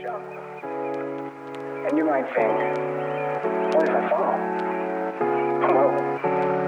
jump. 0.00 0.24
And 0.62 1.98
you 1.98 2.04
might 2.04 2.26
think, 2.32 2.54
what 3.74 3.88
if 3.88 3.90
I 3.90 4.08
fall? 4.08 4.38
Well, 5.74 5.90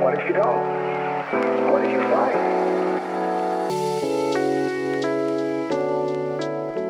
what 0.01 0.19
if 0.19 0.27
you 0.27 0.35
don't? 0.35 1.71
What 1.71 1.85
if 1.85 1.93
you 1.93 2.01
fly? 2.09 2.33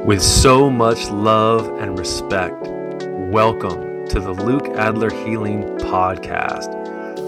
With 0.07 0.23
so 0.23 0.71
much 0.71 1.11
love 1.11 1.69
and 1.79 1.99
respect, 1.99 2.57
welcome 3.31 4.09
to 4.09 4.19
the 4.19 4.33
Luke 4.33 4.67
Adler 4.77 5.11
Healing 5.11 5.65
Podcast, 5.79 6.73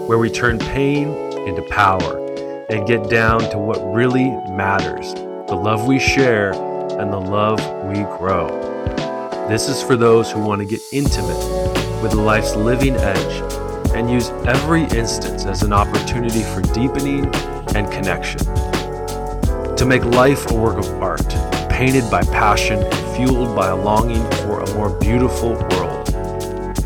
where 0.07 0.17
we 0.17 0.31
turn 0.31 0.57
pain 0.57 1.09
into 1.47 1.61
power 1.69 2.17
and 2.71 2.87
get 2.87 3.11
down 3.11 3.41
to 3.51 3.59
what 3.59 3.77
really 3.93 4.31
matters 4.49 5.13
the 5.13 5.55
love 5.55 5.85
we 5.85 5.99
share 5.99 6.53
and 6.99 7.13
the 7.13 7.19
love 7.19 7.59
we 7.85 8.01
grow. 8.17 8.72
This 9.53 9.69
is 9.69 9.83
for 9.83 9.95
those 9.95 10.31
who 10.31 10.41
want 10.41 10.61
to 10.61 10.65
get 10.65 10.81
intimate 10.91 11.37
with 12.01 12.15
life's 12.15 12.55
living 12.55 12.95
edge 12.95 13.53
and 13.93 14.09
use 14.09 14.29
every 14.47 14.81
instance 14.97 15.45
as 15.45 15.61
an 15.61 15.71
opportunity 15.71 16.41
for 16.41 16.61
deepening 16.73 17.25
and 17.75 17.87
connection. 17.91 18.39
To 19.75 19.85
make 19.85 20.03
life 20.05 20.49
a 20.49 20.55
work 20.55 20.79
of 20.79 20.89
art, 20.99 21.29
painted 21.69 22.09
by 22.09 22.23
passion 22.23 22.79
and 22.81 23.15
fueled 23.15 23.55
by 23.55 23.67
a 23.67 23.75
longing 23.75 24.27
for 24.37 24.61
a 24.61 24.73
more 24.73 24.89
beautiful 24.99 25.51
world, 25.51 26.09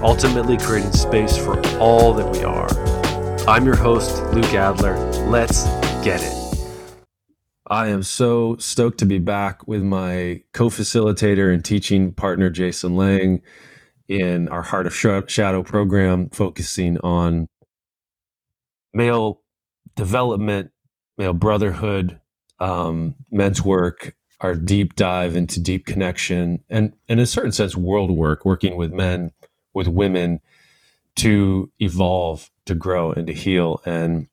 ultimately 0.01 0.57
creating 0.57 0.91
space 0.91 1.37
for 1.37 1.57
all 1.79 2.13
that 2.15 2.29
we 2.29 2.43
are. 2.43 2.67
I'm 3.49 3.63
your 3.63 3.77
host, 3.77 4.21
Luke 4.33 4.53
Adler. 4.53 4.97
Let's 5.29 5.63
get 6.03 6.21
it. 6.21 6.46
I 7.69 7.87
am 7.87 8.03
so 8.03 8.55
stoked 8.57 8.99
to 8.99 9.05
be 9.05 9.19
back 9.19 9.67
with 9.67 9.83
my 9.83 10.41
co 10.53 10.69
facilitator 10.69 11.53
and 11.53 11.63
teaching 11.63 12.13
partner, 12.13 12.49
Jason 12.49 12.95
Lange, 12.95 13.41
in 14.07 14.47
our 14.47 14.61
Heart 14.61 14.87
of 14.87 14.95
Shadow 15.29 15.63
program, 15.63 16.29
focusing 16.29 16.97
on 16.99 17.47
male 18.93 19.41
development, 19.95 20.71
male 21.17 21.33
brotherhood, 21.33 22.19
um, 22.59 23.15
men's 23.31 23.61
work, 23.61 24.15
our 24.39 24.55
deep 24.55 24.95
dive 24.95 25.35
into 25.35 25.59
deep 25.59 25.85
connection, 25.85 26.63
and, 26.69 26.93
and 27.09 27.19
in 27.19 27.23
a 27.23 27.25
certain 27.25 27.51
sense, 27.51 27.75
world 27.75 28.11
work, 28.11 28.45
working 28.45 28.77
with 28.77 28.93
men, 28.93 29.31
with 29.73 29.87
women 29.87 30.39
to 31.15 31.69
evolve, 31.79 32.49
to 32.65 32.75
grow, 32.75 33.11
and 33.11 33.27
to 33.27 33.33
heal. 33.33 33.81
And 33.85 34.27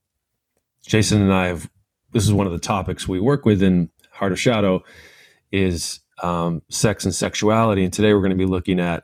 Jason 0.87 1.23
and 1.23 1.33
I 1.33 1.49
have 1.49 1.69
this 2.15 2.25
is 2.25 2.33
one 2.33 2.47
of 2.47 2.53
the 2.53 2.61
topics 2.61 3.09
we 3.09 3.19
work 3.19 3.45
with 3.45 3.61
in 3.61 3.91
Heart 4.13 4.33
of 4.33 4.41
Shadow 4.41 4.85
is 5.51 5.99
um, 6.23 6.63
sex 6.71 7.05
and 7.05 7.13
sexuality. 7.13 7.83
And 7.83 7.93
today 7.93 8.15
we're 8.15 8.21
going 8.21 8.31
to 8.31 8.37
be 8.37 8.47
looking 8.47 8.79
at 8.79 9.03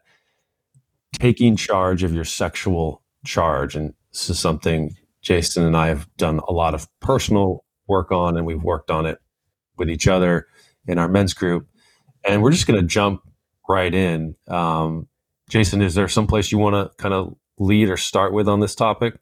taking 1.14 1.56
charge 1.56 2.04
of 2.04 2.14
your 2.14 2.24
sexual 2.24 3.02
charge. 3.24 3.74
And 3.74 3.94
this 4.12 4.30
is 4.30 4.38
something 4.38 4.94
Jason 5.22 5.66
and 5.66 5.76
I 5.76 5.88
have 5.88 6.08
done 6.16 6.40
a 6.48 6.52
lot 6.52 6.72
of 6.72 6.86
personal 7.00 7.64
work 7.88 8.12
on, 8.12 8.36
and 8.36 8.46
we've 8.46 8.62
worked 8.62 8.92
on 8.92 9.06
it 9.06 9.18
with 9.76 9.90
each 9.90 10.06
other 10.06 10.46
in 10.86 10.96
our 10.96 11.08
men's 11.08 11.34
group. 11.34 11.66
And 12.24 12.42
we're 12.42 12.52
just 12.52 12.68
going 12.68 12.80
to 12.80 12.86
jump 12.86 13.22
right 13.68 13.92
in. 13.92 14.36
Um, 14.46 15.08
Jason, 15.48 15.82
is 15.82 15.94
there 15.96 16.06
some 16.06 16.28
place 16.28 16.52
you 16.52 16.58
want 16.58 16.74
to 16.74 16.96
kind 16.96 17.12
of 17.12 17.34
lead 17.58 17.88
or 17.88 17.96
start 17.96 18.32
with 18.32 18.48
on 18.48 18.60
this 18.60 18.76
topic? 18.76 19.18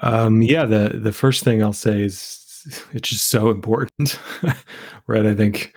Um, 0.00 0.42
yeah, 0.42 0.64
the 0.64 1.00
the 1.02 1.12
first 1.12 1.44
thing 1.44 1.62
I'll 1.62 1.72
say 1.72 2.02
is 2.02 2.38
it's 2.92 3.10
just 3.10 3.28
so 3.28 3.50
important, 3.50 4.18
right? 5.06 5.26
I 5.26 5.34
think 5.34 5.74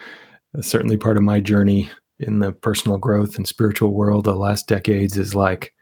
certainly 0.61 0.97
part 0.97 1.17
of 1.17 1.23
my 1.23 1.39
journey 1.39 1.89
in 2.19 2.39
the 2.39 2.53
personal 2.53 2.97
growth 2.97 3.35
and 3.35 3.47
spiritual 3.47 3.91
world 3.91 4.23
the 4.23 4.35
last 4.35 4.67
decades 4.67 5.17
is 5.17 5.35
like 5.35 5.73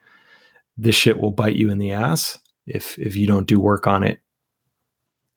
this 0.78 0.96
shit 0.96 1.20
will 1.20 1.32
bite 1.32 1.56
you 1.56 1.70
in 1.70 1.78
the 1.78 1.92
ass 1.92 2.40
if 2.66 2.98
if 2.98 3.16
you 3.16 3.28
don't 3.28 3.48
do 3.48 3.60
work 3.60 3.88
on 3.88 4.04
it. 4.04 4.20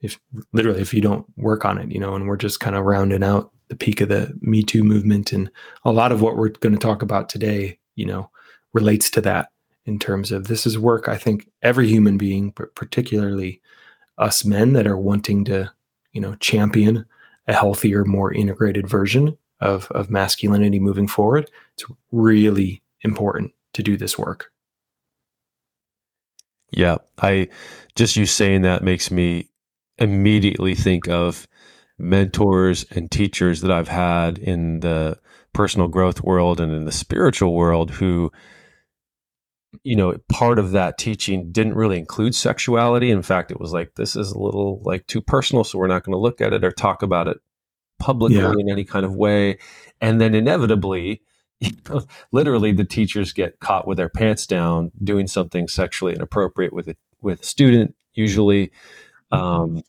If 0.01 0.19
literally 0.53 0.81
if 0.81 0.95
you 0.95 1.01
don't 1.01 1.27
work 1.37 1.65
on 1.65 1.79
it, 1.79 1.91
you 1.91 1.99
know, 1.99 2.15
and 2.15 2.27
we're 2.27 2.37
just 2.37 2.61
kind 2.61 2.77
of 2.77 2.85
rounding 2.85 3.25
out 3.25 3.51
the 3.69 3.77
peak 3.77 4.01
of 4.01 4.09
the 4.09 4.33
Me 4.41 4.63
Too 4.63 4.85
movement 4.85 5.33
and 5.33 5.51
a 5.85 5.93
lot 5.93 6.13
of 6.13 6.21
what 6.21 6.37
we're 6.37 6.51
going 6.51 6.75
to 6.75 6.79
talk 6.79 7.03
about 7.03 7.29
today, 7.29 7.79
you 7.97 8.07
know, 8.07 8.31
relates 8.73 9.11
to 9.11 9.21
that 9.23 9.51
in 9.87 9.99
terms 9.99 10.33
of 10.33 10.49
this 10.49 10.67
is 10.67 10.79
work 10.79 11.09
I 11.09 11.17
think 11.17 11.49
every 11.63 11.89
human 11.89 12.19
being, 12.19 12.51
but 12.51 12.75
particularly 12.75 13.61
us 14.19 14.45
men 14.45 14.73
that 14.75 14.87
are 14.87 14.99
wanting 14.99 15.45
to, 15.47 15.73
you 16.13 16.21
know, 16.21 16.35
champion 16.37 17.07
a 17.47 17.53
healthier, 17.53 18.05
more 18.05 18.33
integrated 18.33 18.89
version 18.89 19.39
of, 19.61 19.91
of 19.93 20.11
masculinity 20.11 20.81
moving 20.81 21.07
forward. 21.07 21.51
It's 21.75 21.85
really 22.11 22.83
important 23.03 23.53
to 23.75 23.83
do 23.83 23.97
this 23.97 24.19
work. 24.19 24.51
Yeah. 26.71 26.97
I 27.19 27.49
just 27.95 28.17
you 28.17 28.27
saying 28.27 28.63
that 28.63 28.83
makes 28.83 29.11
me 29.11 29.49
immediately 29.99 30.75
think 30.75 31.09
of 31.09 31.47
mentors 31.99 32.85
and 32.91 33.11
teachers 33.11 33.61
that 33.61 33.71
I've 33.71 33.89
had 33.89 34.39
in 34.39 34.81
the 34.81 35.19
personal 35.53 35.89
growth 35.89 36.23
world 36.23 36.61
and 36.61 36.73
in 36.73 36.85
the 36.85 36.93
spiritual 36.93 37.55
world 37.55 37.93
who 37.93 38.31
you 39.83 39.97
know, 39.97 40.17
part 40.29 40.59
of 40.59 40.73
that 40.73 40.99
teaching 40.99 41.51
didn't 41.53 41.75
really 41.75 41.99
include 41.99 42.35
sexuality. 42.35 43.11
In 43.11 43.23
fact, 43.23 43.51
it 43.51 43.61
was 43.61 43.73
like, 43.73 43.95
this 43.95 44.17
is 44.17 44.33
a 44.33 44.39
little 44.39 44.81
like 44.85 45.07
too 45.07 45.21
personal, 45.21 45.65
so 45.65 45.79
we're 45.79 45.87
not 45.87 46.05
going 46.05 46.13
to 46.13 46.19
look 46.19 46.41
at 46.41 46.53
it 46.53 46.65
or 46.65 46.71
talk 46.71 47.03
about 47.03 47.29
it 47.29 47.39
publicly 47.99 48.39
yeah. 48.39 48.53
in 48.59 48.71
any 48.71 48.85
kind 48.85 49.05
of 49.07 49.15
way. 49.15 49.59
And 50.01 50.21
then 50.21 50.35
inevitably, 50.35 51.23
you 51.61 51.73
know, 51.89 52.07
literally, 52.33 52.73
the 52.73 52.85
teachers 52.85 53.33
get 53.33 53.61
caught 53.61 53.87
with 53.87 53.97
their 53.97 54.11
pants 54.11 54.47
down 54.47 54.93
doing 55.03 55.27
something 55.27 55.69
sexually 55.69 56.15
inappropriate 56.15 56.73
with 56.73 56.89
a 56.89 56.97
with 57.23 57.41
a 57.41 57.47
student, 57.47 57.95
usually. 58.15 58.71
Um, 59.33 59.83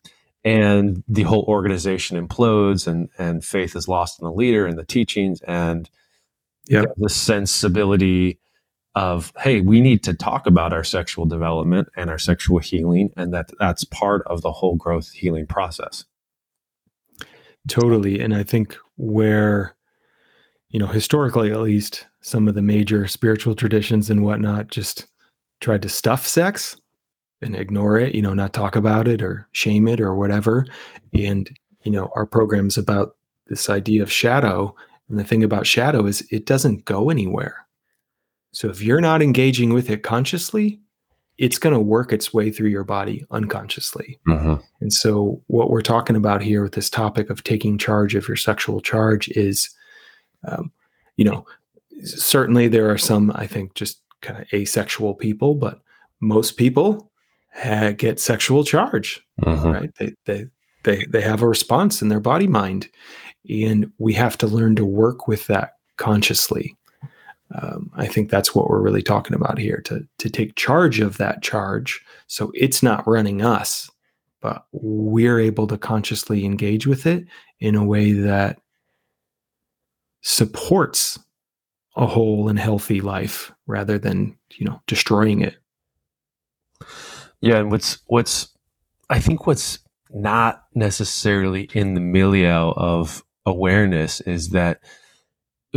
and 0.43 1.03
the 1.09 1.23
whole 1.23 1.43
organization 1.47 2.25
implodes 2.25 2.87
and 2.87 3.09
and 3.17 3.43
faith 3.43 3.75
is 3.75 3.87
lost 3.87 4.21
in 4.21 4.25
the 4.25 4.31
leader 4.31 4.65
and 4.65 4.77
the 4.77 4.85
teachings 4.85 5.41
and 5.41 5.89
yeah. 6.67 6.83
the 6.95 7.09
sensibility 7.09 8.39
of 8.97 9.31
hey 9.37 9.61
we 9.61 9.79
need 9.79 10.01
to 10.01 10.11
talk 10.11 10.47
about 10.47 10.73
our 10.73 10.83
sexual 10.83 11.27
development 11.27 11.87
and 11.95 12.09
our 12.09 12.17
sexual 12.17 12.57
healing 12.57 13.11
and 13.15 13.31
that 13.31 13.47
that's 13.59 13.83
part 13.83 14.23
of 14.25 14.41
the 14.41 14.51
whole 14.51 14.75
growth 14.75 15.11
healing 15.11 15.45
process. 15.45 16.03
Totally. 17.67 18.19
And 18.19 18.33
i 18.33 18.41
think 18.41 18.75
where 18.95 19.75
you 20.69 20.79
know 20.79 20.87
historically 20.87 21.51
at 21.51 21.61
least 21.61 22.07
some 22.21 22.47
of 22.47 22.55
the 22.55 22.61
major 22.63 23.07
spiritual 23.07 23.53
traditions 23.53 24.09
and 24.09 24.23
whatnot 24.23 24.71
just 24.71 25.05
tried 25.61 25.83
to 25.83 25.89
stuff 25.89 26.25
sex 26.25 26.75
and 27.43 27.55
ignore 27.55 27.99
it 27.99 28.15
you 28.15 28.21
know 28.23 28.33
not 28.33 28.51
talk 28.51 28.75
about 28.75 29.07
it 29.07 29.21
or 29.21 29.47
shame 29.51 29.87
it 29.87 30.01
or 30.01 30.15
whatever. 30.15 30.65
And 31.13 31.47
you 31.83 31.91
know 31.91 32.09
our 32.15 32.25
programs 32.25 32.79
about 32.79 33.15
this 33.45 33.69
idea 33.69 34.01
of 34.01 34.11
shadow. 34.11 34.75
And 35.07 35.19
the 35.19 35.23
thing 35.23 35.43
about 35.43 35.67
shadow 35.67 36.07
is 36.07 36.27
it 36.31 36.47
doesn't 36.47 36.83
go 36.85 37.11
anywhere 37.11 37.66
so 38.51 38.69
if 38.69 38.81
you're 38.81 39.01
not 39.01 39.21
engaging 39.21 39.73
with 39.73 39.89
it 39.89 40.03
consciously, 40.03 40.79
it's 41.37 41.59
going 41.59 41.73
to 41.73 41.79
work 41.79 42.11
its 42.11 42.33
way 42.33 42.49
through 42.49 42.69
your 42.69 42.83
body 42.83 43.23
unconsciously. 43.29 44.19
Mm-hmm. 44.27 44.55
And 44.81 44.91
so, 44.91 45.41
what 45.47 45.69
we're 45.69 45.81
talking 45.81 46.15
about 46.15 46.41
here 46.41 46.63
with 46.63 46.73
this 46.73 46.89
topic 46.89 47.29
of 47.29 47.43
taking 47.43 47.77
charge 47.77 48.15
of 48.15 48.27
your 48.27 48.37
sexual 48.37 48.81
charge 48.81 49.29
is, 49.29 49.69
um, 50.47 50.71
you 51.15 51.25
know, 51.25 51.45
certainly 52.03 52.67
there 52.67 52.89
are 52.89 52.97
some, 52.97 53.31
I 53.35 53.45
think, 53.45 53.75
just 53.75 54.01
kind 54.21 54.39
of 54.39 54.47
asexual 54.53 55.13
people, 55.13 55.55
but 55.55 55.79
most 56.19 56.57
people 56.57 57.11
ha- 57.53 57.91
get 57.91 58.19
sexual 58.19 58.63
charge, 58.63 59.23
mm-hmm. 59.41 59.67
right? 59.67 59.95
They, 59.99 60.13
they, 60.25 60.45
they, 60.83 61.05
they 61.05 61.21
have 61.21 61.41
a 61.41 61.47
response 61.47 62.01
in 62.01 62.09
their 62.09 62.19
body 62.19 62.47
mind. 62.47 62.89
And 63.49 63.91
we 63.97 64.13
have 64.13 64.37
to 64.39 64.47
learn 64.47 64.75
to 64.75 64.85
work 64.85 65.27
with 65.27 65.47
that 65.47 65.73
consciously 65.97 66.75
um, 67.55 67.91
I 67.95 68.07
think 68.07 68.29
that's 68.29 68.53
what 68.53 68.69
we're 68.69 68.81
really 68.81 69.03
talking 69.03 69.35
about 69.35 69.57
here 69.57 69.81
to 69.85 70.05
to 70.17 70.29
take 70.29 70.55
charge 70.55 70.99
of 70.99 71.17
that 71.17 71.41
charge, 71.41 72.03
so 72.27 72.51
it's 72.53 72.83
not 72.83 73.07
running 73.07 73.41
us, 73.41 73.89
but 74.41 74.65
we're 74.71 75.39
able 75.39 75.67
to 75.67 75.77
consciously 75.77 76.45
engage 76.45 76.85
with 76.85 77.05
it 77.05 77.25
in 77.59 77.75
a 77.75 77.85
way 77.85 78.11
that 78.11 78.59
supports 80.21 81.17
a 81.95 82.05
whole 82.05 82.49
and 82.49 82.59
healthy 82.59 83.01
life 83.01 83.51
rather 83.65 83.97
than 83.97 84.37
you 84.51 84.65
know 84.65 84.81
destroying 84.85 85.41
it. 85.41 85.55
Yeah, 87.39 87.57
and 87.59 87.71
what's 87.71 87.99
what's 88.07 88.49
I 89.09 89.19
think 89.19 89.47
what's 89.47 89.79
not 90.09 90.63
necessarily 90.75 91.69
in 91.73 91.93
the 91.93 92.01
milieu 92.01 92.71
of 92.71 93.23
awareness 93.45 94.21
is 94.21 94.49
that 94.49 94.81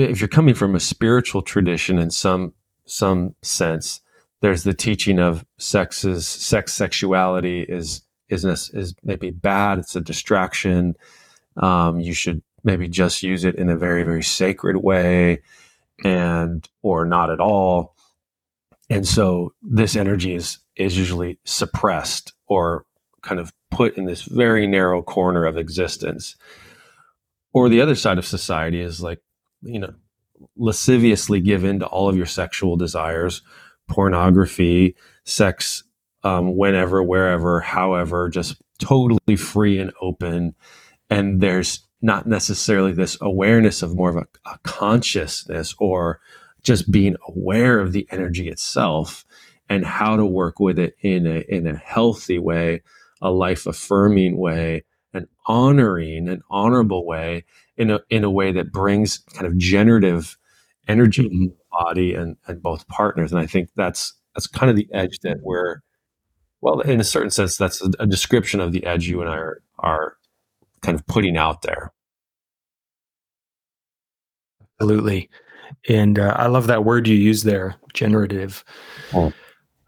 if 0.01 0.21
you're 0.21 0.29
coming 0.29 0.55
from 0.55 0.75
a 0.75 0.81
spiritual 0.81 1.43
tradition 1.43 1.99
in 1.99 2.11
some 2.11 2.55
some 2.87 3.35
sense, 3.43 4.01
there's 4.41 4.65
the 4.65 4.75
teaching 4.75 5.19
of 5.19 5.45
sex 5.59 6.05
is 6.05 6.27
sex 6.27 6.73
sexuality 6.73 7.63
is 7.63 8.03
is 8.29 8.45
is 8.45 8.95
maybe 9.03 9.31
bad. 9.31 9.79
It's 9.79 9.97
a 9.97 10.01
distraction. 10.01 10.97
Um, 11.57 12.01
you 12.01 12.15
should 12.15 12.43
maybe 12.63 12.89
just 12.89 13.23
use 13.23 13.45
it 13.45 13.55
in 13.57 13.69
a 13.69 13.77
very 13.77 14.03
very 14.03 14.23
sacred 14.23 14.77
way 14.77 15.43
and 16.05 16.69
or 16.83 17.05
not 17.05 17.31
at 17.31 17.41
all 17.41 17.95
and 18.91 19.07
so 19.07 19.55
this 19.63 19.97
energy 19.97 20.35
is 20.35 20.59
is 20.77 20.99
usually 20.99 21.39
suppressed 21.45 22.33
or 22.47 22.85
kind 23.23 23.41
of 23.41 23.53
put 23.71 23.97
in 23.97 24.05
this 24.05 24.23
very 24.23 24.67
narrow 24.67 25.03
corner 25.03 25.45
of 25.47 25.57
existence 25.57 26.37
or 27.53 27.69
the 27.69 27.81
other 27.81 27.95
side 27.95 28.19
of 28.19 28.27
society 28.27 28.81
is 28.81 29.01
like 29.01 29.21
you 29.63 29.79
know 29.79 29.93
lasciviously 30.57 31.41
give 31.41 31.65
in 31.65 31.81
to 31.81 31.87
all 31.87 32.09
of 32.09 32.17
your 32.17 32.27
sexual 32.27 32.77
desires 32.77 33.43
pornography 33.89 34.97
sex 35.25 35.85
um, 36.23 36.57
whenever 36.57 37.03
wherever 37.03 37.61
however 37.61 38.29
just 38.29 38.57
totally 38.81 39.37
free 39.37 39.79
and 39.79 39.93
open. 40.01 40.55
And 41.09 41.41
there's 41.41 41.87
not 42.03 42.27
necessarily 42.27 42.93
this 42.93 43.19
awareness 43.21 43.83
of 43.83 43.95
more 43.95 44.11
of 44.11 44.17
a, 44.17 44.27
a 44.47 44.59
consciousness 44.63 45.75
or 45.79 46.21
just 46.63 46.91
being 46.91 47.17
aware 47.29 47.79
of 47.79 47.93
the 47.93 48.09
energy 48.11 48.49
itself 48.49 49.25
and 49.69 49.85
how 49.85 50.17
to 50.17 50.25
work 50.25 50.59
with 50.59 50.79
it 50.79 50.95
in 51.03 51.27
a 51.27 51.45
in 51.49 51.67
a 51.67 51.77
healthy 51.77 52.39
way, 52.39 52.83
a 53.23 53.31
life 53.31 53.67
affirming 53.67 54.37
way, 54.37 54.85
an 55.13 55.27
honoring, 55.47 56.29
an 56.29 56.43
honorable 56.51 57.07
way, 57.07 57.45
in 57.77 57.91
a 57.91 58.01
in 58.11 58.25
a 58.25 58.31
way 58.31 58.53
that 58.53 58.73
brings 58.73 59.19
kind 59.35 59.47
of 59.47 59.57
generative 59.59 60.37
energy 60.89 61.25
mm-hmm. 61.29 61.47
the 61.47 61.57
body 61.73 62.15
and, 62.15 62.37
and 62.47 62.63
both 62.63 62.87
partners. 62.89 63.33
And 63.33 63.41
I 63.41 63.47
think 63.47 63.71
that's 63.77 64.15
that's 64.35 64.47
kind 64.47 64.71
of 64.71 64.77
the 64.77 64.89
edge 64.93 65.19
that 65.21 65.39
we're 65.43 65.81
well, 66.61 66.81
in 66.81 67.01
a 67.01 67.05
certain 67.05 67.31
sense, 67.31 67.57
that's 67.57 67.83
a, 67.83 67.91
a 67.99 68.07
description 68.07 68.61
of 68.61 68.73
the 68.73 68.85
edge 68.85 69.09
you 69.09 69.21
and 69.21 69.31
I 69.31 69.37
are 69.37 69.63
are 69.79 70.17
kind 70.83 70.95
of 70.99 71.07
putting 71.07 71.37
out 71.37 71.63
there. 71.63 71.93
Absolutely. 74.81 75.29
And 75.89 76.19
uh, 76.19 76.35
I 76.37 76.47
love 76.47 76.67
that 76.67 76.85
word 76.85 77.07
you 77.07 77.17
use 77.17 77.43
there, 77.43 77.77
generative. 77.95 78.65
Oh. 79.15 79.33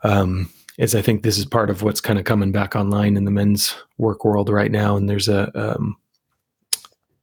Um, 0.04 0.50
is 0.78 0.94
I 0.94 1.02
think 1.02 1.22
this 1.22 1.38
is 1.38 1.44
part 1.44 1.70
of 1.70 1.82
what's 1.82 2.00
kind 2.00 2.18
of 2.18 2.24
coming 2.24 2.52
back 2.52 2.74
online 2.74 3.16
in 3.16 3.24
the 3.24 3.30
men's 3.30 3.74
work 3.98 4.24
world 4.24 4.48
right 4.48 4.70
now. 4.70 4.96
And 4.96 5.08
there's 5.08 5.28
a 5.28 5.50
um, 5.58 5.96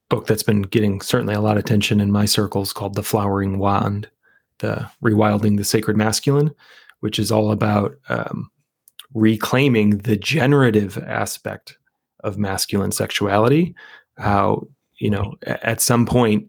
book 0.10 0.28
that's 0.28 0.44
been 0.44 0.64
getting 0.64 1.02
certainly 1.02 1.34
a 1.34 1.42
lot 1.42 1.58
of 1.58 1.64
attention 1.64 2.00
in 2.00 2.12
my 2.12 2.26
circles 2.26 2.74
called 2.74 2.96
The 2.96 3.04
Flowering 3.04 3.58
Wand, 3.60 4.10
the 4.60 4.90
Rewilding 5.04 5.58
the 5.58 5.64
Sacred 5.64 5.98
Masculine, 5.98 6.54
which 7.00 7.18
is 7.20 7.32
all 7.32 7.52
about 7.52 7.96
um, 8.10 8.50
reclaiming 9.14 10.00
the 10.00 10.18
generative 10.18 10.98
aspect 11.00 11.78
of 12.24 12.38
masculine 12.38 12.92
sexuality. 12.92 13.76
How, 14.18 14.68
you 14.98 15.10
know, 15.10 15.36
at 15.46 15.82
some 15.82 16.06
point, 16.06 16.48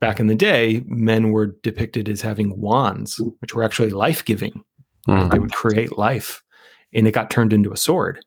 back 0.00 0.18
in 0.18 0.26
the 0.26 0.34
day, 0.34 0.82
men 0.86 1.30
were 1.30 1.54
depicted 1.62 2.08
as 2.08 2.20
having 2.20 2.58
wands, 2.60 3.20
which 3.38 3.54
were 3.54 3.62
actually 3.62 3.90
life 3.90 4.24
giving. 4.24 4.64
Mm-hmm. 5.08 5.28
They 5.30 5.38
would 5.38 5.52
create 5.52 5.98
life. 5.98 6.42
And 6.94 7.06
it 7.06 7.12
got 7.12 7.30
turned 7.30 7.52
into 7.52 7.72
a 7.72 7.76
sword, 7.76 8.24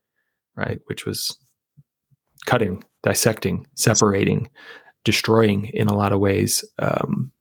right? 0.56 0.80
Which 0.86 1.06
was 1.06 1.38
cutting, 2.46 2.84
dissecting, 3.04 3.68
separating, 3.76 4.50
destroying 5.04 5.66
in 5.66 5.88
a 5.88 5.96
lot 5.96 6.12
of 6.12 6.20
ways 6.20 6.66
um, 6.80 7.32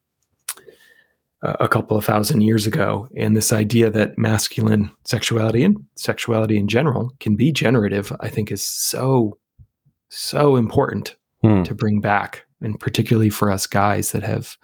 a 1.42 1.68
couple 1.68 1.96
of 1.96 2.04
thousand 2.04 2.42
years 2.42 2.66
ago. 2.66 3.08
And 3.16 3.36
this 3.36 3.52
idea 3.52 3.90
that 3.90 4.18
masculine 4.18 4.90
sexuality 5.04 5.64
and 5.64 5.84
sexuality 5.96 6.58
in 6.58 6.68
general 6.68 7.12
can 7.20 7.36
be 7.36 7.52
generative, 7.52 8.12
I 8.20 8.28
think 8.28 8.52
is 8.52 8.62
so, 8.62 9.38
so 10.10 10.56
important 10.56 11.16
hmm. 11.42 11.62
to 11.62 11.74
bring 11.74 12.00
back 12.00 12.44
and 12.64 12.80
particularly 12.80 13.30
for 13.30 13.50
us 13.50 13.66
guys 13.66 14.12
that 14.12 14.22
have 14.22 14.56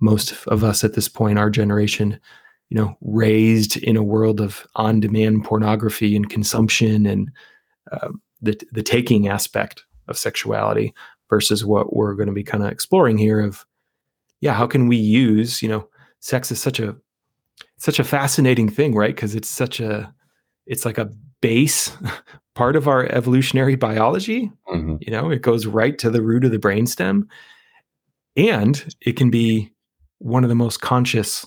most 0.00 0.46
of 0.46 0.62
us 0.62 0.84
at 0.84 0.94
this 0.94 1.08
point, 1.08 1.38
our 1.38 1.50
generation, 1.50 2.18
you 2.68 2.76
know, 2.76 2.96
raised 3.00 3.76
in 3.78 3.96
a 3.96 4.02
world 4.02 4.40
of 4.40 4.66
on-demand 4.76 5.44
pornography 5.44 6.14
and 6.14 6.28
consumption 6.30 7.06
and 7.06 7.30
uh, 7.92 8.08
the 8.42 8.60
the 8.72 8.82
taking 8.82 9.28
aspect 9.28 9.84
of 10.08 10.18
sexuality 10.18 10.94
versus 11.30 11.64
what 11.64 11.94
we're 11.94 12.14
going 12.14 12.28
to 12.28 12.32
be 12.32 12.44
kind 12.44 12.62
of 12.62 12.70
exploring 12.70 13.18
here 13.18 13.40
of 13.40 13.64
yeah 14.40 14.52
how 14.52 14.66
can 14.66 14.86
we 14.86 14.96
use 14.96 15.62
you 15.62 15.68
know 15.68 15.88
sex 16.20 16.52
is 16.52 16.60
such 16.60 16.78
a 16.78 16.94
such 17.78 17.98
a 17.98 18.04
fascinating 18.04 18.68
thing 18.68 18.94
right 18.94 19.14
because 19.14 19.34
it's 19.34 19.48
such 19.48 19.80
a 19.80 20.12
it's 20.66 20.84
like 20.84 20.98
a 20.98 21.10
base 21.40 21.96
part 22.54 22.76
of 22.76 22.88
our 22.88 23.06
evolutionary 23.06 23.76
biology. 23.76 24.50
Mm-hmm. 24.68 24.96
You 25.00 25.12
know, 25.12 25.30
it 25.30 25.42
goes 25.42 25.66
right 25.66 25.98
to 25.98 26.10
the 26.10 26.22
root 26.22 26.44
of 26.44 26.50
the 26.50 26.58
brainstem. 26.58 27.28
And 28.36 28.94
it 29.00 29.16
can 29.16 29.30
be 29.30 29.72
one 30.18 30.44
of 30.44 30.48
the 30.48 30.56
most 30.56 30.80
conscious 30.80 31.46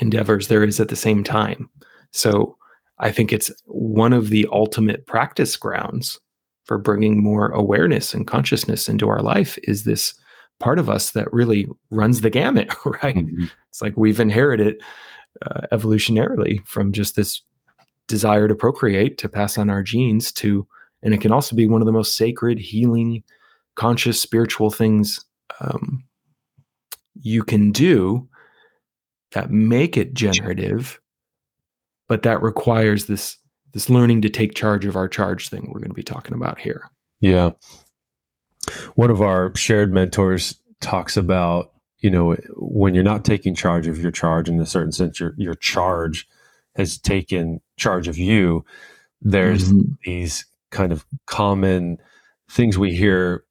endeavors 0.00 0.48
there 0.48 0.64
is 0.64 0.80
at 0.80 0.88
the 0.88 0.96
same 0.96 1.24
time. 1.24 1.68
So 2.12 2.56
I 2.98 3.10
think 3.10 3.32
it's 3.32 3.50
one 3.66 4.12
of 4.12 4.30
the 4.30 4.46
ultimate 4.52 5.06
practice 5.06 5.56
grounds 5.56 6.20
for 6.64 6.78
bringing 6.78 7.22
more 7.22 7.48
awareness 7.50 8.14
and 8.14 8.26
consciousness 8.26 8.88
into 8.88 9.08
our 9.08 9.20
life 9.20 9.58
is 9.64 9.84
this 9.84 10.14
part 10.60 10.78
of 10.78 10.88
us 10.88 11.10
that 11.10 11.32
really 11.32 11.68
runs 11.90 12.20
the 12.20 12.30
gamut, 12.30 12.72
right? 13.02 13.16
Mm-hmm. 13.16 13.44
It's 13.68 13.82
like 13.82 13.94
we've 13.96 14.20
inherited 14.20 14.80
uh, 15.44 15.62
evolutionarily 15.72 16.64
from 16.66 16.92
just 16.92 17.16
this 17.16 17.42
desire 18.06 18.48
to 18.48 18.54
procreate, 18.54 19.18
to 19.18 19.28
pass 19.28 19.58
on 19.58 19.68
our 19.68 19.82
genes 19.82 20.30
to, 20.32 20.66
and 21.02 21.12
it 21.12 21.20
can 21.20 21.32
also 21.32 21.56
be 21.56 21.66
one 21.66 21.82
of 21.82 21.86
the 21.86 21.92
most 21.92 22.16
sacred, 22.16 22.58
healing, 22.58 23.22
conscious, 23.74 24.20
spiritual 24.20 24.70
things 24.70 25.24
um, 25.60 26.04
you 27.20 27.42
can 27.42 27.72
do 27.72 28.28
that 29.34 29.50
make 29.50 29.96
it 29.96 30.14
generative, 30.14 31.00
but 32.08 32.22
that 32.22 32.40
requires 32.40 33.06
this 33.06 33.36
this 33.72 33.90
learning 33.90 34.22
to 34.22 34.30
take 34.30 34.54
charge 34.54 34.84
of 34.84 34.94
our 34.96 35.08
charge 35.08 35.48
thing 35.48 35.66
we're 35.66 35.80
going 35.80 35.90
to 35.90 35.94
be 35.94 36.02
talking 36.02 36.34
about 36.34 36.60
here. 36.60 36.88
Yeah. 37.20 37.50
One 38.94 39.10
of 39.10 39.20
our 39.20 39.54
shared 39.56 39.92
mentors 39.92 40.60
talks 40.80 41.16
about, 41.16 41.72
you 41.98 42.08
know, 42.08 42.36
when 42.54 42.94
you're 42.94 43.02
not 43.02 43.24
taking 43.24 43.54
charge 43.54 43.88
of 43.88 44.00
your 44.00 44.12
charge 44.12 44.48
in 44.48 44.60
a 44.60 44.66
certain 44.66 44.92
sense, 44.92 45.18
your 45.18 45.34
your 45.36 45.54
charge 45.54 46.28
has 46.76 46.96
taken 46.98 47.60
charge 47.76 48.08
of 48.08 48.16
you, 48.16 48.64
there's 49.20 49.72
mm-hmm. 49.72 49.92
these 50.04 50.44
kind 50.70 50.92
of 50.92 51.04
common 51.26 51.98
things 52.50 52.78
we 52.78 52.94
hear 52.94 53.44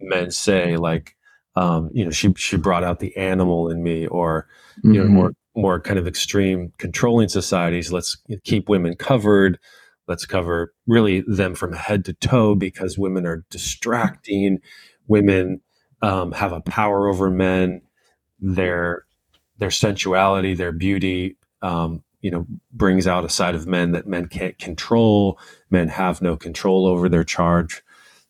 men 0.00 0.30
say, 0.30 0.76
like, 0.76 1.16
um, 1.54 1.90
you 1.92 2.04
know, 2.04 2.10
she 2.10 2.32
she 2.36 2.56
brought 2.56 2.84
out 2.84 3.00
the 3.00 3.16
animal 3.16 3.70
in 3.70 3.82
me, 3.82 4.06
or 4.06 4.46
you 4.82 4.92
mm-hmm. 4.92 5.02
know, 5.02 5.08
more 5.08 5.32
more 5.54 5.80
kind 5.80 5.98
of 5.98 6.06
extreme 6.06 6.72
controlling 6.78 7.28
societies. 7.28 7.92
Let's 7.92 8.16
keep 8.44 8.68
women 8.68 8.96
covered. 8.96 9.58
Let's 10.08 10.26
cover 10.26 10.72
really 10.86 11.22
them 11.26 11.54
from 11.54 11.72
head 11.74 12.04
to 12.06 12.14
toe 12.14 12.54
because 12.54 12.98
women 12.98 13.26
are 13.26 13.44
distracting. 13.50 14.58
Women 15.06 15.60
um, 16.00 16.32
have 16.32 16.52
a 16.52 16.60
power 16.60 17.08
over 17.08 17.30
men. 17.30 17.82
Their 18.40 19.04
their 19.58 19.70
sensuality, 19.70 20.54
their 20.54 20.72
beauty, 20.72 21.36
um, 21.60 22.02
you 22.22 22.30
know 22.30 22.46
brings 22.72 23.06
out 23.06 23.24
a 23.24 23.28
side 23.28 23.54
of 23.54 23.66
men 23.66 23.92
that 23.92 24.06
men 24.06 24.26
can't 24.26 24.58
control 24.58 25.38
men 25.70 25.88
have 25.88 26.22
no 26.22 26.36
control 26.36 26.86
over 26.86 27.08
their 27.08 27.24
charge 27.24 27.82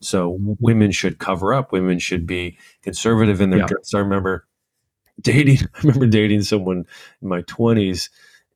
so 0.02 0.38
women 0.60 0.90
should 0.90 1.18
cover 1.18 1.54
up 1.54 1.72
women 1.72 1.98
should 1.98 2.26
be 2.26 2.58
conservative 2.82 3.40
in 3.40 3.50
their 3.50 3.60
yeah. 3.60 3.66
dress 3.66 3.94
i 3.94 3.98
remember 3.98 4.46
dating 5.20 5.58
i 5.74 5.78
remember 5.82 6.06
dating 6.06 6.42
someone 6.42 6.84
in 7.20 7.28
my 7.28 7.42
20s 7.42 8.10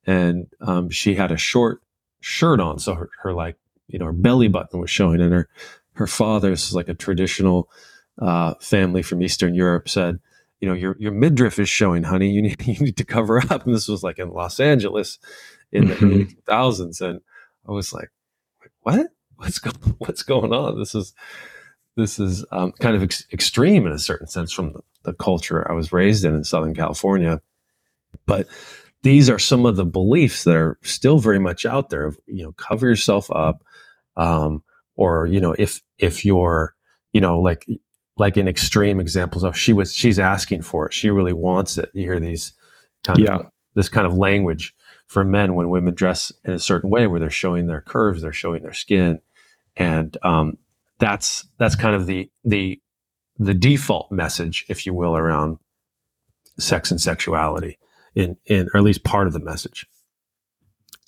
and 0.08 0.46
um, 0.60 0.88
she 0.88 1.14
had 1.14 1.32
a 1.32 1.36
short 1.36 1.80
shirt 2.20 2.60
on 2.60 2.78
so 2.78 2.94
her, 2.94 3.10
her 3.22 3.32
like 3.32 3.56
you 3.88 3.98
know 3.98 4.06
her 4.06 4.12
belly 4.12 4.48
button 4.48 4.80
was 4.80 4.90
showing 4.90 5.20
and 5.20 5.32
her 5.32 5.48
her 5.92 6.06
father 6.06 6.50
this 6.50 6.66
is 6.66 6.74
like 6.74 6.88
a 6.88 6.94
traditional 6.94 7.70
uh, 8.20 8.54
family 8.60 9.02
from 9.02 9.22
eastern 9.22 9.54
europe 9.54 9.88
said 9.88 10.18
you 10.60 10.68
know, 10.68 10.74
your 10.74 10.96
your 10.98 11.12
midriff 11.12 11.58
is 11.58 11.68
showing, 11.68 12.02
honey. 12.02 12.30
You 12.30 12.42
need 12.42 12.56
you 12.66 12.78
need 12.78 12.96
to 12.96 13.04
cover 13.04 13.38
up. 13.38 13.66
And 13.66 13.74
this 13.74 13.88
was 13.88 14.02
like 14.02 14.18
in 14.18 14.30
Los 14.30 14.60
Angeles 14.60 15.18
in 15.72 15.88
the 15.88 15.94
mm-hmm. 15.94 16.04
early 16.04 16.24
2000s, 16.48 17.00
and 17.00 17.20
I 17.68 17.72
was 17.72 17.92
like, 17.92 18.10
what? 18.80 19.08
What's 19.36 19.58
going 19.58 19.76
What's 19.98 20.22
going 20.22 20.52
on? 20.52 20.78
This 20.78 20.94
is 20.94 21.14
this 21.96 22.18
is 22.18 22.44
um, 22.52 22.72
kind 22.72 22.94
of 22.94 23.02
ex- 23.02 23.26
extreme 23.32 23.86
in 23.86 23.92
a 23.92 23.98
certain 23.98 24.26
sense 24.26 24.52
from 24.52 24.72
the, 24.72 24.80
the 25.04 25.12
culture 25.14 25.70
I 25.70 25.74
was 25.74 25.92
raised 25.92 26.24
in 26.24 26.34
in 26.34 26.44
Southern 26.44 26.74
California, 26.74 27.40
but 28.26 28.46
these 29.02 29.30
are 29.30 29.38
some 29.38 29.64
of 29.66 29.76
the 29.76 29.86
beliefs 29.86 30.44
that 30.44 30.56
are 30.56 30.78
still 30.82 31.18
very 31.18 31.38
much 31.38 31.64
out 31.64 31.90
there. 31.90 32.12
You 32.26 32.44
know, 32.44 32.52
cover 32.52 32.88
yourself 32.88 33.30
up, 33.30 33.64
um, 34.16 34.62
or 34.94 35.26
you 35.26 35.40
know, 35.40 35.54
if 35.58 35.82
if 35.98 36.24
you're 36.24 36.74
you 37.12 37.20
know 37.20 37.40
like 37.40 37.66
like 38.18 38.36
in 38.36 38.48
extreme 38.48 39.00
examples 39.00 39.44
of 39.44 39.56
she 39.56 39.72
was 39.72 39.94
she's 39.94 40.18
asking 40.18 40.62
for 40.62 40.86
it 40.86 40.92
she 40.92 41.10
really 41.10 41.32
wants 41.32 41.78
it 41.78 41.90
you 41.92 42.02
hear 42.02 42.20
these 42.20 42.52
kind 43.04 43.18
yeah. 43.18 43.36
of 43.36 43.46
this 43.74 43.88
kind 43.88 44.06
of 44.06 44.14
language 44.14 44.74
for 45.06 45.24
men 45.24 45.54
when 45.54 45.70
women 45.70 45.94
dress 45.94 46.32
in 46.44 46.52
a 46.52 46.58
certain 46.58 46.90
way 46.90 47.06
where 47.06 47.20
they're 47.20 47.30
showing 47.30 47.66
their 47.66 47.80
curves 47.80 48.22
they're 48.22 48.32
showing 48.32 48.62
their 48.62 48.72
skin 48.72 49.20
and 49.76 50.16
um, 50.22 50.58
that's 50.98 51.46
that's 51.58 51.74
kind 51.74 51.94
of 51.94 52.06
the 52.06 52.30
the 52.44 52.80
the 53.38 53.54
default 53.54 54.10
message, 54.10 54.64
if 54.68 54.86
you 54.86 54.94
will, 54.94 55.16
around 55.16 55.58
sex 56.58 56.90
and 56.90 57.00
sexuality 57.00 57.78
in, 58.14 58.36
in 58.46 58.68
or 58.72 58.78
at 58.78 58.82
least 58.82 59.04
part 59.04 59.26
of 59.26 59.32
the 59.32 59.40
message. 59.40 59.86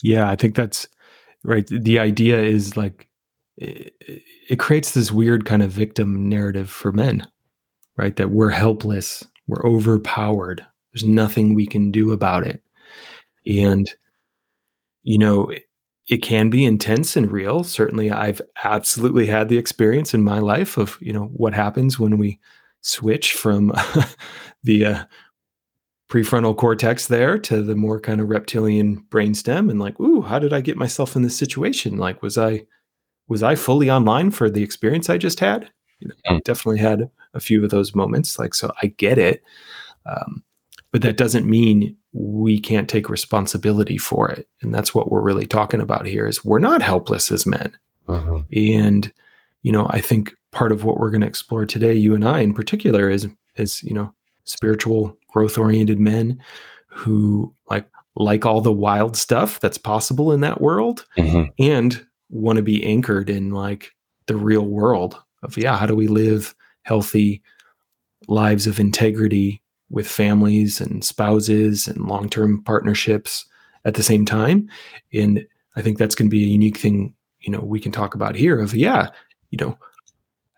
Yeah, 0.02 0.30
I 0.30 0.36
think 0.36 0.54
that's 0.54 0.86
right. 1.42 1.66
The 1.66 1.98
idea 1.98 2.40
is 2.40 2.76
like 2.76 3.08
it, 3.56 3.94
it 4.48 4.58
creates 4.58 4.92
this 4.92 5.10
weird 5.10 5.46
kind 5.46 5.62
of 5.62 5.70
victim 5.70 6.28
narrative 6.28 6.70
for 6.70 6.92
men, 6.92 7.26
right? 7.96 8.14
That 8.16 8.30
we're 8.30 8.50
helpless, 8.50 9.24
we're 9.46 9.66
overpowered, 9.66 10.64
there's 10.92 11.04
nothing 11.04 11.54
we 11.54 11.66
can 11.66 11.90
do 11.90 12.12
about 12.12 12.46
it. 12.46 12.62
And, 13.48 13.90
you 15.02 15.18
know, 15.18 15.48
it, 15.48 15.64
it 16.08 16.18
can 16.18 16.50
be 16.50 16.64
intense 16.64 17.16
and 17.16 17.30
real. 17.30 17.64
Certainly, 17.64 18.10
I've 18.10 18.40
absolutely 18.64 19.26
had 19.26 19.48
the 19.48 19.58
experience 19.58 20.14
in 20.14 20.22
my 20.22 20.38
life 20.38 20.76
of, 20.76 20.98
you 21.00 21.12
know, 21.12 21.26
what 21.26 21.54
happens 21.54 21.98
when 21.98 22.18
we 22.18 22.38
switch 22.80 23.34
from 23.34 23.72
the 24.62 24.84
uh, 24.84 25.04
prefrontal 26.08 26.56
cortex 26.56 27.06
there 27.06 27.38
to 27.38 27.62
the 27.62 27.76
more 27.76 28.00
kind 28.00 28.20
of 28.20 28.28
reptilian 28.28 29.04
brainstem 29.10 29.70
and 29.70 29.78
like 29.78 29.98
ooh 30.00 30.22
how 30.22 30.38
did 30.38 30.52
i 30.54 30.60
get 30.60 30.76
myself 30.76 31.14
in 31.14 31.22
this 31.22 31.36
situation 31.36 31.98
like 31.98 32.22
was 32.22 32.38
i 32.38 32.64
was 33.28 33.42
i 33.42 33.54
fully 33.54 33.90
online 33.90 34.30
for 34.30 34.48
the 34.48 34.62
experience 34.62 35.10
i 35.10 35.18
just 35.18 35.38
had 35.38 35.70
you 36.00 36.08
know, 36.08 36.14
mm. 36.30 36.42
definitely 36.44 36.78
had 36.78 37.10
a 37.34 37.40
few 37.40 37.62
of 37.62 37.70
those 37.70 37.94
moments 37.94 38.38
like 38.38 38.54
so 38.54 38.72
i 38.82 38.86
get 38.86 39.18
it 39.18 39.42
um, 40.06 40.42
but 40.92 41.02
that 41.02 41.16
doesn't 41.16 41.46
mean 41.46 41.96
we 42.12 42.58
can't 42.58 42.88
take 42.88 43.08
responsibility 43.08 43.98
for 43.98 44.30
it 44.30 44.48
and 44.62 44.74
that's 44.74 44.94
what 44.94 45.10
we're 45.10 45.22
really 45.22 45.46
talking 45.46 45.80
about 45.80 46.06
here 46.06 46.26
is 46.26 46.44
we're 46.44 46.58
not 46.58 46.82
helpless 46.82 47.30
as 47.30 47.46
men 47.46 47.76
uh-huh. 48.08 48.42
and 48.52 49.12
you 49.62 49.72
know 49.72 49.86
i 49.90 50.00
think 50.00 50.34
part 50.52 50.72
of 50.72 50.84
what 50.84 50.98
we're 50.98 51.10
going 51.10 51.20
to 51.20 51.26
explore 51.26 51.66
today 51.66 51.92
you 51.92 52.14
and 52.14 52.26
i 52.26 52.40
in 52.40 52.54
particular 52.54 53.10
is 53.10 53.28
is 53.56 53.82
you 53.82 53.94
know 53.94 54.12
spiritual 54.44 55.16
growth 55.28 55.58
oriented 55.58 56.00
men 56.00 56.40
who 56.88 57.54
like 57.70 57.86
like 58.16 58.44
all 58.44 58.60
the 58.60 58.72
wild 58.72 59.16
stuff 59.16 59.60
that's 59.60 59.78
possible 59.78 60.32
in 60.32 60.40
that 60.40 60.60
world 60.60 61.06
mm-hmm. 61.16 61.50
and 61.58 62.04
want 62.30 62.56
to 62.56 62.62
be 62.62 62.84
anchored 62.84 63.30
in 63.30 63.50
like 63.50 63.92
the 64.26 64.36
real 64.36 64.66
world 64.66 65.16
of 65.42 65.56
yeah 65.56 65.76
how 65.76 65.86
do 65.86 65.94
we 65.94 66.08
live 66.08 66.54
healthy 66.82 67.42
lives 68.26 68.66
of 68.66 68.80
integrity 68.80 69.62
with 69.90 70.06
families 70.06 70.80
and 70.80 71.04
spouses 71.04 71.88
and 71.88 72.06
long-term 72.06 72.62
partnerships 72.64 73.46
at 73.84 73.94
the 73.94 74.02
same 74.02 74.24
time. 74.24 74.68
And 75.12 75.46
i 75.76 75.82
think 75.82 75.96
that's 75.96 76.14
going 76.14 76.28
to 76.28 76.36
be 76.36 76.44
a 76.44 76.48
unique 76.48 76.76
thing 76.76 77.14
you 77.40 77.52
know 77.52 77.60
we 77.60 77.80
can 77.80 77.92
talk 77.92 78.14
about 78.14 78.34
here 78.34 78.60
of 78.60 78.74
yeah 78.74 79.10
you 79.50 79.58
know 79.58 79.78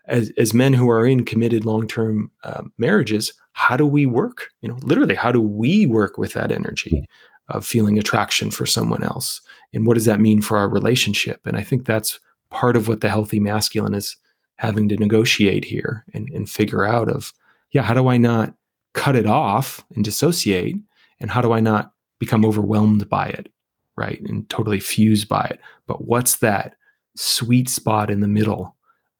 as 0.07 0.31
as 0.37 0.53
men 0.53 0.73
who 0.73 0.89
are 0.89 1.05
in 1.05 1.23
committed 1.23 1.63
long-term 1.63 2.31
uh, 2.43 2.63
marriages 2.77 3.33
how 3.53 3.75
do 3.75 3.85
we 3.85 4.05
work? 4.05 4.47
You 4.61 4.69
know 4.69 4.77
literally 4.81 5.15
how 5.15 5.31
do 5.31 5.41
we 5.41 5.85
work 5.85 6.17
with 6.17 6.33
that 6.33 6.51
energy 6.51 7.07
of 7.49 7.65
feeling 7.65 7.99
attraction 7.99 8.49
for 8.49 8.65
someone 8.65 9.03
else? 9.03 9.41
And 9.73 9.85
what 9.85 9.95
does 9.95 10.05
that 10.05 10.21
mean 10.21 10.41
for 10.41 10.57
our 10.57 10.69
relationship? 10.69 11.41
And 11.45 11.57
i 11.57 11.63
think 11.63 11.85
that's 11.85 12.19
part 12.49 12.75
of 12.75 12.87
what 12.87 13.01
the 13.01 13.09
healthy 13.09 13.39
masculine 13.39 13.93
is 13.93 14.17
having 14.55 14.89
to 14.89 14.97
negotiate 14.97 15.65
here 15.65 16.05
and, 16.13 16.29
and 16.29 16.49
figure 16.49 16.83
out 16.83 17.09
of 17.09 17.33
yeah 17.71 17.81
how 17.81 17.93
do 17.93 18.07
i 18.07 18.17
not 18.17 18.53
cut 18.93 19.15
it 19.15 19.25
off 19.25 19.83
and 19.95 20.03
dissociate 20.03 20.75
and 21.19 21.31
how 21.31 21.41
do 21.41 21.51
i 21.51 21.59
not 21.59 21.93
become 22.19 22.45
overwhelmed 22.45 23.09
by 23.09 23.27
it 23.27 23.51
right 23.97 24.21
and 24.21 24.49
totally 24.49 24.79
fused 24.79 25.27
by 25.27 25.43
it 25.45 25.59
but 25.87 26.05
what's 26.05 26.37
that 26.37 26.75
sweet 27.15 27.69
spot 27.69 28.09
in 28.09 28.21
the 28.21 28.27
middle 28.27 28.75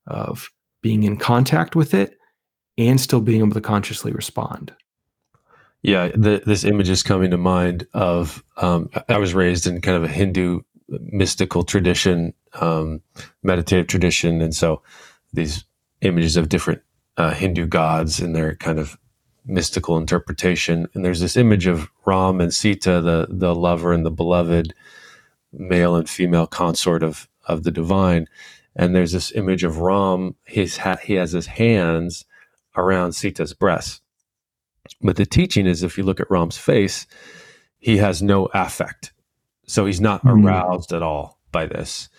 of 0.08 0.50
being 0.82 1.04
in 1.04 1.18
contact 1.18 1.76
with 1.76 1.94
it 1.94 2.18
and 2.78 3.00
still 3.00 3.22
being 3.22 3.42
able 3.42 3.54
to 3.54 3.62
consciously 3.62 4.12
respond. 4.12 4.74
Yeah, 5.84 6.10
the, 6.10 6.42
this 6.46 6.64
image 6.64 6.90
is 6.90 7.04
coming 7.04 7.32
to 7.32 7.38
mind 7.38 7.88
of 7.94 8.44
um, 8.58 8.90
I 9.10 9.18
was 9.18 9.34
raised 9.34 9.66
in 9.66 9.82
kind 9.82 9.98
of 9.98 10.04
a 10.04 10.08
Hindu 10.08 10.62
mystical 10.90 11.64
tradition, 11.64 12.34
um, 12.60 13.02
meditative 13.42 13.88
tradition, 13.88 14.42
and 14.42 14.54
so 14.54 14.84
these 15.34 15.64
images 16.02 16.38
of 16.38 16.50
different 16.50 16.82
uh, 17.18 17.32
Hindu 17.32 17.66
gods 17.66 18.20
and 18.20 18.36
their 18.36 18.56
kind 18.56 18.78
of 18.78 18.98
mystical 19.46 19.98
interpretation. 19.98 20.88
And 20.94 21.04
there's 21.04 21.20
this 21.20 21.38
image 21.38 21.68
of 21.68 21.90
Ram 22.06 22.42
and 22.42 22.54
Sita, 22.54 23.02
the 23.02 23.28
the 23.30 23.56
lover 23.56 23.94
and 23.94 24.06
the 24.06 24.12
beloved, 24.12 24.74
male 25.52 25.96
and 25.96 26.10
female 26.10 26.48
consort 26.48 27.04
of 27.04 27.28
of 27.46 27.64
the 27.64 27.72
divine. 27.72 28.28
And 28.76 28.96
there's 28.96 29.12
this 29.12 29.32
image 29.34 29.64
of 29.64 29.80
Ram. 29.80 30.36
His 30.46 30.78
ha- 30.78 30.98
he 31.04 31.14
has 31.16 31.32
his 31.32 31.48
hands 31.48 32.26
around 32.76 33.14
Sita's 33.14 33.54
breast. 33.54 34.02
But 35.02 35.16
the 35.16 35.26
teaching 35.26 35.68
is 35.68 35.84
if 35.84 35.98
you 35.98 36.04
look 36.04 36.20
at 36.20 36.32
Ram's 36.32 36.58
face, 36.58 37.06
he 37.80 37.98
has 37.98 38.22
no 38.22 38.46
affect. 38.54 39.14
So 39.66 39.86
he's 39.86 40.02
not 40.02 40.24
mm-hmm. 40.24 40.46
aroused 40.46 40.94
at 40.94 41.02
all 41.02 41.40
by 41.52 41.66
this. 41.66 42.10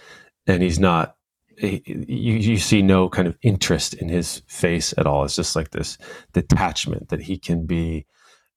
And 0.46 0.62
he's 0.62 0.78
not, 0.78 1.16
you, 1.58 1.80
you 2.06 2.56
see 2.56 2.82
no 2.82 3.08
kind 3.08 3.28
of 3.28 3.36
interest 3.42 3.94
in 3.94 4.08
his 4.08 4.42
face 4.46 4.94
at 4.96 5.06
all. 5.06 5.24
It's 5.24 5.36
just 5.36 5.56
like 5.56 5.70
this 5.70 5.98
detachment 6.32 7.08
that 7.08 7.22
he 7.22 7.38
can 7.38 7.66
be, 7.66 8.06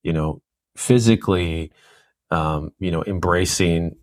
you 0.03 0.13
know, 0.13 0.41
physically, 0.75 1.71
um, 2.31 2.71
you 2.79 2.91
know, 2.91 3.03
embracing 3.05 3.95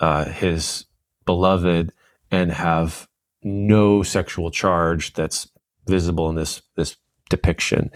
uh, 0.00 0.24
his 0.26 0.86
beloved 1.24 1.92
and 2.30 2.52
have 2.52 3.08
no 3.42 4.02
sexual 4.02 4.50
charge 4.50 5.12
that's 5.14 5.50
visible 5.86 6.28
in 6.28 6.36
this 6.36 6.62
this 6.76 6.96
depiction. 7.28 7.90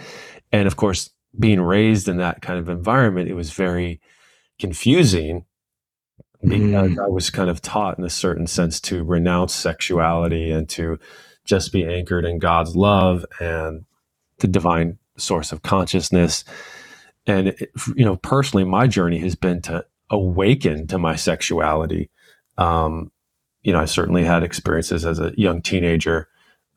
And 0.52 0.66
of 0.66 0.76
course, 0.76 1.10
being 1.38 1.60
raised 1.60 2.08
in 2.08 2.18
that 2.18 2.42
kind 2.42 2.58
of 2.58 2.68
environment, 2.68 3.28
it 3.28 3.34
was 3.34 3.52
very 3.52 4.00
confusing 4.58 5.44
because 6.44 6.90
mm. 6.92 7.04
I 7.04 7.08
was 7.08 7.30
kind 7.30 7.50
of 7.50 7.62
taught 7.62 7.98
in 7.98 8.04
a 8.04 8.10
certain 8.10 8.46
sense 8.46 8.80
to 8.82 9.04
renounce 9.04 9.54
sexuality 9.54 10.50
and 10.50 10.68
to 10.70 10.98
just 11.44 11.72
be 11.72 11.84
anchored 11.84 12.24
in 12.24 12.38
God's 12.38 12.74
love 12.76 13.24
and 13.40 13.84
the 14.38 14.46
divine 14.46 14.98
source 15.16 15.52
of 15.52 15.62
consciousness. 15.62 16.44
And, 17.26 17.48
it, 17.48 17.70
you 17.96 18.04
know, 18.04 18.16
personally, 18.16 18.64
my 18.64 18.86
journey 18.86 19.18
has 19.18 19.34
been 19.34 19.62
to 19.62 19.84
awaken 20.10 20.86
to 20.88 20.98
my 20.98 21.16
sexuality. 21.16 22.10
Um, 22.58 23.10
you 23.62 23.72
know, 23.72 23.80
I 23.80 23.86
certainly 23.86 24.24
had 24.24 24.42
experiences 24.42 25.06
as 25.06 25.18
a 25.18 25.32
young 25.36 25.62
teenager 25.62 26.28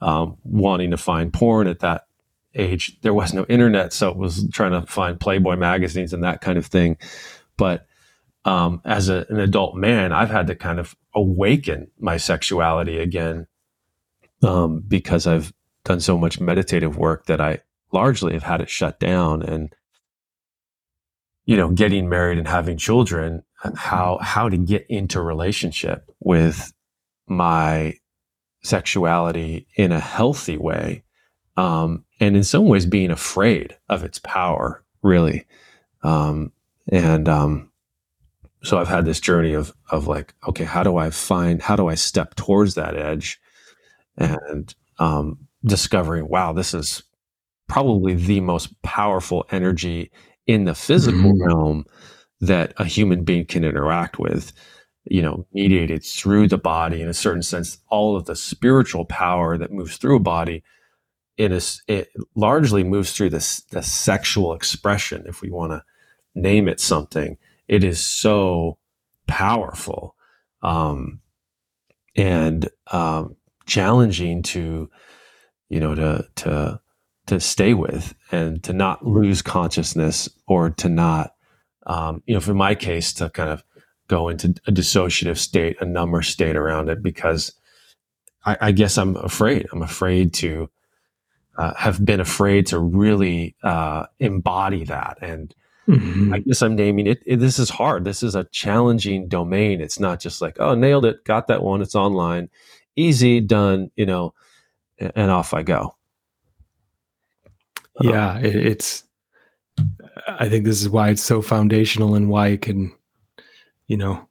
um, 0.02 0.38
wanting 0.44 0.92
to 0.92 0.98
find 0.98 1.34
porn 1.34 1.68
at 1.68 1.80
that 1.80 2.08
age, 2.56 2.98
there 3.02 3.14
was 3.14 3.34
no 3.34 3.46
internet, 3.46 3.94
so 3.94 4.10
it 4.10 4.18
was 4.18 4.48
trying 4.52 4.72
to 4.72 4.86
find 4.88 5.20
Playboy 5.20 5.56
magazines 5.56 6.14
and 6.14 6.24
that 6.24 6.42
kind 6.42 6.58
of 6.58 6.66
thing. 6.66 6.98
But 7.56 7.86
um, 8.48 8.82
as 8.86 9.10
a, 9.10 9.26
an 9.30 9.42
adult 9.42 9.76
man, 9.76 10.14
I've 10.14 10.30
had 10.30 10.48
to 10.48 10.56
kind 10.56 10.80
of 10.80 10.96
awaken 11.14 11.92
my 12.00 12.16
sexuality 12.16 12.98
again 12.98 13.46
um, 14.42 14.84
because 14.88 15.28
I've 15.28 15.52
done 15.84 16.00
so 16.00 16.18
much 16.18 16.40
meditative 16.40 16.98
work 16.98 17.26
that 17.26 17.42
I 17.42 17.60
largely 17.92 18.32
have 18.34 18.44
had 18.44 18.62
it 18.62 18.70
shut 18.70 19.02
down. 19.02 19.44
And 19.44 19.76
you 21.46 21.58
know, 21.58 21.72
getting 21.72 22.08
married 22.08 22.38
and 22.38 22.48
having 22.48 22.78
children, 22.78 23.44
how 23.76 24.18
how 24.22 24.48
to 24.48 24.58
get 24.58 24.86
into 24.88 25.22
relationship 25.22 26.10
with 26.22 26.72
my 27.26 27.96
sexuality 28.64 29.68
in 29.76 29.92
a 29.92 30.00
healthy 30.00 30.58
way 30.58 31.04
um, 31.58 32.06
and 32.22 32.38
in 32.38 32.44
some 32.44 32.66
ways 32.66 32.86
being 32.86 33.12
afraid 33.12 33.76
of 33.90 34.06
its 34.06 34.20
power, 34.20 34.86
really. 35.02 35.46
Um, 36.02 36.54
and 36.90 37.28
um, 37.28 37.67
so 38.64 38.78
I've 38.80 38.88
had 38.88 39.06
this 39.06 39.20
journey 39.20 39.54
of 39.54 39.74
of 39.92 40.08
like, 40.08 40.34
okay, 40.48 40.64
how 40.64 40.84
do 40.84 40.98
I 40.98 41.10
find, 41.10 41.62
how 41.62 41.76
do 41.76 41.88
I 41.88 41.96
step 41.96 42.36
towards 42.36 42.76
that 42.76 42.98
edge, 42.98 43.40
and 44.18 44.74
um, 45.00 45.48
discovering, 45.64 46.28
wow, 46.28 46.54
this 46.54 46.74
is 46.74 47.04
probably 47.68 48.16
the 48.16 48.42
most 48.42 48.82
powerful 48.82 49.46
energy 49.52 50.12
in 50.46 50.66
the 50.66 50.76
physical 50.76 51.34
mm-hmm. 51.34 51.44
realm 51.44 51.86
that 52.40 52.74
a 52.78 52.86
human 52.86 53.24
being 53.24 53.46
can 53.46 53.64
interact 53.64 54.20
with 54.20 54.54
you 55.10 55.22
know 55.22 55.46
mediated 55.54 56.04
through 56.04 56.48
the 56.48 56.58
body 56.58 57.02
in 57.02 57.08
a 57.08 57.14
certain 57.14 57.42
sense 57.42 57.78
all 57.90 58.16
of 58.16 58.26
the 58.26 58.36
spiritual 58.36 59.06
power 59.06 59.58
that 59.58 59.72
moves 59.72 59.98
through 59.98 60.18
a 60.18 60.22
body 60.22 60.64
it 61.38 61.52
is 61.52 61.82
it 61.88 62.10
largely 62.36 62.84
moves 62.84 63.14
through 63.14 63.30
this 63.30 63.62
the 63.72 63.82
sexual 63.82 64.54
expression 64.54 65.24
if 65.28 65.42
we 65.42 65.50
want 65.50 65.72
to 65.72 65.82
name 66.36 66.68
it 66.68 66.80
something 66.80 67.38
it 67.68 67.84
is 67.84 68.00
so 68.00 68.78
powerful 69.28 70.16
um, 70.62 71.20
and 72.16 72.70
um, 72.92 73.36
challenging 73.66 74.42
to 74.42 74.90
you 75.70 75.80
know 75.80 75.96
to 75.96 76.28
to 76.36 76.80
to 77.28 77.40
stay 77.40 77.74
with 77.74 78.16
and 78.32 78.64
to 78.64 78.74
not 78.74 79.06
lose 79.06 79.42
consciousness 79.42 80.30
or 80.48 80.70
to 80.70 80.90
not 80.90 81.34
um, 81.86 82.24
you 82.26 82.34
know 82.34 82.40
for 82.40 82.54
my 82.54 82.74
case 82.74 83.14
to 83.14 83.30
kind 83.30 83.50
of 83.50 83.64
go 84.08 84.30
into 84.30 84.56
a 84.68 84.72
dissociative 84.72 85.38
state 85.38 85.76
a 85.82 85.86
number 85.86 86.22
state 86.22 86.56
around 86.56 86.90
it 86.90 87.04
because 87.04 87.54
I, 88.46 88.58
I 88.62 88.72
guess 88.72 88.98
i'm 88.98 89.18
afraid 89.18 89.68
i'm 89.74 89.82
afraid 89.82 90.34
to 90.36 90.70
uh, 91.58 91.74
have 91.76 92.04
been 92.04 92.20
afraid 92.20 92.68
to 92.68 92.80
really 92.80 93.56
uh, 93.64 94.06
embody 94.20 94.84
that. 94.86 95.18
And 95.22 95.54
mm-hmm. 95.88 96.34
I 96.34 96.40
guess 96.40 96.62
I'm 96.62 96.76
naming 96.76 97.08
it, 97.08 97.22
it, 97.26 97.38
This 97.38 97.60
is 97.60 97.70
hard. 97.70 98.06
This 98.06 98.24
is 98.24 98.36
a 98.36 98.46
challenging 98.46 99.28
domain. 99.28 99.82
It's 99.82 100.00
not 100.00 100.20
just 100.20 100.42
like, 100.42 100.58
oh, 100.60 100.76
nailed 100.76 101.06
it, 101.06 101.24
got 101.24 101.48
that 101.48 101.64
one. 101.64 101.82
It's 101.82 101.96
online, 101.96 102.50
easy, 102.96 103.40
done. 103.40 103.92
You 103.96 104.06
know, 104.06 104.34
and 105.00 105.32
off 105.32 105.54
I 105.54 105.64
go. 105.64 105.96
Yeah, 108.02 108.38
it, 108.40 108.56
it's. 108.56 109.04
I 110.28 110.50
think 110.50 110.66
this 110.66 110.82
is 110.82 110.90
why 110.90 111.10
it's 111.10 111.22
so 111.22 111.42
foundational 111.42 112.16
and 112.16 112.30
why 112.30 112.48
it 112.48 112.64
can, 112.64 112.92
you 113.88 113.98
know, 113.98 114.28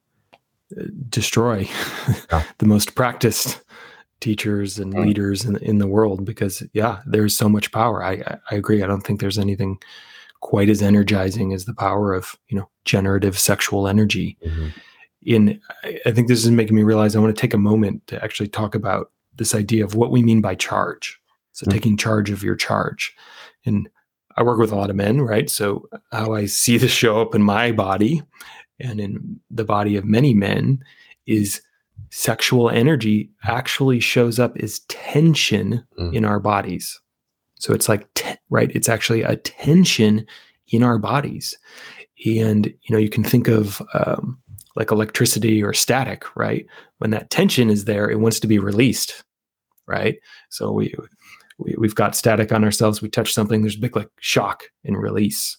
destroy 1.09 1.69
yeah. 2.31 2.43
the 2.59 2.67
most 2.67 2.95
practiced 2.95 3.61
teachers 4.21 4.79
and 4.79 4.95
mm. 4.95 5.07
leaders 5.07 5.45
in, 5.45 5.57
in 5.59 5.79
the 5.79 5.87
world 5.87 6.25
because 6.25 6.63
yeah 6.73 7.01
there's 7.07 7.37
so 7.37 7.49
much 7.49 7.71
power 7.71 8.03
I, 8.03 8.39
I 8.51 8.55
agree 8.55 8.83
i 8.83 8.87
don't 8.87 9.03
think 9.03 9.21
there's 9.21 9.39
anything 9.39 9.79
quite 10.47 10.69
as 10.69 10.81
energizing 10.81 11.53
as 11.53 11.65
the 11.65 11.75
power 11.75 12.15
of 12.15 12.37
you 12.47 12.57
know 12.57 12.69
generative 12.85 13.37
sexual 13.37 13.89
energy 13.89 14.39
mm-hmm. 14.47 14.69
in 15.23 15.61
i 15.85 16.13
think 16.13 16.29
this 16.29 16.45
is 16.45 16.51
making 16.53 16.77
me 16.77 16.85
realize 16.85 17.17
i 17.17 17.19
want 17.19 17.35
to 17.35 17.41
take 17.41 17.53
a 17.53 17.59
moment 17.59 18.07
to 18.07 18.23
actually 18.23 18.47
talk 18.47 18.73
about 18.77 19.11
this 19.35 19.57
idea 19.57 19.85
of 19.85 19.97
what 19.97 20.13
we 20.13 20.23
mean 20.23 20.41
by 20.41 20.55
charge 20.55 21.21
so 21.51 21.65
mm-hmm. 21.65 21.73
taking 21.73 21.97
charge 21.97 22.31
of 22.31 22.45
your 22.45 22.55
charge 22.55 23.13
and 23.65 23.89
i 24.37 24.43
work 24.45 24.57
with 24.57 24.71
a 24.71 24.77
lot 24.77 24.89
of 24.89 24.95
men 24.95 25.21
right 25.21 25.51
so 25.51 25.89
how 26.13 26.33
i 26.33 26.47
see 26.47 26.79
this 26.79 26.93
show 26.93 27.21
up 27.21 27.35
in 27.35 27.43
my 27.43 27.73
body 27.73 28.23
and 28.79 29.01
in 29.01 29.41
the 29.51 29.65
body 29.65 29.97
of 29.97 30.05
many 30.05 30.33
men 30.33 30.79
is 31.27 31.61
sexual 32.11 32.71
energy 32.71 33.31
actually 33.45 33.99
shows 33.99 34.39
up 34.39 34.57
as 34.59 34.81
tension 34.89 35.85
mm. 35.99 36.15
in 36.15 36.25
our 36.25 36.39
bodies. 36.39 37.01
So 37.59 37.73
it's 37.73 37.89
like, 37.89 38.07
right? 38.51 38.71
It's 38.75 38.89
actually 38.89 39.23
a 39.23 39.37
tension 39.37 40.27
in 40.69 40.83
our 40.83 40.99
bodies. 40.99 41.57
And, 42.27 42.67
you 42.67 42.91
know, 42.91 42.99
you 42.99 43.09
can 43.09 43.25
think 43.25 43.49
of 43.49 43.83
um, 43.95 44.39
like 44.75 44.91
electricity 44.91 45.63
or 45.63 45.73
static, 45.73 46.25
right? 46.37 46.67
When 46.99 47.11
that 47.11 47.31
tension 47.31 47.71
is 47.71 47.85
there, 47.85 48.11
it 48.11 48.21
wants 48.21 48.41
to 48.41 48.47
be 48.47 48.59
released, 48.59 49.25
right? 49.87 50.19
So 50.51 50.71
we, 50.71 50.95
we 51.59 51.75
we've 51.79 51.95
got 51.95 52.17
static 52.17 52.53
on 52.53 52.65
ourselves. 52.65 53.01
We 53.01 53.09
touch 53.09 53.33
something, 53.33 53.63
there's 53.63 53.77
a 53.77 53.81
big 53.81 53.97
like 53.97 54.11
shock 54.21 54.65
and 54.85 54.97
release, 54.97 55.57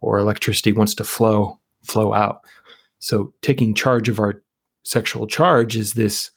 or 0.00 0.18
electricity 0.18 0.72
wants 0.72 0.94
to 0.96 1.04
flow 1.04 1.58
flow 1.82 2.14
out. 2.14 2.40
So 2.98 3.34
taking 3.42 3.74
charge 3.74 4.08
of 4.08 4.18
our 4.18 4.42
sexual 4.84 5.26
charge 5.26 5.76
is 5.76 5.94
this 5.94 6.30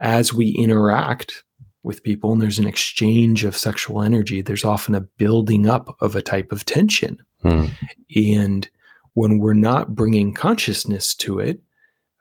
as 0.00 0.32
we 0.32 0.50
interact 0.50 1.44
with 1.86 2.02
people 2.02 2.32
and 2.32 2.42
there's 2.42 2.58
an 2.58 2.66
exchange 2.66 3.44
of 3.44 3.56
sexual 3.56 4.02
energy, 4.02 4.42
there's 4.42 4.64
often 4.64 4.94
a 4.94 5.00
building 5.00 5.68
up 5.68 5.96
of 6.00 6.16
a 6.16 6.20
type 6.20 6.50
of 6.50 6.64
tension. 6.64 7.16
Hmm. 7.42 7.66
And 8.14 8.68
when 9.14 9.38
we're 9.38 9.54
not 9.54 9.94
bringing 9.94 10.34
consciousness 10.34 11.14
to 11.14 11.38
it, 11.38 11.60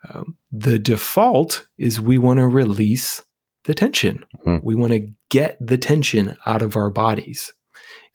um, 0.07 0.37
the 0.51 0.77
default 0.77 1.65
is 1.79 1.99
we 1.99 2.19
want 2.19 2.37
to 2.37 2.47
release 2.47 3.23
the 3.63 3.73
tension. 3.73 4.23
Hmm. 4.43 4.57
We 4.61 4.75
want 4.75 4.93
to 4.93 5.09
get 5.29 5.57
the 5.59 5.79
tension 5.79 6.37
out 6.45 6.61
of 6.61 6.77
our 6.77 6.91
bodies. 6.91 7.51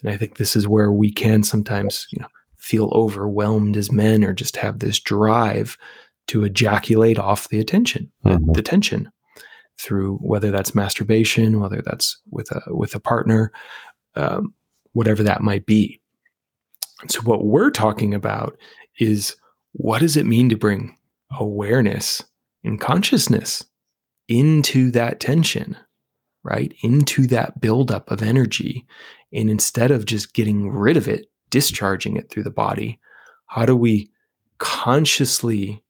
And 0.02 0.12
I 0.12 0.16
think 0.16 0.36
this 0.36 0.54
is 0.54 0.68
where 0.68 0.92
we 0.92 1.10
can 1.10 1.42
sometimes, 1.42 2.06
you 2.12 2.20
know, 2.20 2.28
feel 2.58 2.90
overwhelmed 2.92 3.76
as 3.76 3.90
men 3.90 4.22
or 4.22 4.32
just 4.32 4.56
have 4.56 4.78
this 4.78 5.00
drive 5.00 5.76
to 6.28 6.44
ejaculate 6.44 7.18
off 7.18 7.48
the 7.48 7.58
attention, 7.58 8.08
mm-hmm. 8.24 8.46
the, 8.46 8.52
the, 8.52 8.62
tension 8.62 9.10
through 9.80 10.16
whether 10.18 10.50
that's 10.50 10.74
masturbation, 10.74 11.60
whether 11.60 11.82
that's 11.82 12.18
with 12.30 12.50
a 12.50 12.62
with 12.74 12.94
a 12.94 13.00
partner, 13.00 13.50
um, 14.14 14.54
whatever 14.92 15.22
that 15.22 15.42
might 15.42 15.66
be. 15.66 16.00
So 17.08 17.20
what 17.22 17.46
we're 17.46 17.70
talking 17.70 18.12
about 18.12 18.58
is 18.98 19.34
what 19.72 20.00
does 20.00 20.16
it 20.16 20.26
mean 20.26 20.48
to 20.50 20.56
bring 20.56 20.96
awareness 21.38 22.22
and 22.62 22.80
consciousness 22.80 23.64
into 24.28 24.90
that 24.90 25.18
tension, 25.18 25.76
right? 26.42 26.74
Into 26.82 27.26
that 27.28 27.60
buildup 27.60 28.10
of 28.10 28.22
energy. 28.22 28.86
And 29.32 29.48
instead 29.48 29.90
of 29.90 30.04
just 30.04 30.34
getting 30.34 30.70
rid 30.70 30.96
of 30.96 31.08
it, 31.08 31.30
discharging 31.48 32.16
it 32.16 32.30
through 32.30 32.42
the 32.42 32.50
body, 32.50 32.98
how 33.46 33.64
do 33.64 33.74
we 33.74 34.10
consciously 34.58 35.82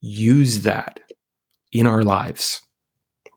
use 0.00 0.60
that 0.60 1.00
in 1.74 1.86
our 1.86 2.02
lives, 2.02 2.62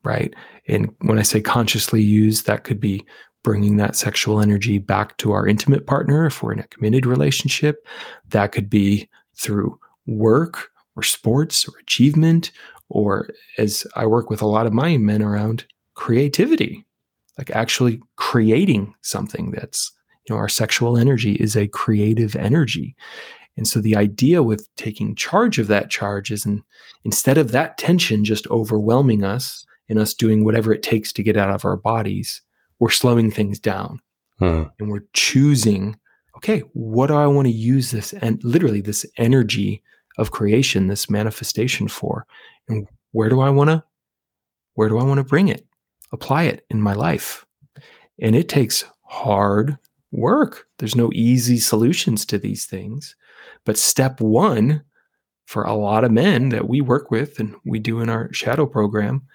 right? 0.04 0.32
And 0.68 0.94
when 1.00 1.18
I 1.18 1.22
say 1.22 1.40
consciously 1.40 2.00
use, 2.00 2.44
that 2.44 2.64
could 2.64 2.80
be 2.80 3.04
bringing 3.42 3.76
that 3.76 3.96
sexual 3.96 4.40
energy 4.40 4.78
back 4.78 5.16
to 5.18 5.32
our 5.32 5.46
intimate 5.46 5.86
partner 5.86 6.26
if 6.26 6.42
we're 6.42 6.52
in 6.52 6.58
a 6.58 6.66
committed 6.68 7.04
relationship. 7.04 7.86
That 8.28 8.52
could 8.52 8.70
be 8.70 9.08
through 9.36 9.78
work 10.06 10.70
or 10.96 11.02
sports 11.02 11.68
or 11.68 11.78
achievement, 11.78 12.50
or 12.88 13.28
as 13.58 13.86
I 13.94 14.06
work 14.06 14.30
with 14.30 14.42
a 14.42 14.46
lot 14.46 14.66
of 14.66 14.72
my 14.72 14.96
men 14.96 15.22
around 15.22 15.64
creativity, 15.94 16.84
like 17.36 17.50
actually 17.50 18.00
creating 18.16 18.94
something 19.02 19.50
that's, 19.50 19.92
you 20.28 20.34
know, 20.34 20.38
our 20.38 20.48
sexual 20.48 20.98
energy 20.98 21.34
is 21.34 21.56
a 21.56 21.68
creative 21.68 22.34
energy. 22.36 22.96
And 23.58 23.66
so 23.66 23.80
the 23.80 23.96
idea 23.96 24.42
with 24.42 24.74
taking 24.76 25.16
charge 25.16 25.58
of 25.58 25.66
that 25.66 25.90
charge 25.90 26.30
is 26.30 26.46
in, 26.46 26.62
instead 27.04 27.36
of 27.36 27.50
that 27.50 27.76
tension 27.76 28.24
just 28.24 28.46
overwhelming 28.46 29.24
us 29.24 29.66
and 29.88 29.98
us 29.98 30.14
doing 30.14 30.44
whatever 30.44 30.72
it 30.72 30.82
takes 30.82 31.12
to 31.14 31.24
get 31.24 31.36
out 31.36 31.50
of 31.50 31.64
our 31.64 31.76
bodies, 31.76 32.40
we're 32.78 32.90
slowing 32.90 33.32
things 33.32 33.58
down 33.58 34.00
hmm. 34.38 34.62
and 34.78 34.88
we're 34.90 35.04
choosing, 35.12 35.98
okay, 36.36 36.60
what 36.72 37.08
do 37.08 37.16
I 37.16 37.26
want 37.26 37.46
to 37.46 37.52
use 37.52 37.90
this 37.90 38.12
and 38.12 38.42
literally 38.44 38.80
this 38.80 39.04
energy 39.16 39.82
of 40.18 40.30
creation, 40.30 40.86
this 40.86 41.10
manifestation 41.10 41.88
for? 41.88 42.26
And 42.68 42.86
where 43.10 43.28
do 43.28 43.40
I 43.40 43.50
want 43.50 43.70
to, 43.70 43.82
where 44.74 44.88
do 44.88 44.98
I 44.98 45.04
want 45.04 45.18
to 45.18 45.24
bring 45.24 45.48
it, 45.48 45.66
apply 46.12 46.44
it 46.44 46.64
in 46.70 46.80
my 46.80 46.92
life? 46.92 47.44
And 48.20 48.36
it 48.36 48.48
takes 48.48 48.84
hard 49.02 49.78
work. 50.12 50.68
There's 50.78 50.94
no 50.94 51.10
easy 51.12 51.58
solutions 51.58 52.24
to 52.26 52.38
these 52.38 52.64
things. 52.64 53.16
But 53.68 53.76
step 53.76 54.22
one 54.22 54.82
for 55.44 55.62
a 55.62 55.74
lot 55.74 56.02
of 56.02 56.10
men 56.10 56.48
that 56.48 56.70
we 56.70 56.80
work 56.80 57.10
with 57.10 57.38
and 57.38 57.54
we 57.66 57.78
do 57.78 58.00
in 58.00 58.08
our 58.08 58.32
shadow 58.32 58.64
program 58.64 59.26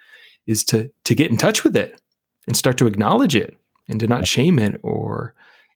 is 0.47 0.63
to 0.63 0.89
to 1.03 1.13
get 1.13 1.29
in 1.29 1.37
touch 1.37 1.63
with 1.63 1.77
it 1.77 2.01
and 2.47 2.57
start 2.57 2.79
to 2.79 2.87
acknowledge 2.87 3.35
it 3.35 3.55
and 3.87 3.99
to 3.99 4.07
not 4.07 4.25
shame 4.25 4.57
it 4.57 4.79
or 4.81 5.35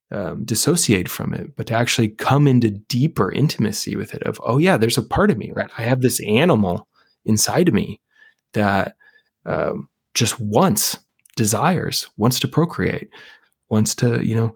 um, 0.10 0.44
dissociate 0.44 1.08
from 1.08 1.36
it, 1.36 1.56
but 1.56 1.68
to 1.68 1.76
actually 1.76 2.08
come 2.08 2.48
into 2.48 2.72
deeper 2.72 3.32
intimacy 3.32 3.96
with 3.96 4.16
it. 4.16 4.24
Of 4.24 4.42
oh 4.44 4.58
yeah, 4.58 4.76
there's 4.76 4.98
a 4.98 5.04
part 5.04 5.30
of 5.30 5.38
me, 5.38 5.52
right? 5.56 5.70
I 5.78 5.84
have 5.84 6.02
this 6.02 6.20
animal 6.22 6.88
inside 7.26 7.68
of 7.68 7.76
me 7.76 8.02
that 8.54 8.96
um, 9.46 9.88
just 10.16 10.40
wants, 10.40 10.98
desires, 11.36 12.10
wants 12.18 12.40
to 12.40 12.48
procreate, 12.48 13.12
wants 13.70 13.94
to 13.98 14.26
you 14.26 14.34
know 14.34 14.56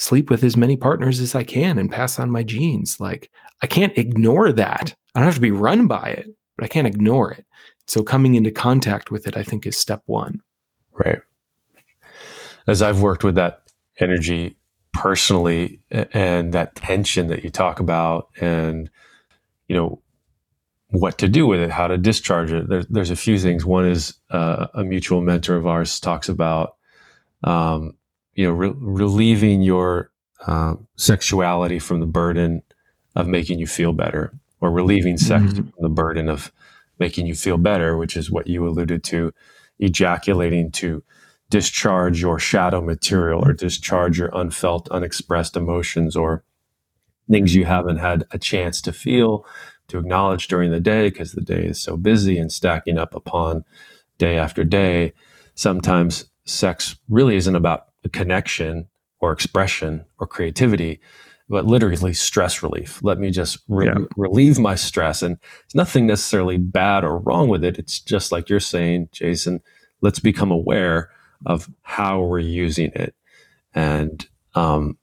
sleep 0.00 0.30
with 0.30 0.42
as 0.42 0.56
many 0.56 0.78
partners 0.78 1.20
as 1.20 1.34
I 1.34 1.44
can 1.44 1.78
and 1.78 1.92
pass 1.92 2.18
on 2.18 2.30
my 2.30 2.42
genes. 2.42 2.98
Like 2.98 3.30
I 3.62 3.66
can't 3.66 3.96
ignore 3.98 4.50
that. 4.50 4.94
I 5.14 5.20
don't 5.20 5.26
have 5.26 5.34
to 5.34 5.40
be 5.40 5.50
run 5.50 5.86
by 5.86 6.08
it, 6.08 6.26
but 6.56 6.64
I 6.64 6.68
can't 6.68 6.86
ignore 6.86 7.30
it. 7.32 7.44
So 7.86 8.02
coming 8.02 8.34
into 8.34 8.50
contact 8.50 9.10
with 9.10 9.26
it, 9.26 9.36
I 9.36 9.42
think 9.42 9.66
is 9.66 9.76
step 9.76 10.02
one. 10.06 10.40
Right. 10.92 11.20
As 12.66 12.80
I've 12.80 13.02
worked 13.02 13.24
with 13.24 13.34
that 13.34 13.62
energy 13.98 14.56
personally 14.94 15.80
and 15.90 16.54
that 16.54 16.76
tension 16.76 17.26
that 17.26 17.44
you 17.44 17.50
talk 17.50 17.78
about 17.78 18.28
and, 18.40 18.88
you 19.68 19.76
know, 19.76 20.02
what 20.92 21.18
to 21.18 21.28
do 21.28 21.46
with 21.46 21.60
it, 21.60 21.70
how 21.70 21.86
to 21.86 21.98
discharge 21.98 22.52
it. 22.52 22.68
There's, 22.68 22.86
there's 22.86 23.10
a 23.10 23.16
few 23.16 23.38
things. 23.38 23.66
One 23.66 23.86
is 23.86 24.14
uh, 24.30 24.68
a 24.72 24.82
mutual 24.82 25.20
mentor 25.20 25.56
of 25.56 25.66
ours 25.66 26.00
talks 26.00 26.28
about 26.28 26.76
um, 27.44 27.96
you 28.34 28.46
know, 28.46 28.52
re- 28.52 28.74
relieving 28.76 29.62
your 29.62 30.10
uh, 30.46 30.74
sexuality 30.96 31.78
from 31.78 32.00
the 32.00 32.06
burden 32.06 32.62
of 33.16 33.26
making 33.26 33.58
you 33.58 33.66
feel 33.66 33.92
better, 33.92 34.32
or 34.60 34.70
relieving 34.70 35.16
sex 35.16 35.44
mm-hmm. 35.44 35.68
from 35.68 35.72
the 35.80 35.88
burden 35.88 36.28
of 36.28 36.52
making 36.98 37.26
you 37.26 37.34
feel 37.34 37.58
better, 37.58 37.96
which 37.96 38.16
is 38.16 38.30
what 38.30 38.46
you 38.46 38.66
alluded 38.66 39.02
to, 39.02 39.32
ejaculating 39.78 40.70
to 40.70 41.02
discharge 41.48 42.20
your 42.20 42.38
shadow 42.38 42.80
material 42.80 43.44
or 43.44 43.52
discharge 43.52 44.18
your 44.18 44.30
unfelt, 44.32 44.88
unexpressed 44.90 45.56
emotions 45.56 46.14
or 46.14 46.44
things 47.28 47.54
you 47.54 47.64
haven't 47.64 47.98
had 47.98 48.24
a 48.30 48.38
chance 48.38 48.80
to 48.80 48.92
feel, 48.92 49.44
to 49.88 49.98
acknowledge 49.98 50.46
during 50.46 50.70
the 50.70 50.80
day 50.80 51.08
because 51.08 51.32
the 51.32 51.40
day 51.40 51.64
is 51.64 51.82
so 51.82 51.96
busy 51.96 52.38
and 52.38 52.52
stacking 52.52 52.98
up 52.98 53.14
upon 53.14 53.64
day 54.18 54.36
after 54.38 54.62
day. 54.62 55.12
Sometimes 55.54 56.30
sex 56.44 56.96
really 57.08 57.36
isn't 57.36 57.56
about 57.56 57.86
connection 58.08 58.88
or 59.20 59.32
expression 59.32 60.04
or 60.18 60.26
creativity, 60.26 61.00
but 61.48 61.66
literally 61.66 62.14
stress 62.14 62.62
relief. 62.62 63.00
Let 63.02 63.18
me 63.18 63.30
just 63.30 63.58
re- 63.68 63.86
yeah. 63.86 64.04
relieve 64.16 64.58
my 64.58 64.76
stress. 64.76 65.22
And 65.22 65.36
there's 65.36 65.74
nothing 65.74 66.06
necessarily 66.06 66.58
bad 66.58 67.04
or 67.04 67.18
wrong 67.18 67.48
with 67.48 67.64
it. 67.64 67.78
It's 67.78 68.00
just 68.00 68.32
like 68.32 68.48
you're 68.48 68.60
saying, 68.60 69.08
Jason, 69.12 69.60
let's 70.00 70.20
become 70.20 70.50
aware 70.50 71.10
of 71.46 71.68
how 71.82 72.22
we're 72.22 72.38
using 72.38 72.92
it 72.94 73.14
and 73.74 74.26
um, 74.54 74.96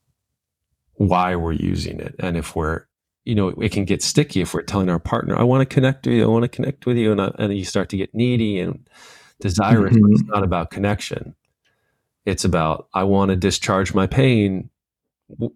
why 0.93 1.35
we're 1.35 1.51
using 1.51 1.99
it. 1.99 2.15
And 2.19 2.37
if 2.37 2.55
we're, 2.55 2.85
you 3.25 3.35
know, 3.35 3.49
it 3.49 3.71
can 3.71 3.85
get 3.85 4.01
sticky 4.01 4.41
if 4.41 4.53
we're 4.53 4.61
telling 4.61 4.89
our 4.89 4.99
partner, 4.99 5.37
I 5.37 5.43
want 5.43 5.67
to 5.67 5.73
connect 5.73 6.05
with 6.07 6.15
you, 6.15 6.23
I 6.23 6.27
want 6.27 6.43
to 6.43 6.49
connect 6.49 6.85
with 6.85 6.97
you. 6.97 7.11
And, 7.11 7.21
I, 7.21 7.31
and 7.37 7.55
you 7.55 7.65
start 7.65 7.89
to 7.89 7.97
get 7.97 8.15
needy 8.15 8.59
and 8.59 8.87
desirous, 9.41 9.93
mm-hmm. 9.93 10.01
but 10.01 10.11
it's 10.11 10.23
not 10.23 10.43
about 10.43 10.71
connection. 10.71 11.35
It's 12.27 12.43
about, 12.43 12.89
I 12.93 13.03
want 13.03 13.29
to 13.29 13.37
discharge 13.37 13.93
my 13.93 14.05
pain, 14.05 14.69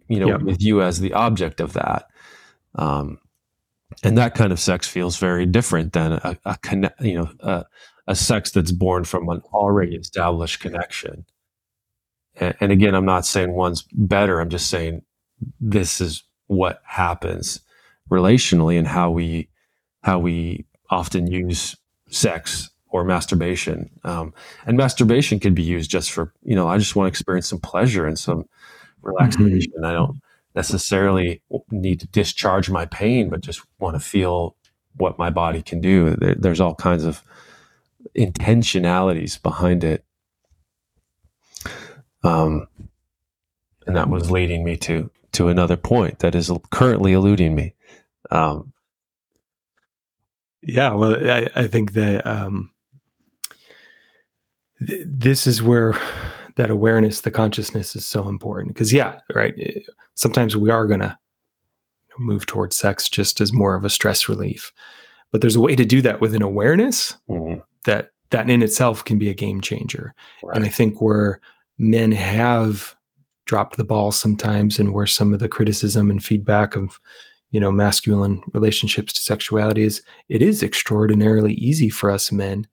you 0.07 0.19
know, 0.19 0.27
yep. 0.27 0.41
with 0.41 0.61
you 0.61 0.81
as 0.81 1.01
the 1.01 1.11
object 1.11 1.59
of 1.59 1.73
that. 1.73 2.07
Um, 2.75 3.19
and 4.03 4.17
that 4.17 4.35
kind 4.35 4.53
of 4.53 4.59
sex 4.59 4.87
feels 4.87 5.17
very 5.17 5.45
different 5.45 5.91
than 5.91 6.13
a, 6.13 6.37
a 6.45 6.57
you 7.01 7.15
know, 7.15 7.29
a, 7.41 7.65
a 8.07 8.15
sex 8.15 8.51
that's 8.51 8.71
born 8.71 9.03
from 9.03 9.27
an 9.27 9.41
already 9.53 9.97
established 9.97 10.61
connection. 10.61 11.25
And, 12.35 12.55
and 12.61 12.71
again, 12.71 12.95
I'm 12.95 13.05
not 13.05 13.25
saying 13.25 13.51
one's 13.51 13.83
better. 13.91 14.39
I'm 14.39 14.49
just 14.49 14.69
saying 14.69 15.01
this 15.59 15.99
is 15.99 16.23
what 16.47 16.81
happens 16.85 17.59
relationally 18.09 18.77
and 18.77 18.87
how 18.87 19.11
we 19.11 19.49
how 20.03 20.19
we 20.19 20.65
often 20.89 21.27
use 21.27 21.75
sex 22.09 22.69
or 22.91 23.03
masturbation. 23.03 23.89
Um, 24.03 24.33
and 24.65 24.77
masturbation 24.77 25.39
can 25.39 25.53
be 25.53 25.63
used 25.63 25.89
just 25.89 26.11
for 26.11 26.33
you 26.43 26.55
know 26.55 26.67
I 26.67 26.77
just 26.77 26.95
want 26.95 27.07
to 27.07 27.09
experience 27.09 27.47
some 27.47 27.59
pleasure 27.59 28.05
and 28.05 28.19
some 28.19 28.45
relaxation. 29.01 29.73
Mm-hmm. 29.77 29.85
I 29.85 29.93
don't 29.93 30.21
necessarily 30.55 31.41
need 31.71 31.99
to 32.01 32.07
discharge 32.07 32.69
my 32.69 32.85
pain, 32.85 33.29
but 33.29 33.41
just 33.41 33.61
want 33.79 33.95
to 33.95 33.99
feel 33.99 34.55
what 34.97 35.17
my 35.17 35.29
body 35.29 35.61
can 35.61 35.79
do. 35.79 36.15
There, 36.15 36.35
there's 36.35 36.59
all 36.59 36.75
kinds 36.75 37.05
of 37.05 37.23
intentionalities 38.17 39.41
behind 39.41 39.83
it. 39.83 40.03
Um, 42.23 42.67
and 43.87 43.95
that 43.95 44.09
was 44.09 44.29
leading 44.29 44.63
me 44.63 44.77
to 44.77 45.09
to 45.33 45.47
another 45.47 45.77
point 45.77 46.19
that 46.19 46.35
is 46.35 46.51
currently 46.71 47.13
eluding 47.13 47.55
me. 47.55 47.73
Um, 48.29 48.73
yeah, 50.61 50.93
well, 50.93 51.15
I, 51.29 51.49
I 51.55 51.67
think 51.67 51.93
that 51.93 52.27
um, 52.27 52.70
th- 54.85 55.05
this 55.05 55.47
is 55.47 55.61
where 55.61 55.99
that 56.55 56.69
awareness, 56.69 57.21
the 57.21 57.31
consciousness 57.31 57.95
is 57.95 58.05
so 58.05 58.27
important. 58.27 58.73
Because, 58.73 58.91
yeah, 58.91 59.19
right. 59.33 59.53
Eh, 59.57 59.79
sometimes 60.15 60.55
we 60.57 60.69
are 60.69 60.85
going 60.85 60.99
to 60.99 61.17
move 62.19 62.45
towards 62.45 62.77
sex 62.77 63.09
just 63.09 63.41
as 63.41 63.53
more 63.53 63.75
of 63.75 63.85
a 63.85 63.89
stress 63.89 64.27
relief. 64.27 64.71
But 65.31 65.41
there's 65.41 65.55
a 65.55 65.61
way 65.61 65.75
to 65.75 65.85
do 65.85 66.01
that 66.01 66.19
with 66.19 66.35
an 66.35 66.41
awareness 66.41 67.15
mm-hmm. 67.29 67.61
that 67.85 68.11
that 68.31 68.49
in 68.49 68.63
itself 68.63 69.03
can 69.03 69.17
be 69.17 69.29
a 69.29 69.33
game 69.33 69.61
changer. 69.61 70.13
Right. 70.43 70.55
And 70.55 70.65
I 70.65 70.69
think 70.69 71.01
where 71.01 71.41
men 71.77 72.11
have 72.11 72.95
dropped 73.45 73.77
the 73.77 73.83
ball 73.83 74.11
sometimes 74.11 74.79
and 74.79 74.93
where 74.93 75.07
some 75.07 75.33
of 75.33 75.39
the 75.39 75.49
criticism 75.49 76.09
and 76.09 76.23
feedback 76.23 76.75
of 76.75 76.99
you 77.51 77.59
know 77.59 77.71
masculine 77.71 78.41
relationships 78.53 79.11
to 79.13 79.21
sexuality 79.21 79.83
is 79.83 80.01
it 80.29 80.41
is 80.41 80.63
extraordinarily 80.63 81.53
easy 81.55 81.89
for 81.89 82.09
us 82.09 82.31
men 82.31 82.65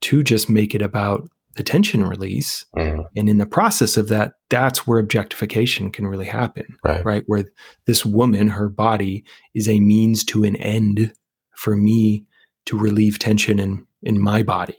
to 0.00 0.22
just 0.22 0.50
make 0.50 0.74
it 0.74 0.82
about 0.82 1.28
the 1.56 1.62
tension 1.62 2.04
release 2.04 2.64
mm-hmm. 2.76 3.02
and 3.16 3.28
in 3.28 3.38
the 3.38 3.46
process 3.46 3.96
of 3.96 4.08
that 4.08 4.34
that's 4.50 4.86
where 4.86 4.98
objectification 4.98 5.90
can 5.90 6.06
really 6.06 6.26
happen 6.26 6.66
right. 6.84 7.04
right 7.04 7.22
where 7.26 7.44
this 7.86 8.04
woman 8.04 8.48
her 8.48 8.68
body 8.68 9.24
is 9.54 9.68
a 9.68 9.80
means 9.80 10.24
to 10.24 10.44
an 10.44 10.56
end 10.56 11.12
for 11.54 11.76
me 11.76 12.24
to 12.64 12.78
relieve 12.78 13.18
tension 13.18 13.58
in 13.58 13.86
in 14.02 14.20
my 14.20 14.42
body 14.42 14.78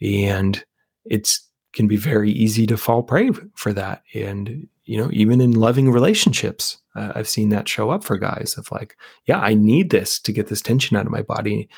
and 0.00 0.64
it's 1.04 1.48
can 1.72 1.86
be 1.86 1.96
very 1.96 2.32
easy 2.32 2.66
to 2.66 2.76
fall 2.76 3.04
prey 3.04 3.30
for 3.54 3.72
that. 3.72 4.02
And, 4.12 4.66
you 4.84 4.98
know, 4.98 5.10
even 5.12 5.40
in 5.40 5.52
loving 5.52 5.92
relationships, 5.92 6.78
uh, 6.96 7.12
I've 7.14 7.28
seen 7.28 7.50
that 7.50 7.68
show 7.68 7.90
up 7.90 8.02
for 8.02 8.18
guys 8.18 8.56
of 8.58 8.68
like, 8.72 8.96
yeah, 9.26 9.38
I 9.38 9.54
need 9.54 9.90
this 9.90 10.18
to 10.20 10.32
get 10.32 10.48
this 10.48 10.60
tension 10.60 10.96
out 10.96 11.06
of 11.06 11.12
my 11.12 11.22
body. 11.22 11.68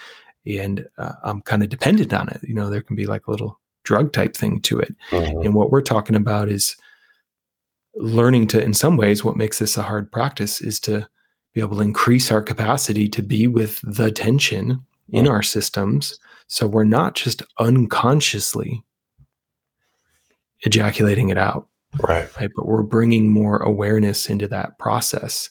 And 0.47 0.87
uh, 0.97 1.13
I'm 1.23 1.43
kind 1.43 1.63
of 1.63 1.69
dependent 1.69 2.15
on 2.15 2.31
it. 2.31 2.41
You 2.43 2.55
know, 2.55 2.71
there 2.71 2.81
can 2.81 2.97
be 2.97 3.05
like 3.05 3.27
a 3.27 3.31
little 3.31 3.60
drug 3.91 4.13
type 4.13 4.37
thing 4.37 4.61
to 4.61 4.79
it. 4.79 4.95
Mm-hmm. 5.11 5.47
And 5.47 5.55
what 5.55 5.73
we're 5.73 5.83
talking 5.83 6.15
about 6.15 6.49
is 6.49 6.77
learning 7.97 8.47
to, 8.47 8.63
in 8.63 8.73
some 8.73 8.97
ways, 8.97 9.25
what 9.25 9.37
makes 9.37 9.59
this 9.59 9.77
a 9.77 9.83
hard 9.83 10.13
practice 10.13 10.61
is 10.61 10.79
to 10.81 11.09
be 11.55 11.61
able 11.61 11.79
to 11.79 11.83
increase 11.83 12.31
our 12.31 12.41
capacity 12.41 13.09
to 13.09 13.21
be 13.21 13.49
with 13.49 13.81
the 13.83 14.13
tension 14.13 14.75
mm-hmm. 14.75 15.17
in 15.17 15.27
our 15.27 15.43
systems. 15.43 16.21
So 16.47 16.69
we're 16.69 16.85
not 16.85 17.17
just 17.17 17.43
unconsciously 17.59 18.85
ejaculating 20.61 21.31
it 21.31 21.39
out. 21.39 21.67
Right. 22.01 22.31
Right. 22.39 22.51
But 22.55 22.67
we're 22.67 22.85
bringing 22.85 23.29
more 23.29 23.57
awareness 23.57 24.31
into 24.31 24.47
that 24.49 24.79
process 24.79 25.51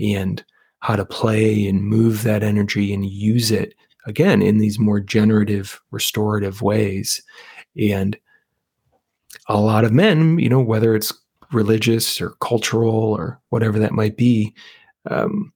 and 0.00 0.42
how 0.78 0.96
to 0.96 1.04
play 1.04 1.68
and 1.68 1.82
move 1.82 2.22
that 2.22 2.42
energy 2.42 2.94
and 2.94 3.04
use 3.04 3.50
it 3.50 3.74
again 4.06 4.40
in 4.40 4.56
these 4.58 4.78
more 4.78 5.00
generative, 5.00 5.80
restorative 5.90 6.62
ways. 6.62 7.22
And 7.80 8.18
a 9.48 9.60
lot 9.60 9.84
of 9.84 9.92
men, 9.92 10.38
you 10.38 10.48
know, 10.48 10.60
whether 10.60 10.94
it's 10.94 11.12
religious 11.52 12.20
or 12.20 12.30
cultural 12.40 12.90
or 12.90 13.40
whatever 13.50 13.78
that 13.78 13.92
might 13.92 14.16
be, 14.16 14.54
um, 15.10 15.52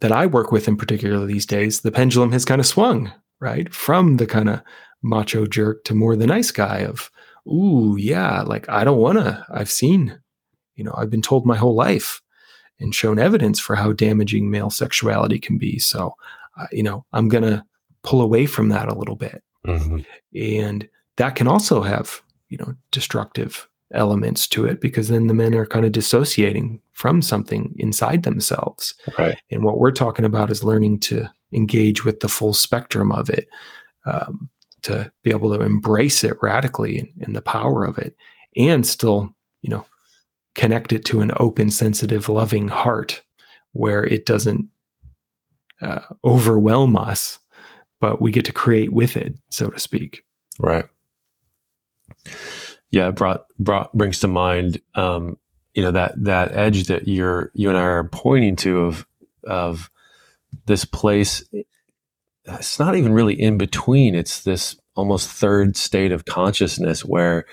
that 0.00 0.12
I 0.12 0.26
work 0.26 0.50
with 0.50 0.66
in 0.66 0.76
particular 0.76 1.24
these 1.24 1.46
days, 1.46 1.80
the 1.80 1.92
pendulum 1.92 2.32
has 2.32 2.44
kind 2.44 2.60
of 2.60 2.66
swung, 2.66 3.12
right? 3.40 3.72
From 3.72 4.16
the 4.16 4.26
kind 4.26 4.48
of 4.48 4.60
macho 5.02 5.46
jerk 5.46 5.84
to 5.84 5.94
more 5.94 6.16
the 6.16 6.26
nice 6.26 6.50
guy 6.50 6.78
of, 6.78 7.10
ooh, 7.46 7.96
yeah, 7.98 8.42
like 8.42 8.68
I 8.68 8.84
don't 8.84 8.98
want 8.98 9.18
to. 9.18 9.44
I've 9.52 9.70
seen, 9.70 10.20
you 10.74 10.84
know, 10.84 10.94
I've 10.96 11.10
been 11.10 11.22
told 11.22 11.46
my 11.46 11.56
whole 11.56 11.74
life 11.74 12.20
and 12.80 12.94
shown 12.94 13.18
evidence 13.18 13.60
for 13.60 13.76
how 13.76 13.92
damaging 13.92 14.50
male 14.50 14.70
sexuality 14.70 15.38
can 15.38 15.56
be. 15.56 15.78
So, 15.78 16.14
uh, 16.58 16.66
you 16.72 16.82
know, 16.82 17.04
I'm 17.12 17.28
going 17.28 17.44
to 17.44 17.64
pull 18.02 18.22
away 18.22 18.46
from 18.46 18.70
that 18.70 18.88
a 18.88 18.94
little 18.94 19.16
bit. 19.16 19.42
Mm-hmm. 19.66 20.00
And 20.34 20.88
that 21.16 21.34
can 21.36 21.48
also 21.48 21.82
have, 21.82 22.22
you 22.48 22.58
know, 22.58 22.74
destructive 22.90 23.68
elements 23.94 24.46
to 24.48 24.64
it 24.64 24.80
because 24.80 25.08
then 25.08 25.26
the 25.26 25.34
men 25.34 25.54
are 25.54 25.66
kind 25.66 25.84
of 25.84 25.92
dissociating 25.92 26.80
from 26.92 27.20
something 27.20 27.74
inside 27.78 28.22
themselves. 28.22 28.94
Right. 29.18 29.38
And 29.50 29.64
what 29.64 29.78
we're 29.78 29.90
talking 29.90 30.24
about 30.24 30.50
is 30.50 30.64
learning 30.64 31.00
to 31.00 31.28
engage 31.52 32.04
with 32.04 32.20
the 32.20 32.28
full 32.28 32.54
spectrum 32.54 33.12
of 33.12 33.28
it. 33.28 33.48
Um, 34.06 34.48
to 34.82 35.10
be 35.22 35.30
able 35.30 35.56
to 35.56 35.62
embrace 35.62 36.24
it 36.24 36.36
radically 36.42 36.98
and, 36.98 37.08
and 37.20 37.36
the 37.36 37.42
power 37.42 37.84
of 37.84 37.98
it 37.98 38.16
and 38.56 38.86
still, 38.86 39.34
you 39.62 39.70
know, 39.70 39.86
connect 40.54 40.92
it 40.92 41.04
to 41.06 41.20
an 41.20 41.32
open, 41.38 41.70
sensitive, 41.70 42.28
loving 42.28 42.68
heart 42.68 43.22
where 43.72 44.04
it 44.04 44.26
doesn't 44.26 44.68
uh, 45.80 46.00
overwhelm 46.24 46.96
us, 46.96 47.38
but 48.00 48.20
we 48.20 48.30
get 48.30 48.44
to 48.44 48.52
create 48.52 48.92
with 48.92 49.16
it, 49.16 49.34
so 49.50 49.70
to 49.70 49.78
speak. 49.78 50.24
Right. 50.58 50.84
Yeah, 52.90 53.10
brought 53.10 53.46
brought 53.58 53.92
brings 53.94 54.20
to 54.20 54.28
mind, 54.28 54.80
um, 54.94 55.38
you 55.74 55.82
know, 55.82 55.92
that 55.92 56.12
that 56.24 56.52
edge 56.52 56.84
that 56.84 57.08
you're 57.08 57.50
you 57.54 57.68
and 57.68 57.78
I 57.78 57.82
are 57.82 58.04
pointing 58.04 58.56
to 58.56 58.80
of 58.80 59.06
of 59.44 59.90
this 60.66 60.84
place 60.84 61.44
it's 62.46 62.78
not 62.78 62.96
even 62.96 63.12
really 63.12 63.40
in 63.40 63.58
between. 63.58 64.14
It's 64.14 64.42
this 64.42 64.76
almost 64.96 65.30
third 65.30 65.76
state 65.76 66.12
of 66.12 66.24
consciousness 66.24 67.04
where 67.04 67.46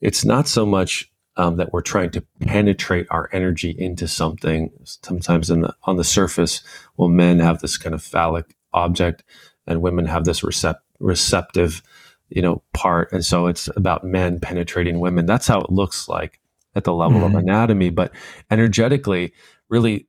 it's 0.00 0.24
not 0.24 0.48
so 0.48 0.66
much 0.66 1.10
um, 1.36 1.56
that 1.56 1.72
we're 1.72 1.82
trying 1.82 2.10
to 2.10 2.24
penetrate 2.40 3.06
our 3.10 3.28
energy 3.32 3.74
into 3.78 4.08
something. 4.08 4.70
Sometimes 4.84 5.48
the, 5.48 5.74
on 5.84 5.96
the 5.96 6.04
surface, 6.04 6.62
well, 6.96 7.08
men 7.08 7.40
have 7.40 7.60
this 7.60 7.76
kind 7.76 7.94
of 7.94 8.02
phallic 8.02 8.56
object, 8.72 9.24
and 9.66 9.82
women 9.82 10.06
have 10.06 10.24
this 10.24 10.40
recept- 10.42 10.80
receptive, 11.00 11.82
you 12.28 12.42
know, 12.42 12.62
part. 12.72 13.12
And 13.12 13.24
so 13.24 13.46
it's 13.46 13.68
about 13.76 14.04
men 14.04 14.40
penetrating 14.40 15.00
women. 15.00 15.26
That's 15.26 15.46
how 15.46 15.60
it 15.60 15.70
looks 15.70 16.08
like 16.08 16.40
at 16.74 16.84
the 16.84 16.94
level 16.94 17.20
mm-hmm. 17.20 17.36
of 17.36 17.42
anatomy. 17.42 17.90
But 17.90 18.12
energetically, 18.50 19.32
really, 19.68 20.08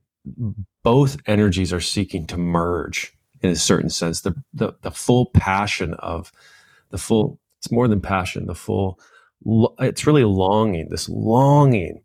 both 0.84 1.18
energies 1.26 1.72
are 1.74 1.82
seeking 1.82 2.26
to 2.28 2.38
merge 2.38 3.14
in 3.42 3.50
a 3.50 3.56
certain 3.56 3.90
sense. 3.90 4.22
The, 4.22 4.36
the, 4.54 4.74
the 4.82 4.92
full 4.92 5.28
passion 5.28 5.94
of 5.96 6.32
the 6.90 6.98
full, 6.98 7.40
it's 7.60 7.72
more 7.72 7.88
than 7.88 8.02
passion, 8.02 8.48
the 8.48 8.56
full, 8.56 9.00
it's 9.80 10.08
really 10.08 10.24
longing, 10.24 10.90
this 10.90 11.10
longing 11.10 12.02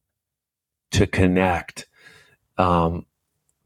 to 0.90 1.06
connect 1.06 1.86
um, 2.58 3.06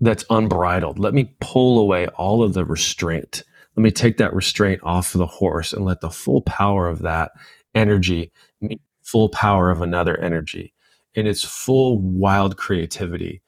that's 0.01 0.25
unbridled. 0.31 0.99
Let 0.99 1.15
me 1.15 1.35
pull 1.41 1.79
away 1.79 2.07
all 2.09 2.43
of 2.43 2.55
the 2.55 2.65
restraint. 2.65 3.43
Let 3.77 3.83
me 3.83 3.91
take 3.91 4.19
that 4.19 4.35
restraint 4.35 4.81
off 4.85 5.15
of 5.15 5.19
the 5.19 5.27
horse 5.27 5.73
and 5.73 5.85
let 5.85 6.01
the 6.01 6.11
full 6.11 6.43
power 6.43 6.89
of 6.89 7.01
that 7.01 7.33
energy 7.75 8.33
meet 8.61 8.81
full 9.03 9.29
power 9.29 9.71
of 9.71 9.83
another 9.83 10.19
energy 10.21 10.73
in 11.15 11.27
its 11.27 11.45
full 11.45 11.99
wild 12.01 12.57
creativity. 12.57 13.43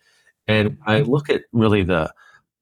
And 0.48 0.78
I 0.86 1.00
look 1.02 1.30
at 1.30 1.42
really 1.52 1.82
the 1.84 2.12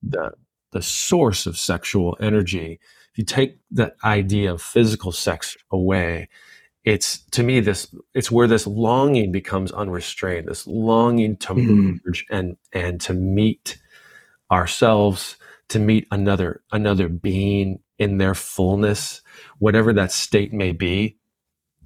the 0.03 0.33
the 0.73 0.81
source 0.81 1.45
of 1.47 1.57
sexual 1.57 2.17
energy, 2.19 2.79
if 3.11 3.17
you 3.17 3.23
take 3.25 3.57
that 3.71 3.95
idea 4.03 4.53
of 4.53 4.61
physical 4.61 5.11
sex 5.11 5.57
away 5.71 6.29
it's 6.85 7.19
to 7.31 7.43
me 7.43 7.59
this 7.61 7.93
it's 8.15 8.31
where 8.31 8.47
this 8.47 8.67
longing 8.67 9.31
becomes 9.31 9.71
unrestrained 9.73 10.47
this 10.47 10.67
longing 10.67 11.37
to 11.37 11.53
Mhm. 11.53 11.99
merge 12.05 12.25
and 12.31 12.57
and 12.73 13.01
to 13.01 13.13
meet 13.13 13.77
ourselves 14.51 15.37
to 15.69 15.79
meet 15.79 16.07
another 16.11 16.61
another 16.71 17.09
being 17.09 17.79
in 17.97 18.17
their 18.17 18.35
fullness 18.35 19.21
whatever 19.59 19.93
that 19.93 20.11
state 20.11 20.53
may 20.53 20.71
be. 20.71 21.17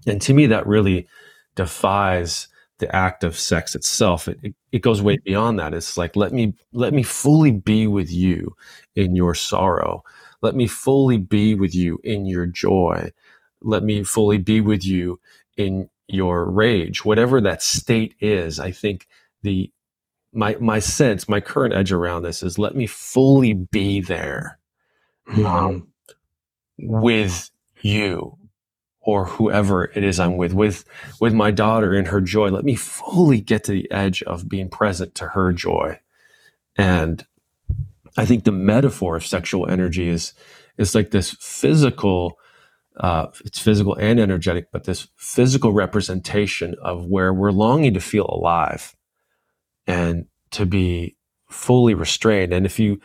And 0.07 0.21
to 0.23 0.33
me 0.33 0.47
that 0.47 0.67
really 0.67 1.07
defies 1.55 2.47
the 2.79 2.93
act 2.95 3.23
of 3.23 3.37
sex 3.37 3.75
itself. 3.75 4.27
It, 4.27 4.39
it, 4.41 4.55
it 4.71 4.81
goes 4.81 5.01
way 5.01 5.17
beyond 5.17 5.59
that. 5.59 5.73
It's 5.73 5.97
like 5.97 6.15
let 6.15 6.31
me 6.31 6.53
let 6.71 6.93
me 6.93 7.03
fully 7.03 7.51
be 7.51 7.87
with 7.87 8.11
you 8.11 8.55
in 8.95 9.15
your 9.15 9.35
sorrow. 9.35 10.03
Let 10.41 10.55
me 10.55 10.67
fully 10.67 11.17
be 11.17 11.55
with 11.55 11.75
you 11.75 11.99
in 12.03 12.25
your 12.25 12.45
joy. 12.45 13.11
Let 13.61 13.83
me 13.83 14.03
fully 14.03 14.37
be 14.37 14.61
with 14.61 14.85
you 14.85 15.19
in 15.57 15.89
your 16.07 16.49
rage. 16.49 17.03
Whatever 17.03 17.41
that 17.41 17.61
state 17.61 18.15
is 18.19 18.59
i 18.59 18.71
think 18.71 19.07
the 19.43 19.71
my 20.33 20.55
my 20.59 20.79
sense 20.79 21.27
my 21.27 21.39
current 21.39 21.73
edge 21.73 21.91
around 21.91 22.21
this 22.23 22.43
is 22.43 22.59
let 22.59 22.75
me 22.75 22.85
fully 22.87 23.53
be 23.53 23.99
there 24.01 24.59
Mhm. 25.29 25.85
with 26.79 27.49
you 27.81 28.37
or 29.01 29.25
whoever 29.25 29.85
it 29.85 30.03
is 30.03 30.19
I'm 30.19 30.37
with, 30.37 30.53
with 30.53 30.85
with 31.19 31.33
my 31.33 31.51
daughter 31.51 31.93
in 31.93 32.05
her 32.05 32.21
joy. 32.21 32.49
Let 32.49 32.65
me 32.65 32.75
fully 32.75 33.41
get 33.41 33.63
to 33.65 33.71
the 33.71 33.89
edge 33.91 34.21
of 34.23 34.49
being 34.49 34.69
present 34.69 35.15
to 35.15 35.27
her 35.29 35.51
joy. 35.53 35.99
And 36.77 37.25
I 38.17 38.25
think 38.25 38.43
the 38.43 38.51
metaphor 38.51 39.15
of 39.15 39.25
sexual 39.25 39.67
energy 39.69 40.09
is 40.09 40.33
is 40.77 40.95
like 40.95 41.11
this 41.11 41.31
physical, 41.39 42.37
uh, 42.97 43.27
it's 43.45 43.59
physical 43.59 43.95
and 43.95 44.19
energetic, 44.19 44.71
but 44.71 44.85
this 44.85 45.07
physical 45.17 45.73
representation 45.73 46.75
of 46.81 47.05
where 47.05 47.33
we're 47.33 47.51
longing 47.51 47.93
to 47.95 47.99
feel 48.01 48.25
alive 48.29 48.95
and 49.89 50.25
to 50.51 50.65
be 50.65 51.15
fully 51.49 51.93
restrained. 51.95 52.53
And 52.53 52.65
if 52.65 52.79
you 52.79 53.01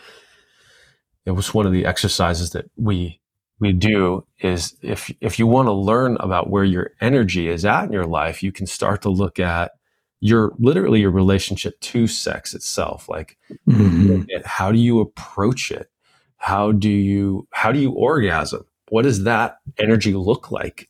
it 1.25 1.31
was 1.31 1.55
one 1.55 1.67
of 1.67 1.73
the 1.73 1.87
exercises 1.87 2.51
that 2.51 2.71
we 2.77 3.21
we 3.59 3.73
do 3.73 4.25
is 4.41 4.77
if 4.83 5.11
if 5.21 5.39
you 5.39 5.47
want 5.47 5.67
to 5.67 5.73
learn 5.73 6.17
about 6.21 6.51
where 6.51 6.65
your 6.65 6.91
energy 7.01 7.49
is 7.49 7.65
at 7.65 7.85
in 7.85 7.93
your 7.93 8.07
life, 8.07 8.43
you 8.43 8.53
can 8.53 8.67
start 8.67 9.01
to 9.03 9.09
look 9.09 9.41
at 9.41 9.73
your 10.21 10.53
literally 10.59 11.01
your 11.01 11.11
relationship 11.11 11.79
to 11.81 12.07
sex 12.07 12.55
itself. 12.55 13.09
Like 13.09 13.39
Mhm. 13.67 14.27
how 14.45 14.71
do 14.71 14.79
you 14.79 15.01
approach 15.01 15.71
it? 15.71 15.89
How 16.37 16.73
do 16.73 16.91
you 16.91 17.49
how 17.53 17.73
do 17.73 17.79
you 17.79 17.93
orgasm? 17.93 18.65
What 18.91 19.03
does 19.03 19.25
that 19.25 19.57
energy 19.79 20.13
look 20.13 20.51
like 20.51 20.89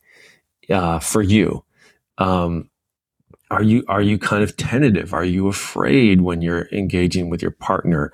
uh, 0.69 0.99
for 0.99 1.21
you? 1.21 1.63
Um, 2.17 2.69
are 3.55 3.63
you 3.63 3.83
are 3.87 4.01
you 4.01 4.17
kind 4.17 4.43
of 4.43 4.57
tentative? 4.57 5.13
Are 5.13 5.25
you 5.25 5.47
afraid 5.47 6.21
when 6.21 6.41
you're 6.41 6.67
engaging 6.71 7.29
with 7.29 7.41
your 7.41 7.51
partner? 7.51 8.11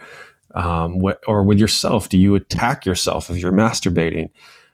um, 0.56 1.02
or 1.28 1.44
with 1.44 1.60
yourself? 1.60 2.10
Do 2.10 2.18
you 2.18 2.36
attack 2.36 2.86
yourself 2.86 3.30
if 3.30 3.38
you're 3.38 3.52
masturbating? 3.52 4.30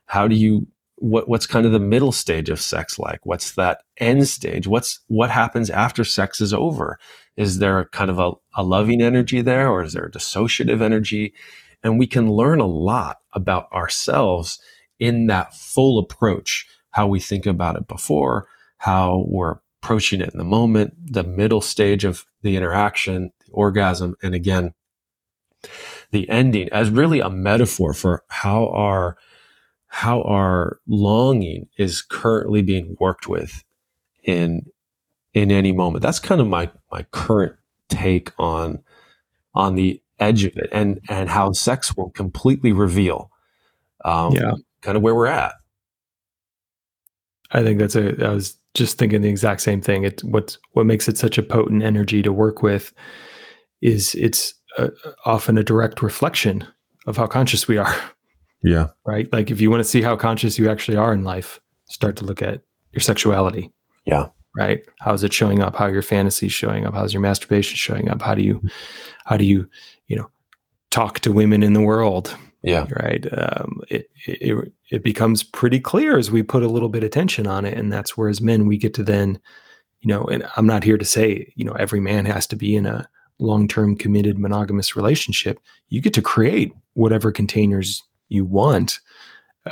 How 0.06 0.28
do 0.28 0.36
you 0.36 0.68
what 1.00 1.30
what's 1.30 1.46
kind 1.46 1.66
of 1.66 1.72
the 1.72 1.80
middle 1.80 2.12
stage 2.12 2.50
of 2.50 2.60
sex 2.60 2.98
like? 2.98 3.26
What's 3.26 3.52
that 3.52 3.84
end 3.98 4.28
stage? 4.28 4.68
What's 4.68 5.00
what 5.08 5.30
happens 5.30 5.70
after 5.70 6.04
sex 6.04 6.42
is 6.42 6.54
over? 6.54 7.00
Is 7.36 7.60
there 7.60 7.86
kind 7.86 8.10
of 8.10 8.20
a, 8.20 8.32
a 8.56 8.64
loving 8.64 9.02
energy 9.02 9.42
there, 9.42 9.70
or 9.70 9.84
is 9.84 9.94
there 9.94 10.06
a 10.06 10.12
dissociative 10.12 10.82
energy? 10.82 11.34
And 11.84 12.00
we 12.00 12.08
can 12.08 12.32
learn 12.32 12.60
a 12.60 12.66
lot 12.66 13.18
about 13.34 13.72
ourselves 13.72 14.60
in 15.00 15.28
that 15.28 15.54
full 15.54 16.00
approach, 16.00 16.68
how 16.92 17.06
we 17.06 17.20
think 17.20 17.46
about 17.46 17.76
it 17.76 17.88
before, 17.88 18.48
how 18.80 19.26
we're 19.28 19.58
approaching 19.82 20.22
it 20.22 20.30
in 20.32 20.38
the 20.38 20.44
moment, 20.44 20.94
the 21.14 21.24
middle 21.24 21.62
stage 21.62 22.04
of 22.04 22.26
the 22.42 22.56
interaction, 22.56 23.32
the 23.46 23.52
orgasm, 23.52 24.16
and 24.22 24.34
again, 24.34 24.74
the 26.12 26.30
ending 26.30 26.70
as 26.72 26.90
really 26.90 27.20
a 27.20 27.30
metaphor 27.30 27.94
for 27.94 28.24
how 28.30 28.68
our 28.70 29.18
how 29.88 30.22
our 30.24 30.80
longing 30.88 31.68
is 31.78 32.02
currently 32.02 32.62
being 32.62 32.96
worked 33.00 33.28
with 33.28 33.64
in 34.24 34.66
in 35.34 35.52
any 35.52 35.72
moment. 35.72 36.02
That's 36.04 36.20
kind 36.20 36.42
of 36.42 36.48
my 36.48 36.70
my 36.92 37.04
current 37.12 37.56
take 37.90 38.32
on 38.38 38.80
on 39.54 39.76
the 39.76 40.02
edge 40.20 40.44
of 40.44 40.56
it 40.58 40.70
and 40.72 41.00
and 41.10 41.30
how 41.30 41.52
sex 41.52 41.96
will 41.96 42.10
completely 42.12 42.72
reveal 42.72 43.32
um, 44.06 44.34
Yeah. 44.34 44.54
kind 44.82 44.98
of 44.98 45.04
where 45.04 45.16
we're 45.16 45.28
at. 45.28 45.54
I 47.52 47.64
think 47.64 47.80
that's 47.80 47.96
a. 47.96 48.26
I 48.26 48.34
was 48.34 48.58
just 48.78 48.98
thinking 48.98 49.22
the 49.22 49.30
exact 49.30 49.62
same 49.62 49.82
thing. 49.82 50.04
It's 50.04 50.24
what's 50.24 50.58
what 50.74 50.86
makes 50.86 51.08
it 51.08 51.18
such 51.18 51.38
a 51.38 51.44
potent 51.44 51.84
energy 51.84 52.22
to 52.22 52.32
work 52.32 52.62
with 52.62 52.94
is 53.82 54.16
it's 54.16 54.54
uh 54.78 54.90
often 55.26 55.58
a 55.58 55.64
direct 55.64 56.02
reflection 56.02 56.66
of 57.08 57.18
how 57.18 57.28
conscious 57.28 57.68
we 57.68 57.78
are. 57.78 57.96
Yeah. 58.64 58.88
Right? 59.06 59.32
Like 59.32 59.52
if 59.52 59.62
you 59.62 59.70
want 59.70 59.82
to 59.82 59.90
see 59.90 60.02
how 60.02 60.16
conscious 60.16 60.58
you 60.58 60.70
actually 60.70 60.98
are 60.98 61.14
in 61.14 61.24
life, 61.24 61.60
start 61.90 62.16
to 62.18 62.26
look 62.26 62.42
at 62.42 62.62
your 62.92 63.02
sexuality. 63.02 63.72
Yeah. 64.06 64.28
Right? 64.56 64.82
How's 65.00 65.24
it 65.24 65.34
showing 65.34 65.62
up? 65.62 65.76
How 65.76 65.86
are 65.86 65.94
your 65.94 66.02
fantasies 66.02 66.52
showing 66.52 66.86
up? 66.86 66.96
How's 66.96 67.14
your 67.14 67.22
masturbation 67.22 67.76
showing 67.76 68.10
up? 68.10 68.22
How 68.22 68.34
do 68.34 68.42
you, 68.42 68.62
how 69.26 69.38
do 69.38 69.46
you, 69.46 69.70
you 70.08 70.16
know, 70.16 70.30
talk 70.90 71.20
to 71.20 71.32
women 71.32 71.62
in 71.62 71.74
the 71.74 71.82
world? 71.82 72.36
Yeah. 72.64 72.88
right? 73.02 73.26
Um, 73.32 73.82
it, 73.90 74.10
it 74.26 74.72
it 74.90 75.04
becomes 75.04 75.44
pretty 75.44 75.80
clear 75.80 76.18
as 76.18 76.32
we 76.32 76.44
put 76.44 76.64
a 76.64 76.68
little 76.68 76.90
bit 76.90 77.04
of 77.04 77.08
attention 77.08 77.48
on 77.48 77.66
it, 77.66 77.78
and 77.78 77.92
that's 77.92 78.18
where 78.18 78.30
as 78.30 78.42
men 78.42 78.66
we 78.66 78.78
get 78.78 78.94
to 78.96 79.04
then, 79.04 79.40
you 80.02 80.08
know, 80.08 80.24
and 80.26 80.48
I'm 80.56 80.66
not 80.66 80.84
here 80.84 80.98
to 80.98 81.06
say 81.06 81.54
you 81.56 81.64
know 81.64 81.74
every 81.74 82.00
man 82.00 82.26
has 82.26 82.48
to 82.48 82.56
be 82.56 82.76
in 82.76 82.86
a 82.86 83.08
long 83.40 83.68
term 83.68 83.96
committed 83.96 84.40
monogamous 84.40 84.96
relationship. 84.96 85.60
You 85.90 86.02
get 86.02 86.14
to 86.16 86.22
create 86.22 86.74
whatever 86.94 87.32
containers 87.32 88.04
you 88.30 88.44
want, 88.44 89.00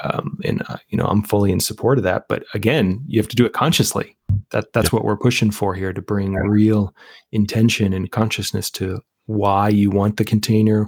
um, 0.04 0.40
and 0.44 0.62
uh, 0.70 0.78
you 0.90 0.98
know 0.98 1.06
I'm 1.06 1.24
fully 1.24 1.52
in 1.52 1.60
support 1.60 1.98
of 1.98 2.04
that. 2.04 2.28
But 2.30 2.44
again, 2.54 3.04
you 3.08 3.20
have 3.20 3.30
to 3.30 3.36
do 3.36 3.46
it 3.46 3.54
consciously. 3.54 4.16
That 4.52 4.74
that's 4.74 4.92
what 4.92 5.04
we're 5.04 5.18
pushing 5.18 5.52
for 5.52 5.74
here 5.74 5.92
to 5.92 6.02
bring 6.02 6.34
real 6.34 6.94
intention 7.32 7.94
and 7.94 8.12
consciousness 8.12 8.70
to 8.72 9.02
why 9.26 9.70
you 9.70 9.90
want 9.90 10.18
the 10.18 10.26
container, 10.26 10.86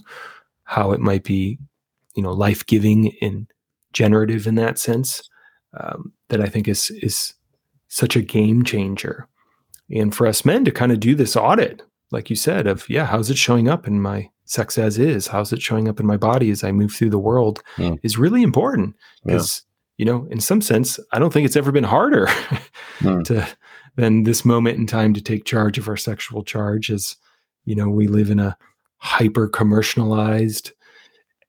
how 0.63 0.91
it 0.91 0.99
might 0.99 1.23
be 1.23 1.57
you 2.17 2.23
know 2.23 2.33
life 2.33 2.65
giving 2.65 3.13
and 3.21 3.47
generative 3.93 4.45
in 4.47 4.55
that 4.55 4.77
sense 4.77 5.21
um, 5.79 6.11
that 6.29 6.41
I 6.41 6.47
think 6.47 6.67
is 6.67 6.89
is 7.01 7.33
such 7.87 8.15
a 8.17 8.21
game 8.21 8.63
changer. 8.65 9.27
And 9.89 10.13
for 10.13 10.27
us 10.27 10.43
men 10.43 10.65
to 10.65 10.71
kind 10.71 10.91
of 10.91 10.99
do 10.99 11.15
this 11.15 11.37
audit, 11.37 11.81
like 12.11 12.29
you 12.29 12.35
said, 12.35 12.67
of 12.67 12.89
yeah, 12.89 13.05
how's 13.05 13.29
it 13.29 13.37
showing 13.37 13.69
up 13.69 13.87
in 13.87 14.01
my 14.01 14.29
sex 14.43 14.77
as 14.77 14.97
is? 14.97 15.27
How's 15.27 15.53
it 15.53 15.61
showing 15.61 15.87
up 15.87 15.99
in 16.01 16.05
my 16.05 16.17
body 16.17 16.51
as 16.51 16.63
I 16.63 16.71
move 16.73 16.93
through 16.93 17.11
the 17.11 17.19
world? 17.19 17.61
Mm. 17.77 17.97
Is 18.03 18.17
really 18.17 18.43
important 18.43 18.95
Yeah. 19.23 19.33
because 19.35 19.61
you 19.97 20.05
know, 20.05 20.27
in 20.29 20.39
some 20.39 20.61
sense, 20.61 20.99
I 21.11 21.17
don't 21.19 21.33
think 21.33 21.45
it's 21.45 21.55
ever 21.55 21.71
been 21.71 21.83
harder 21.85 22.27
Mm. 22.99 23.23
to 23.25 23.47
than 23.95 24.23
this 24.23 24.43
moment 24.45 24.77
in 24.77 24.85
time 24.87 25.13
to 25.13 25.21
take 25.21 25.43
charge 25.45 25.77
of 25.77 25.87
our 25.87 25.97
sexual 25.97 26.43
charge. 26.43 26.89
As 26.91 27.15
you 27.65 27.75
know, 27.75 27.89
we 27.89 28.07
live 28.07 28.29
in 28.29 28.39
a 28.39 28.57
hyper 28.97 29.47
commercialized 29.47 30.71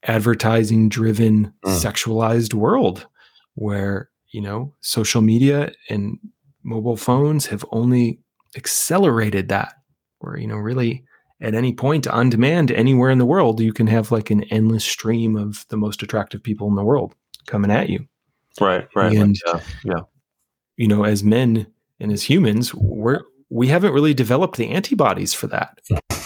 advertising 0.05 0.89
driven 0.89 1.53
Mm. 1.65 1.81
sexualized 1.81 2.55
world 2.55 3.07
where 3.55 4.11
you 4.31 4.41
know 4.41 4.73
social 4.81 5.21
media 5.23 5.73
and 5.89 6.19
mobile 6.63 6.97
phones 6.97 7.47
have 7.47 7.65
only 7.73 8.21
accelerated 8.57 9.49
that 9.49 9.75
where 10.19 10.37
you 10.37 10.47
know 10.47 10.57
really 10.57 11.05
at 11.41 11.55
any 11.55 11.73
point 11.73 12.07
on 12.07 12.29
demand 12.31 12.71
anywhere 12.73 13.11
in 13.11 13.19
the 13.19 13.27
world 13.27 13.61
you 13.61 13.73
can 13.73 13.87
have 13.87 14.11
like 14.13 14.31
an 14.31 14.43
endless 14.45 14.85
stream 14.85 15.37
of 15.37 15.65
the 15.69 15.77
most 15.77 16.03
attractive 16.03 16.43
people 16.43 16.69
in 16.69 16.75
the 16.77 16.85
world 16.85 17.15
coming 17.47 17.71
at 17.71 17.89
you 17.89 18.07
Right. 18.61 18.89
Right. 18.97 19.17
And- 19.17 19.37
yeah. 19.47 19.61
Yeah. 19.85 20.01
you 20.77 20.89
know 20.89 21.05
as 21.05 21.23
men 21.25 21.67
and 22.01 22.11
as 22.13 22.23
humans 22.23 22.75
we're 22.75 23.23
we 23.51 23.69
haven't 23.69 23.93
really 23.93 24.15
developed 24.15 24.57
the 24.57 24.69
antibodies 24.69 25.33
for 25.35 25.47
that 25.49 25.79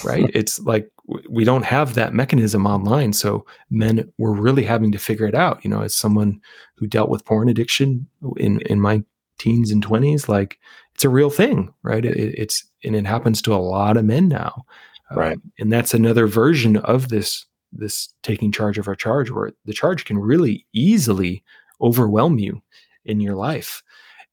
right? 0.04 0.30
It's 0.34 0.58
like 0.60 0.90
we 1.28 1.44
don't 1.44 1.64
have 1.64 1.94
that 1.94 2.12
mechanism 2.14 2.66
online. 2.66 3.12
So 3.12 3.46
men 3.70 4.12
were 4.18 4.32
really 4.32 4.64
having 4.64 4.90
to 4.92 4.98
figure 4.98 5.26
it 5.26 5.34
out 5.34 5.64
you 5.64 5.70
know 5.70 5.82
as 5.82 5.94
someone 5.94 6.40
who 6.76 6.86
dealt 6.86 7.08
with 7.10 7.24
porn 7.24 7.48
addiction 7.48 8.06
in 8.36 8.60
in 8.62 8.80
my 8.80 9.02
teens 9.38 9.70
and 9.72 9.84
20s 9.84 10.28
like 10.28 10.58
it's 10.94 11.04
a 11.04 11.08
real 11.08 11.30
thing 11.30 11.72
right? 11.82 12.04
It, 12.04 12.16
it's 12.38 12.64
and 12.84 12.94
it 12.96 13.06
happens 13.06 13.40
to 13.42 13.54
a 13.54 13.56
lot 13.56 13.96
of 13.96 14.04
men 14.04 14.28
now. 14.28 14.64
Um, 15.10 15.18
Right. 15.18 15.38
and 15.58 15.72
that's 15.72 15.94
another 15.94 16.26
version 16.26 16.76
of 16.78 17.08
this 17.08 17.46
this 17.72 18.12
taking 18.22 18.52
charge 18.52 18.78
of 18.78 18.88
our 18.88 18.94
charge 18.96 19.30
where 19.30 19.52
the 19.64 19.72
charge 19.72 20.04
can 20.04 20.18
really 20.18 20.66
easily 20.72 21.42
overwhelm 21.80 22.38
you 22.38 22.60
in 23.04 23.20
your 23.20 23.34
life. 23.34 23.82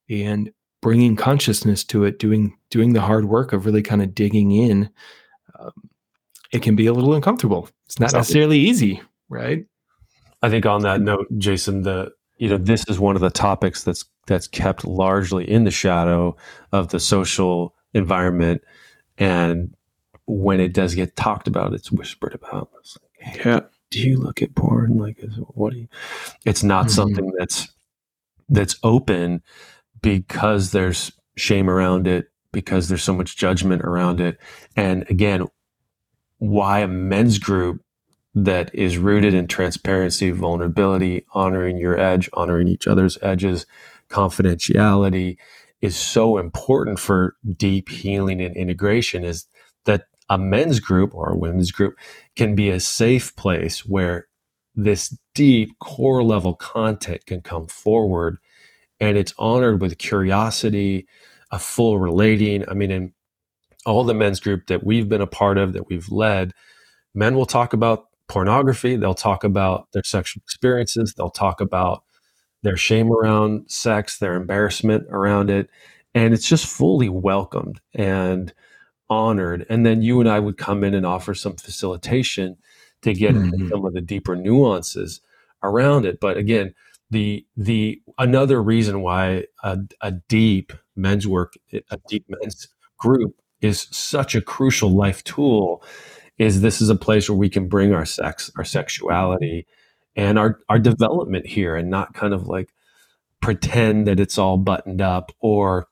And 0.10 0.52
bringing 0.82 1.16
consciousness 1.16 1.84
to 1.84 2.04
it 2.04 2.20
doing 2.20 2.58
doing 2.70 2.94
the 2.94 3.02
hard 3.02 3.26
work 3.26 3.54
of 3.54 3.66
really 3.66 3.84
kind 3.84 4.02
of 4.02 4.16
digging 4.16 4.52
in 4.52 4.90
um, 5.60 5.72
it 6.52 6.62
can 6.62 6.76
be 6.76 6.88
a 6.88 6.94
little 6.94 7.14
uncomfortable 7.14 7.70
it's 7.86 8.00
not 8.00 8.08
Exactly. 8.08 8.20
necessarily 8.20 8.60
easy 8.60 9.02
right 9.30 9.66
I 10.42 10.50
think 10.50 10.66
on 10.66 10.82
that 10.84 11.02
note, 11.02 11.28
Jason, 11.38 11.84
the 11.84 12.12
you 12.38 12.50
know 12.50 12.58
this 12.58 12.86
is 12.88 13.00
one 13.00 13.16
of 13.16 13.22
the 13.22 13.30
topics 13.30 13.84
that's 13.84 14.06
that's 14.28 14.48
kept 14.48 14.86
largely 14.86 15.50
in 15.50 15.64
the 15.64 15.72
shadow 15.72 16.36
of 16.72 16.90
the 16.90 17.00
social 17.00 17.76
environment. 17.94 18.62
And 19.18 19.76
when 20.26 20.60
it 20.60 20.74
does 20.74 20.96
get 20.96 21.16
talked 21.16 21.48
about, 21.48 21.74
it's 21.74 21.92
whispered 21.92 22.34
about. 22.34 22.70
It's 22.80 22.98
like, 23.02 23.36
hey, 23.36 23.50
yeah. 23.50 23.60
Do 23.92 24.00
you 24.00 24.20
look 24.20 24.42
at 24.42 24.56
porn? 24.56 24.98
Like, 24.98 25.20
what 25.50 25.74
do 25.74 25.80
you? 25.80 25.88
It's 26.46 26.64
not 26.64 26.86
mm-hmm. 26.86 26.94
something 26.94 27.34
that's 27.38 27.68
that's 28.48 28.78
open 28.84 29.42
because 30.02 30.72
there's 30.72 31.12
shame 31.38 31.70
around 31.70 32.08
it, 32.08 32.28
because 32.52 32.88
there's 32.88 33.04
so 33.04 33.14
much 33.14 33.38
judgment 33.38 33.82
around 33.84 34.20
it. 34.20 34.38
And 34.76 35.10
again, 35.10 35.48
why 36.38 36.80
a 36.80 36.88
men's 36.88 37.38
group 37.38 37.82
that 38.36 38.74
is 38.74 38.98
rooted 38.98 39.34
in 39.34 39.48
transparency, 39.48 40.32
vulnerability, 40.32 41.26
honoring 41.34 41.78
your 41.78 42.00
edge, 42.00 42.30
honoring 42.34 42.68
each 42.68 42.88
other's 42.88 43.18
edges, 43.22 43.66
confidentiality 44.10 45.38
is 45.82 45.96
so 45.96 46.38
important 46.38 47.00
for 47.00 47.36
deep 47.58 47.90
healing 47.90 48.42
and 48.42 48.56
integration 48.56 49.24
is 49.24 49.46
that 49.86 50.06
a 50.30 50.38
men's 50.38 50.80
group 50.80 51.14
or 51.16 51.32
a 51.32 51.38
women's 51.38 51.72
group 51.72 51.96
can 52.36 52.56
be 52.56 52.70
a 52.70 52.80
safe 52.80 53.36
place 53.36 53.86
where 53.86 54.28
this 54.76 55.18
deep 55.34 55.78
core 55.80 56.24
level 56.24 56.54
content 56.54 57.26
can 57.26 57.42
come 57.42 57.68
forward 57.68 58.38
and 59.00 59.18
it's 59.18 59.34
honored 59.38 59.82
with 59.82 59.98
curiosity, 59.98 61.08
a 61.52 61.60
full 61.60 62.00
relating. 62.00 62.68
I 62.70 62.74
mean, 62.74 62.92
in 62.92 63.14
all 63.86 64.04
the 64.04 64.14
men's 64.14 64.40
group 64.40 64.68
that 64.68 64.84
we've 64.84 65.10
been 65.10 65.22
a 65.22 65.28
part 65.28 65.58
of, 65.58 65.74
that 65.74 65.88
we've 65.88 66.10
led, 66.10 66.54
men 67.14 67.36
will 67.36 67.46
talk 67.46 67.74
about 67.74 68.08
pornography. 68.28 68.96
They'll 68.96 69.14
talk 69.14 69.44
about 69.44 69.88
their 69.94 70.04
sexual 70.04 70.42
experiences. 70.44 71.14
They'll 71.14 71.30
talk 71.30 71.62
about 71.62 72.04
their 72.62 72.78
shame 72.78 73.12
around 73.12 73.70
sex, 73.70 74.18
their 74.20 74.36
embarrassment 74.36 75.08
around 75.10 75.50
it. 75.50 75.70
And 76.14 76.34
it's 76.34 76.48
just 76.48 76.66
fully 76.66 77.10
welcomed 77.10 77.80
and 77.94 78.54
honored. 79.10 79.66
And 79.70 79.86
then 79.86 80.02
you 80.02 80.20
and 80.20 80.30
I 80.30 80.40
would 80.40 80.58
come 80.58 80.84
in 80.84 80.94
and 80.94 81.06
offer 81.06 81.34
some 81.34 81.56
facilitation 81.56 82.58
to 83.02 83.14
get 83.14 83.34
mm-hmm. 83.34 83.54
into 83.54 83.70
some 83.70 83.86
of 83.86 83.94
the 83.94 84.02
deeper 84.02 84.36
nuances 84.36 85.22
around 85.64 86.06
it. 86.06 86.20
But 86.20 86.38
again, 86.38 86.74
the 87.10 87.46
the 87.58 88.02
another 88.18 88.62
reason 88.62 89.02
why 89.02 89.46
a, 89.64 89.80
a 90.02 90.12
deep 90.12 90.74
men's 90.96 91.28
work, 91.28 91.54
a 91.74 92.00
deep 92.08 92.26
men's 92.30 92.68
group 92.98 93.36
is 93.62 93.88
such 93.92 94.36
a 94.36 94.42
crucial 94.42 94.92
life 94.92 95.24
tool 95.24 95.84
is 96.38 96.62
this 96.62 96.82
is 96.82 96.90
a 96.90 96.96
place 96.96 97.30
where 97.30 97.38
we 97.38 97.50
can 97.50 97.68
bring 97.68 97.94
our 97.94 98.06
sex, 98.06 98.52
our 98.58 98.64
sexuality, 98.64 99.66
and 100.16 100.40
our 100.40 100.60
our 100.70 100.80
development 100.80 101.46
here, 101.48 101.76
and 101.76 101.90
not 101.90 102.14
kind 102.14 102.34
of 102.34 102.48
like 102.48 102.70
pretend 103.42 104.08
that 104.08 104.20
it's 104.20 104.38
all 104.38 104.58
buttoned 104.58 105.02
up 105.02 105.32
or 105.40 105.88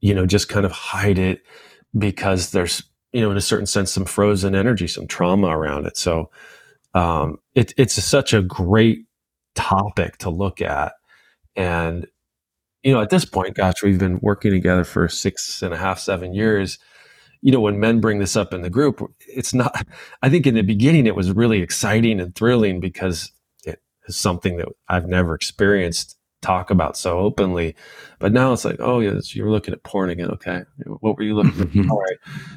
you 0.00 0.14
know 0.14 0.26
just 0.26 0.48
kind 0.48 0.66
of 0.66 0.72
hide 0.72 1.18
it 1.18 1.42
because 1.96 2.50
there's 2.52 2.82
you 3.12 3.20
know 3.20 3.30
in 3.30 3.36
a 3.36 3.42
certain 3.42 3.66
sense 3.66 3.92
some 3.92 4.04
frozen 4.04 4.54
energy, 4.54 4.88
some 4.88 5.06
trauma 5.06 5.48
around 5.48 5.86
it. 5.86 5.96
So 5.96 6.30
um, 6.94 7.38
it, 7.54 7.72
it's 7.76 7.94
such 7.94 8.34
a 8.34 8.42
great 8.42 9.06
topic 9.54 10.18
to 10.18 10.30
look 10.30 10.60
at, 10.60 10.92
and 11.56 12.06
you 12.82 12.92
know 12.92 13.00
at 13.00 13.10
this 13.10 13.24
point, 13.24 13.54
gosh, 13.54 13.82
we've 13.82 13.98
been 13.98 14.18
working 14.20 14.50
together 14.50 14.84
for 14.84 15.08
six 15.08 15.62
and 15.62 15.74
a 15.74 15.78
half, 15.78 15.98
seven 15.98 16.34
years 16.34 16.78
you 17.44 17.52
know, 17.52 17.60
when 17.60 17.78
men 17.78 18.00
bring 18.00 18.20
this 18.20 18.36
up 18.36 18.54
in 18.54 18.62
the 18.62 18.70
group, 18.70 19.02
it's 19.28 19.52
not, 19.52 19.86
I 20.22 20.30
think 20.30 20.46
in 20.46 20.54
the 20.54 20.62
beginning 20.62 21.06
it 21.06 21.14
was 21.14 21.30
really 21.30 21.60
exciting 21.60 22.18
and 22.18 22.34
thrilling 22.34 22.80
because 22.80 23.32
it 23.66 23.82
is 24.08 24.16
something 24.16 24.56
that 24.56 24.68
I've 24.88 25.06
never 25.06 25.34
experienced 25.34 26.16
talk 26.40 26.70
about 26.70 26.96
so 26.96 27.18
openly. 27.18 27.76
But 28.18 28.32
now 28.32 28.54
it's 28.54 28.64
like, 28.64 28.76
oh, 28.78 29.00
yes, 29.00 29.36
you're 29.36 29.50
looking 29.50 29.74
at 29.74 29.82
porn 29.82 30.08
again. 30.08 30.30
Okay. 30.30 30.62
What 30.86 31.18
were 31.18 31.22
you 31.22 31.34
looking 31.34 31.60
at? 31.60 31.68
Mm-hmm. 31.68 31.90
All 31.90 32.00
right. 32.00 32.16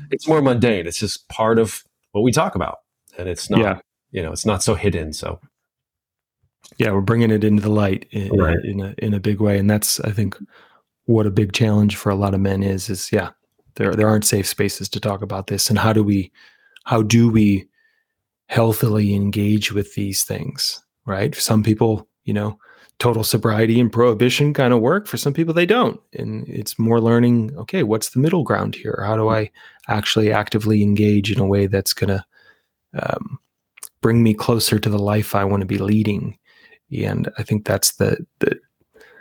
It's 0.10 0.26
more 0.26 0.42
mundane. 0.42 0.88
It's 0.88 1.00
just 1.00 1.28
part 1.28 1.60
of 1.60 1.84
what 2.14 2.22
we 2.22 2.32
talk 2.32 2.56
about. 2.56 2.78
And 3.18 3.28
it's 3.28 3.50
not, 3.50 3.60
yeah. 3.60 3.80
you 4.12 4.24
know, 4.24 4.32
it's 4.32 4.46
not 4.46 4.64
so 4.64 4.76
hidden. 4.76 5.12
So, 5.12 5.42
yeah, 6.78 6.92
we're 6.92 7.02
bringing 7.02 7.32
it 7.32 7.44
into 7.44 7.62
the 7.62 7.70
light 7.70 8.08
in, 8.12 8.30
right. 8.38 8.58
in, 8.64 8.82
a, 8.82 8.94
in 8.98 9.14
a 9.14 9.20
big 9.20 9.40
way. 9.40 9.58
And 9.58 9.70
that's, 9.70 10.00
I 10.02 10.12
think, 10.12 10.38
what 11.06 11.26
a 11.26 11.32
big 11.32 11.54
challenge 11.54 11.96
for 11.96 12.10
a 12.10 12.16
lot 12.16 12.34
of 12.34 12.42
men 12.42 12.64
is, 12.64 12.90
is 12.90 13.12
yeah, 13.12 13.30
there 13.78 13.96
there 13.96 14.08
aren't 14.08 14.26
safe 14.26 14.46
spaces 14.46 14.90
to 14.90 15.00
talk 15.00 15.22
about 15.22 15.48
this 15.48 15.70
and 15.70 15.80
how 15.80 15.94
do 15.94 16.04
we 16.04 16.32
how 16.84 17.02
do 17.02 17.30
we 17.30 17.66
healthily 18.48 19.14
engage 19.14 19.72
with 19.72 19.96
these 19.96 20.24
things 20.24 20.84
right 21.06 21.34
some 21.36 21.64
people 21.64 22.08
you 22.26 22.34
know 22.34 22.60
total 23.00 23.24
sobriety 23.24 23.80
and 23.80 23.92
prohibition 23.92 24.54
kind 24.54 24.74
of 24.74 24.82
work 24.82 25.08
for 25.08 25.18
some 25.18 25.34
people 25.34 25.54
they 25.54 25.66
don't 25.66 26.00
and 26.14 26.48
it's 26.50 26.78
more 26.78 27.00
learning 27.00 27.56
okay 27.56 27.84
what's 27.84 28.10
the 28.10 28.20
middle 28.20 28.44
ground 28.44 28.76
here 28.76 29.04
how 29.06 29.16
do 29.16 29.30
i 29.30 29.50
actually 29.88 30.32
actively 30.32 30.82
engage 30.82 31.32
in 31.32 31.40
a 31.40 31.46
way 31.46 31.68
that's 31.68 31.94
going 31.94 32.10
to 32.10 32.26
um, 33.00 33.40
bring 34.02 34.24
me 34.24 34.34
closer 34.34 34.80
to 34.80 34.90
the 34.90 35.00
life 35.00 35.36
i 35.36 35.44
want 35.44 35.62
to 35.62 35.68
be 35.68 35.78
leading 35.78 36.38
and 36.92 37.30
i 37.38 37.44
think 37.44 37.66
that's 37.66 37.94
the, 37.96 38.26
the 38.40 38.60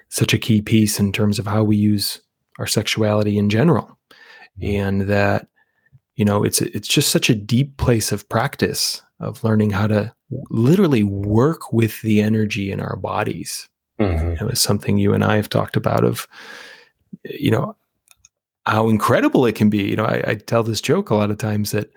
such 0.09 0.33
a 0.33 0.38
key 0.38 0.62
piece 0.62 0.98
in 0.98 1.12
terms 1.12 1.38
of 1.38 1.46
how 1.46 1.62
we 1.62 1.76
use 1.76 2.20
our 2.59 2.66
sexuality 2.66 3.38
in 3.38 3.50
general. 3.50 3.98
And 4.62 5.02
that 5.02 5.48
you 6.14 6.24
know 6.24 6.42
it's 6.42 6.62
it's 6.62 6.88
just 6.88 7.11
such 7.11 7.29
a 7.29 7.35
deep 7.35 7.76
place 7.76 8.11
of 8.11 8.26
practice 8.31 9.02
of 9.20 9.44
learning 9.44 9.70
how 9.70 9.87
to 9.87 10.14
literally 10.48 11.02
work 11.02 11.72
with 11.72 12.00
the 12.00 12.22
energy 12.22 12.72
in 12.72 12.81
our 12.81 12.96
bodies. 12.96 13.68
Mm-hmm. 14.00 14.44
it 14.44 14.50
was 14.50 14.61
something 14.61 14.98
you 14.98 15.14
and 15.14 15.24
i 15.24 15.37
have 15.37 15.48
talked 15.48 15.74
about 15.74 16.05
of 16.05 16.29
you 17.24 17.50
know 17.50 17.74
how 18.66 18.90
incredible 18.90 19.46
it 19.46 19.55
can 19.55 19.70
be. 19.70 19.83
You 19.85 19.96
know 19.96 20.05
I, 20.05 20.22
I 20.26 20.35
tell 20.35 20.62
this 20.62 20.81
joke 20.81 21.11
a 21.11 21.14
lot 21.14 21.31
of 21.31 21.38
times 21.38 21.72
that 21.72 21.90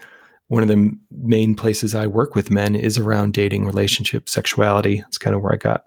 one 0.49 0.61
of 0.61 0.67
the 0.67 0.95
main 1.11 1.55
places 1.55 1.95
i 1.95 2.05
work 2.05 2.35
with 2.35 2.51
men 2.51 2.75
is 2.75 2.97
around 2.97 3.33
dating 3.33 3.65
relationship 3.65 4.29
sexuality 4.29 5.03
it's 5.07 5.17
kind 5.17 5.35
of 5.35 5.41
where 5.41 5.53
i 5.53 5.57
got 5.57 5.83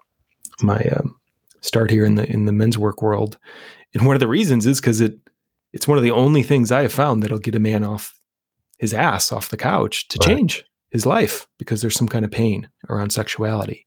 my 0.61 0.81
um, 0.97 1.15
start 1.61 1.89
here 1.89 2.05
in 2.05 2.15
the 2.15 2.29
in 2.29 2.45
the 2.45 2.51
men's 2.51 2.77
work 2.77 3.01
world 3.01 3.37
and 3.93 4.05
one 4.05 4.15
of 4.15 4.19
the 4.19 4.27
reasons 4.27 4.65
is 4.65 4.81
because 4.81 5.01
it 5.01 5.17
it's 5.73 5.87
one 5.87 5.97
of 5.97 6.03
the 6.03 6.11
only 6.11 6.43
things 6.43 6.71
I 6.71 6.83
have 6.83 6.93
found 6.93 7.21
that'll 7.21 7.39
get 7.39 7.55
a 7.55 7.59
man 7.59 7.83
off 7.83 8.17
his 8.77 8.93
ass 8.93 9.31
off 9.31 9.49
the 9.49 9.57
couch 9.57 10.07
to 10.09 10.19
right. 10.19 10.35
change 10.35 10.63
his 10.91 11.05
life 11.05 11.47
because 11.57 11.81
there's 11.81 11.95
some 11.95 12.07
kind 12.07 12.23
of 12.23 12.31
pain 12.31 12.69
around 12.89 13.11
sexuality. 13.11 13.85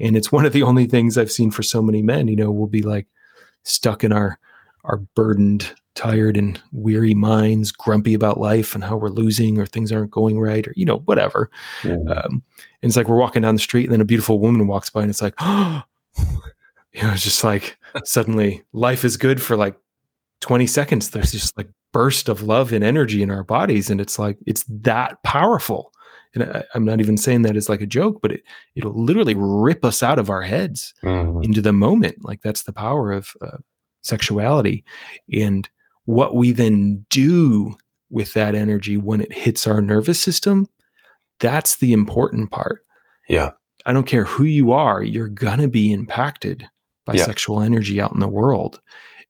And 0.00 0.16
it's 0.16 0.32
one 0.32 0.44
of 0.44 0.52
the 0.52 0.64
only 0.64 0.86
things 0.86 1.16
I've 1.16 1.30
seen 1.30 1.50
for 1.50 1.62
so 1.62 1.80
many 1.80 2.02
men, 2.02 2.28
you 2.28 2.36
know, 2.36 2.50
we'll 2.50 2.66
be 2.66 2.82
like 2.82 3.06
stuck 3.64 4.04
in 4.04 4.12
our 4.12 4.38
our 4.84 4.98
burdened, 5.14 5.72
tired 5.98 6.36
and 6.36 6.60
weary 6.70 7.12
minds, 7.12 7.72
grumpy 7.72 8.14
about 8.14 8.38
life 8.38 8.74
and 8.74 8.84
how 8.84 8.96
we're 8.96 9.08
losing 9.08 9.58
or 9.58 9.66
things 9.66 9.90
aren't 9.90 10.12
going 10.12 10.38
right 10.38 10.66
or 10.66 10.72
you 10.76 10.84
know, 10.84 10.98
whatever. 11.00 11.50
Yeah. 11.82 11.96
Um, 12.08 12.42
and 12.82 12.88
it's 12.88 12.96
like 12.96 13.08
we're 13.08 13.18
walking 13.18 13.42
down 13.42 13.56
the 13.56 13.60
street 13.60 13.84
and 13.84 13.92
then 13.92 14.00
a 14.00 14.06
beautiful 14.06 14.38
woman 14.38 14.68
walks 14.68 14.90
by 14.90 15.02
and 15.02 15.10
it's 15.10 15.20
like, 15.20 15.34
oh, 15.40 15.82
you 16.18 17.02
know, 17.02 17.10
it's 17.10 17.24
just 17.24 17.42
like 17.42 17.76
suddenly 18.04 18.62
life 18.72 19.04
is 19.04 19.16
good 19.16 19.42
for 19.42 19.56
like 19.56 19.76
20 20.40 20.68
seconds 20.68 21.10
there's 21.10 21.32
just 21.32 21.56
like 21.56 21.68
burst 21.92 22.28
of 22.28 22.42
love 22.42 22.72
and 22.72 22.84
energy 22.84 23.22
in 23.22 23.30
our 23.30 23.42
bodies 23.42 23.90
and 23.90 24.00
it's 24.00 24.18
like 24.18 24.38
it's 24.46 24.64
that 24.68 25.20
powerful 25.24 25.92
and 26.34 26.44
I, 26.44 26.64
am 26.74 26.84
not 26.84 27.00
even 27.00 27.16
saying 27.16 27.42
that 27.42 27.56
as 27.56 27.68
like 27.68 27.80
a 27.80 27.86
joke 27.86 28.20
but 28.22 28.30
it 28.30 28.42
it'll 28.76 28.92
literally 28.92 29.34
rip 29.36 29.84
us 29.84 30.02
out 30.02 30.18
of 30.18 30.30
our 30.30 30.42
heads 30.42 30.94
mm-hmm. 31.02 31.42
into 31.42 31.60
the 31.60 31.72
moment 31.72 32.18
like 32.24 32.42
that's 32.42 32.62
the 32.62 32.72
power 32.72 33.10
of 33.10 33.32
uh, 33.40 33.56
sexuality 34.02 34.84
and 35.32 35.68
what 36.08 36.34
we 36.34 36.52
then 36.52 37.04
do 37.10 37.76
with 38.08 38.32
that 38.32 38.54
energy 38.54 38.96
when 38.96 39.20
it 39.20 39.30
hits 39.30 39.66
our 39.66 39.82
nervous 39.82 40.18
system 40.18 40.66
that's 41.38 41.76
the 41.76 41.92
important 41.92 42.50
part. 42.50 42.84
Yeah. 43.28 43.50
I 43.84 43.92
don't 43.92 44.06
care 44.06 44.24
who 44.24 44.44
you 44.44 44.72
are 44.72 45.02
you're 45.02 45.28
gonna 45.28 45.68
be 45.68 45.92
impacted 45.92 46.66
by 47.04 47.12
yeah. 47.12 47.26
sexual 47.26 47.60
energy 47.60 48.00
out 48.00 48.12
in 48.12 48.20
the 48.20 48.26
world. 48.26 48.80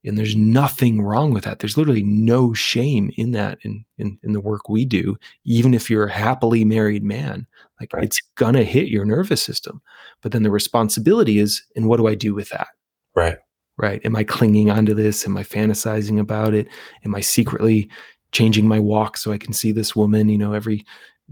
And 0.05 0.17
there's 0.17 0.37
nothing 0.37 1.03
wrong 1.03 1.35
with 1.35 1.43
that. 1.45 1.59
There's 1.59 1.77
literally 1.77 2.05
no 2.05 2.55
shame 2.55 3.11
in 3.17 3.33
that 3.33 3.59
in 3.63 3.85
in, 3.99 4.17
in 4.23 4.33
the 4.33 4.41
work 4.41 4.69
we 4.69 4.85
do 4.85 5.19
even 5.45 5.75
if 5.75 5.91
you're 5.91 6.07
a 6.07 6.13
happily 6.13 6.65
married 6.65 7.03
man. 7.03 7.45
Like 7.81 7.93
right. 7.93 8.05
it's 8.05 8.21
gonna 8.37 8.63
hit 8.63 8.87
your 8.87 9.05
nervous 9.05 9.43
system. 9.43 9.83
But 10.23 10.31
then 10.31 10.45
the 10.45 10.51
responsibility 10.53 11.41
is 11.41 11.61
and 11.75 11.89
what 11.89 11.97
do 11.97 12.07
i 12.07 12.15
do 12.15 12.35
with 12.35 12.51
that? 12.51 12.69
Right 13.17 13.39
right? 13.79 14.05
Am 14.05 14.17
i 14.17 14.25
clinging 14.25 14.71
onto 14.71 14.95
this? 14.95 15.27
Am 15.27 15.37
i 15.37 15.43
fantasizing 15.43 16.21
about 16.21 16.55
it? 16.55 16.69
Am 17.05 17.15
i 17.15 17.21
secretly 17.21 17.89
changing 18.33 18.69
my 18.69 18.79
walk 18.79 19.17
so 19.17 19.33
i 19.33 19.39
can 19.39 19.55
see 19.55 19.73
this 19.73 19.97
woman 19.97 20.29
you 20.29 20.37
know 20.37 20.53
every 20.53 20.85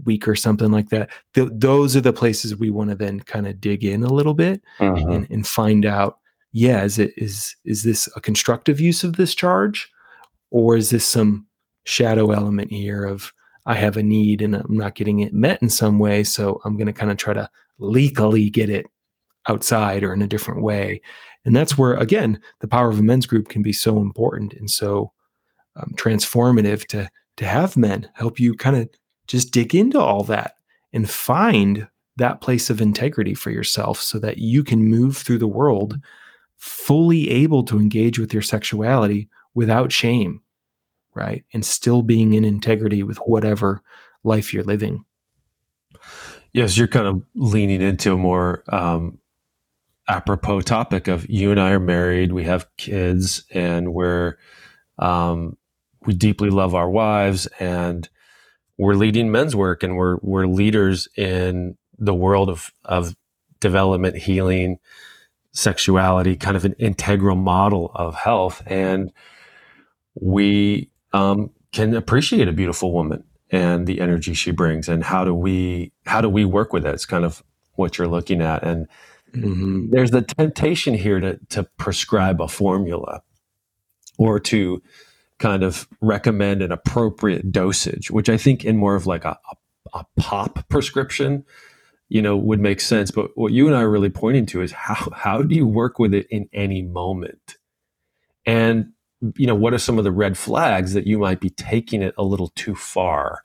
week 0.05 0.27
or 0.27 0.35
something 0.35 0.71
like 0.71 0.89
that? 0.89 1.09
Th- 1.33 1.49
those 1.51 1.95
are 1.95 2.01
the 2.01 2.13
places 2.13 2.55
we 2.55 2.69
want 2.69 2.89
to 2.89 2.95
then 2.95 3.19
kind 3.19 3.47
of 3.47 3.61
dig 3.61 3.83
in 3.83 4.03
a 4.03 4.13
little 4.13 4.33
bit 4.33 4.61
mm-hmm. 4.79 5.11
and, 5.11 5.29
and 5.29 5.47
find 5.47 5.85
out 5.85 6.19
yeah, 6.57 6.83
is 6.83 6.97
it 6.97 7.13
is 7.17 7.55
is 7.65 7.83
this 7.83 8.09
a 8.15 8.21
constructive 8.21 8.79
use 8.79 9.03
of 9.03 9.15
this 9.15 9.35
charge, 9.35 9.91
or 10.49 10.75
is 10.75 10.89
this 10.89 11.05
some 11.05 11.45
shadow 11.83 12.31
element 12.31 12.71
here 12.71 13.05
of 13.05 13.31
I 13.65 13.75
have 13.75 13.97
a 13.97 14.03
need 14.03 14.41
and 14.41 14.55
I'm 14.55 14.75
not 14.75 14.95
getting 14.95 15.19
it 15.19 15.33
met 15.33 15.61
in 15.61 15.69
some 15.69 15.99
way, 15.99 16.23
so 16.23 16.59
I'm 16.65 16.75
going 16.75 16.87
to 16.87 16.93
kind 16.93 17.11
of 17.11 17.17
try 17.17 17.33
to 17.33 17.49
legally 17.79 18.49
get 18.49 18.69
it 18.69 18.87
outside 19.47 20.03
or 20.03 20.13
in 20.13 20.21
a 20.23 20.27
different 20.27 20.63
way. 20.63 21.01
And 21.47 21.55
that's 21.55 21.77
where, 21.77 21.93
again, 21.93 22.41
the 22.59 22.67
power 22.67 22.89
of 22.89 22.99
a 22.99 23.03
men's 23.03 23.25
group 23.25 23.47
can 23.47 23.61
be 23.61 23.71
so 23.71 23.99
important 23.99 24.51
and 24.51 24.69
so 24.69 25.13
um, 25.77 25.93
transformative 25.95 26.85
to 26.87 27.09
to 27.37 27.45
have 27.45 27.77
men 27.77 28.09
help 28.15 28.37
you 28.37 28.53
kind 28.53 28.75
of 28.75 28.89
just 29.27 29.51
dig 29.51 29.73
into 29.73 29.99
all 29.99 30.23
that 30.23 30.55
and 30.91 31.09
find 31.09 31.87
that 32.17 32.41
place 32.41 32.69
of 32.69 32.81
integrity 32.81 33.33
for 33.33 33.49
yourself 33.51 34.01
so 34.01 34.19
that 34.19 34.39
you 34.39 34.61
can 34.61 34.83
move 34.83 35.15
through 35.15 35.37
the 35.37 35.47
world 35.47 35.97
fully 36.57 37.29
able 37.29 37.63
to 37.63 37.79
engage 37.79 38.19
with 38.19 38.33
your 38.33 38.41
sexuality 38.41 39.29
without 39.53 39.91
shame, 39.91 40.41
right? 41.13 41.45
And 41.53 41.63
still 41.63 42.01
being 42.01 42.33
in 42.33 42.43
integrity 42.43 43.03
with 43.03 43.17
whatever 43.19 43.81
life 44.23 44.53
you're 44.53 44.63
living. 44.63 45.05
Yes, 46.51 46.77
you're 46.77 46.87
kind 46.87 47.07
of 47.07 47.23
leaning 47.35 47.81
into 47.81 48.13
a 48.13 48.17
more 48.17 48.63
um, 48.69 49.19
apropos 50.07 50.61
topic 50.61 51.07
of 51.07 51.29
you 51.29 51.51
and 51.51 51.59
I 51.59 51.71
are 51.71 51.79
married, 51.79 52.31
we 52.31 52.43
have 52.45 52.67
kids, 52.77 53.43
and 53.51 53.93
we're 53.93 54.37
um, 54.99 55.57
we 56.05 56.13
deeply 56.13 56.49
love 56.49 56.73
our 56.73 56.89
wives, 56.89 57.47
and 57.59 58.07
we're 58.77 58.95
leading 58.95 59.31
men's 59.31 59.55
work, 59.55 59.83
and 59.83 59.95
we're 59.97 60.17
we're 60.21 60.47
leaders 60.47 61.07
in 61.17 61.77
the 61.97 62.13
world 62.13 62.49
of 62.49 62.71
of 62.85 63.15
development, 63.59 64.17
healing, 64.17 64.79
sexuality, 65.51 66.35
kind 66.35 66.57
of 66.57 66.65
an 66.65 66.73
integral 66.73 67.35
model 67.35 67.91
of 67.95 68.15
health, 68.15 68.63
and 68.65 69.11
we 70.15 70.89
um, 71.13 71.51
can 71.71 71.95
appreciate 71.95 72.47
a 72.47 72.53
beautiful 72.53 72.91
woman 72.91 73.23
and 73.49 73.87
the 73.87 74.01
energy 74.01 74.33
she 74.33 74.51
brings, 74.51 74.87
and 74.89 75.03
how 75.03 75.25
do 75.25 75.33
we 75.33 75.91
how 76.05 76.21
do 76.21 76.29
we 76.29 76.45
work 76.45 76.73
with 76.73 76.85
it? 76.85 76.93
It's 76.93 77.05
kind 77.05 77.25
of 77.25 77.43
what 77.73 77.97
you're 77.97 78.07
looking 78.07 78.41
at, 78.41 78.63
and 78.63 78.87
mm-hmm. 79.33 79.89
there's 79.91 80.11
the 80.11 80.21
temptation 80.21 80.93
here 80.93 81.19
to 81.19 81.39
to 81.49 81.63
prescribe 81.77 82.41
a 82.41 82.47
formula 82.47 83.21
or 84.17 84.39
to 84.39 84.81
kind 85.39 85.63
of 85.63 85.87
recommend 86.01 86.61
an 86.61 86.71
appropriate 86.71 87.51
dosage, 87.51 88.09
which 88.09 88.29
I 88.29 88.37
think 88.37 88.65
in 88.65 88.77
more 88.77 88.95
of 88.95 89.05
like 89.05 89.23
a, 89.23 89.37
a, 89.93 89.99
a 89.99 90.05
pop 90.17 90.67
prescription 90.69 91.45
you 92.09 92.21
know, 92.21 92.37
would 92.37 92.59
make 92.59 92.79
sense. 92.79 93.11
But 93.11 93.31
what 93.35 93.51
you 93.51 93.67
and 93.67 93.75
I 93.75 93.81
are 93.81 93.89
really 93.89 94.09
pointing 94.09 94.45
to 94.47 94.61
is 94.61 94.71
how 94.71 95.09
how 95.13 95.41
do 95.41 95.55
you 95.55 95.67
work 95.67 95.99
with 95.99 96.13
it 96.13 96.27
in 96.29 96.49
any 96.53 96.81
moment? 96.81 97.57
And 98.45 98.93
you 99.35 99.47
know, 99.47 99.55
what 99.55 99.73
are 99.73 99.79
some 99.79 99.97
of 99.97 100.03
the 100.03 100.11
red 100.11 100.37
flags 100.37 100.93
that 100.93 101.07
you 101.07 101.17
might 101.17 101.39
be 101.39 101.49
taking 101.49 102.01
it 102.01 102.13
a 102.17 102.23
little 102.23 102.49
too 102.49 102.75
far? 102.75 103.41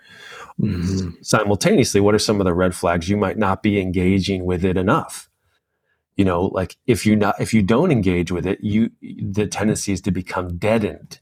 Mm-hmm. 0.60 1.22
Simultaneously, 1.22 2.00
what 2.00 2.14
are 2.14 2.20
some 2.20 2.40
of 2.40 2.44
the 2.44 2.54
red 2.54 2.74
flags 2.74 3.08
you 3.08 3.16
might 3.16 3.38
not 3.38 3.62
be 3.62 3.80
engaging 3.80 4.44
with 4.44 4.64
it 4.64 4.76
enough? 4.76 5.28
You 6.16 6.24
know, 6.24 6.46
like 6.46 6.76
if 6.86 7.06
you 7.06 7.16
not 7.16 7.40
if 7.40 7.54
you 7.54 7.62
don't 7.62 7.90
engage 7.90 8.30
with 8.30 8.46
it, 8.46 8.58
you 8.62 8.90
the 9.00 9.46
tendency 9.46 9.92
is 9.92 10.00
to 10.02 10.10
become 10.10 10.56
deadened. 10.58 11.20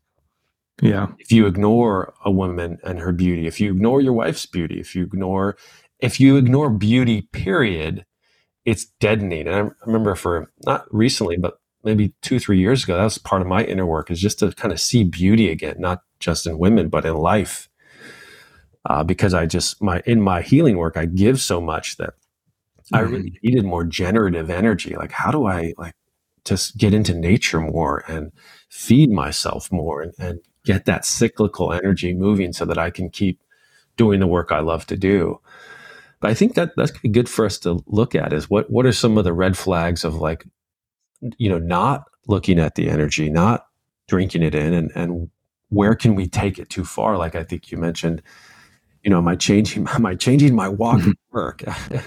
Yeah. 0.82 1.08
If 1.18 1.30
you 1.30 1.46
ignore 1.46 2.14
a 2.24 2.30
woman 2.30 2.78
and 2.82 2.98
her 2.98 3.12
beauty, 3.12 3.46
if 3.46 3.60
you 3.60 3.70
ignore 3.70 4.00
your 4.00 4.14
wife's 4.14 4.46
beauty, 4.46 4.80
if 4.80 4.94
you 4.96 5.04
ignore 5.04 5.56
if 6.00 6.18
you 6.18 6.36
ignore 6.36 6.70
beauty, 6.70 7.22
period, 7.32 8.04
it's 8.64 8.86
deadening. 9.00 9.46
And 9.46 9.54
I 9.54 9.86
remember 9.86 10.14
for 10.14 10.50
not 10.64 10.92
recently, 10.92 11.36
but 11.36 11.60
maybe 11.84 12.14
two, 12.22 12.38
three 12.38 12.58
years 12.58 12.84
ago, 12.84 12.96
that 12.96 13.04
was 13.04 13.18
part 13.18 13.42
of 13.42 13.48
my 13.48 13.64
inner 13.64 13.86
work 13.86 14.10
is 14.10 14.20
just 14.20 14.38
to 14.40 14.52
kind 14.52 14.72
of 14.72 14.80
see 14.80 15.04
beauty 15.04 15.50
again, 15.50 15.76
not 15.78 16.02
just 16.18 16.46
in 16.46 16.58
women, 16.58 16.88
but 16.88 17.04
in 17.04 17.14
life. 17.14 17.68
Uh, 18.86 19.04
because 19.04 19.34
I 19.34 19.44
just 19.44 19.82
my 19.82 20.02
in 20.06 20.22
my 20.22 20.40
healing 20.40 20.78
work, 20.78 20.96
I 20.96 21.04
give 21.04 21.38
so 21.40 21.60
much 21.60 21.98
that 21.98 22.14
mm-hmm. 22.92 22.96
I 22.96 23.00
really 23.08 23.38
needed 23.42 23.64
more 23.64 23.84
generative 23.84 24.50
energy. 24.50 24.94
Like, 24.96 25.12
how 25.12 25.30
do 25.30 25.46
I 25.46 25.74
like 25.76 25.94
just 26.44 26.76
get 26.78 26.94
into 26.94 27.14
nature 27.14 27.60
more 27.60 28.02
and 28.08 28.32
feed 28.68 29.10
myself 29.10 29.70
more 29.70 30.02
and, 30.02 30.12
and 30.18 30.40
get 30.64 30.84
that 30.86 31.04
cyclical 31.04 31.72
energy 31.72 32.14
moving 32.14 32.52
so 32.52 32.64
that 32.64 32.78
I 32.78 32.90
can 32.90 33.10
keep 33.10 33.40
doing 33.96 34.20
the 34.20 34.26
work 34.26 34.52
I 34.52 34.60
love 34.60 34.86
to 34.86 34.96
do. 34.96 35.40
But 36.20 36.30
I 36.30 36.34
think 36.34 36.54
that 36.54 36.72
that's 36.76 36.90
good 36.90 37.28
for 37.28 37.46
us 37.46 37.58
to 37.60 37.82
look 37.86 38.14
at 38.14 38.32
is 38.32 38.48
what 38.50 38.70
what 38.70 38.86
are 38.86 38.92
some 38.92 39.16
of 39.16 39.24
the 39.24 39.32
red 39.32 39.56
flags 39.56 40.04
of 40.04 40.16
like, 40.16 40.44
you 41.38 41.48
know, 41.48 41.58
not 41.58 42.04
looking 42.26 42.58
at 42.58 42.74
the 42.74 42.88
energy, 42.88 43.30
not 43.30 43.66
drinking 44.06 44.42
it 44.42 44.54
in, 44.54 44.74
and 44.74 44.90
and 44.94 45.30
where 45.70 45.94
can 45.94 46.14
we 46.14 46.28
take 46.28 46.58
it 46.58 46.68
too 46.68 46.84
far? 46.84 47.16
Like 47.16 47.34
I 47.34 47.44
think 47.44 47.70
you 47.70 47.78
mentioned, 47.78 48.22
you 49.02 49.10
know, 49.10 49.18
am 49.18 49.28
I 49.28 49.36
changing 49.36 49.88
am 49.94 50.04
I 50.04 50.14
changing 50.14 50.54
my 50.54 50.68
walk 50.68 51.00
mm-hmm. 51.00 51.12
work? 51.32 51.62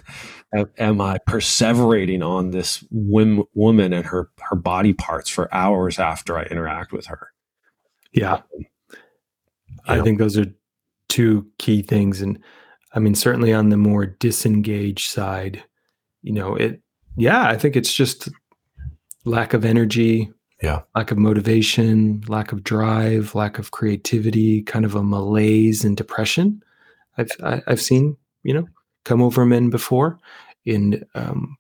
am 0.78 1.02
I 1.02 1.18
perseverating 1.28 2.26
on 2.26 2.52
this 2.52 2.84
whim, 2.92 3.44
woman 3.54 3.94
and 3.94 4.06
her 4.06 4.30
her 4.40 4.56
body 4.56 4.94
parts 4.94 5.30
for 5.30 5.54
hours 5.54 6.00
after 6.00 6.38
I 6.38 6.44
interact 6.44 6.92
with 6.92 7.08
her? 7.08 7.30
Yeah. 8.12 8.34
Um, 8.34 8.66
I 9.88 9.96
know, 9.98 10.04
think 10.04 10.20
those 10.20 10.38
are 10.38 10.46
two 11.10 11.48
key 11.58 11.82
things 11.82 12.22
and 12.22 12.40
I 12.94 13.00
mean, 13.00 13.16
certainly 13.16 13.54
on 13.54 13.70
the 13.70 13.78
more 13.78 14.06
disengaged 14.06 15.10
side, 15.10 15.64
you 16.22 16.32
know, 16.32 16.56
it, 16.56 16.82
yeah, 17.16 17.48
I 17.48 17.58
think 17.58 17.76
it's 17.76 17.94
just 17.94 18.30
lack 19.26 19.54
of 19.54 19.66
energy, 19.66 20.32
yeah, 20.62 20.82
lack 20.96 21.12
of 21.12 21.18
motivation, 21.18 22.24
lack 22.28 22.52
of 22.52 22.64
drive, 22.64 23.34
lack 23.34 23.58
of 23.58 23.72
creativity, 23.72 24.62
kind 24.62 24.86
of 24.86 24.96
a 24.96 25.04
malaise 25.04 25.84
and 25.84 25.98
depression. 25.98 26.62
I've 27.18 27.32
I, 27.42 27.50
have 27.52 27.64
i 27.68 27.70
have 27.72 27.82
seen, 27.82 28.16
you 28.44 28.54
know, 28.54 28.68
come 29.04 29.22
over 29.22 29.46
men 29.46 29.70
before, 29.70 30.20
in 30.66 31.06
um, 31.16 31.58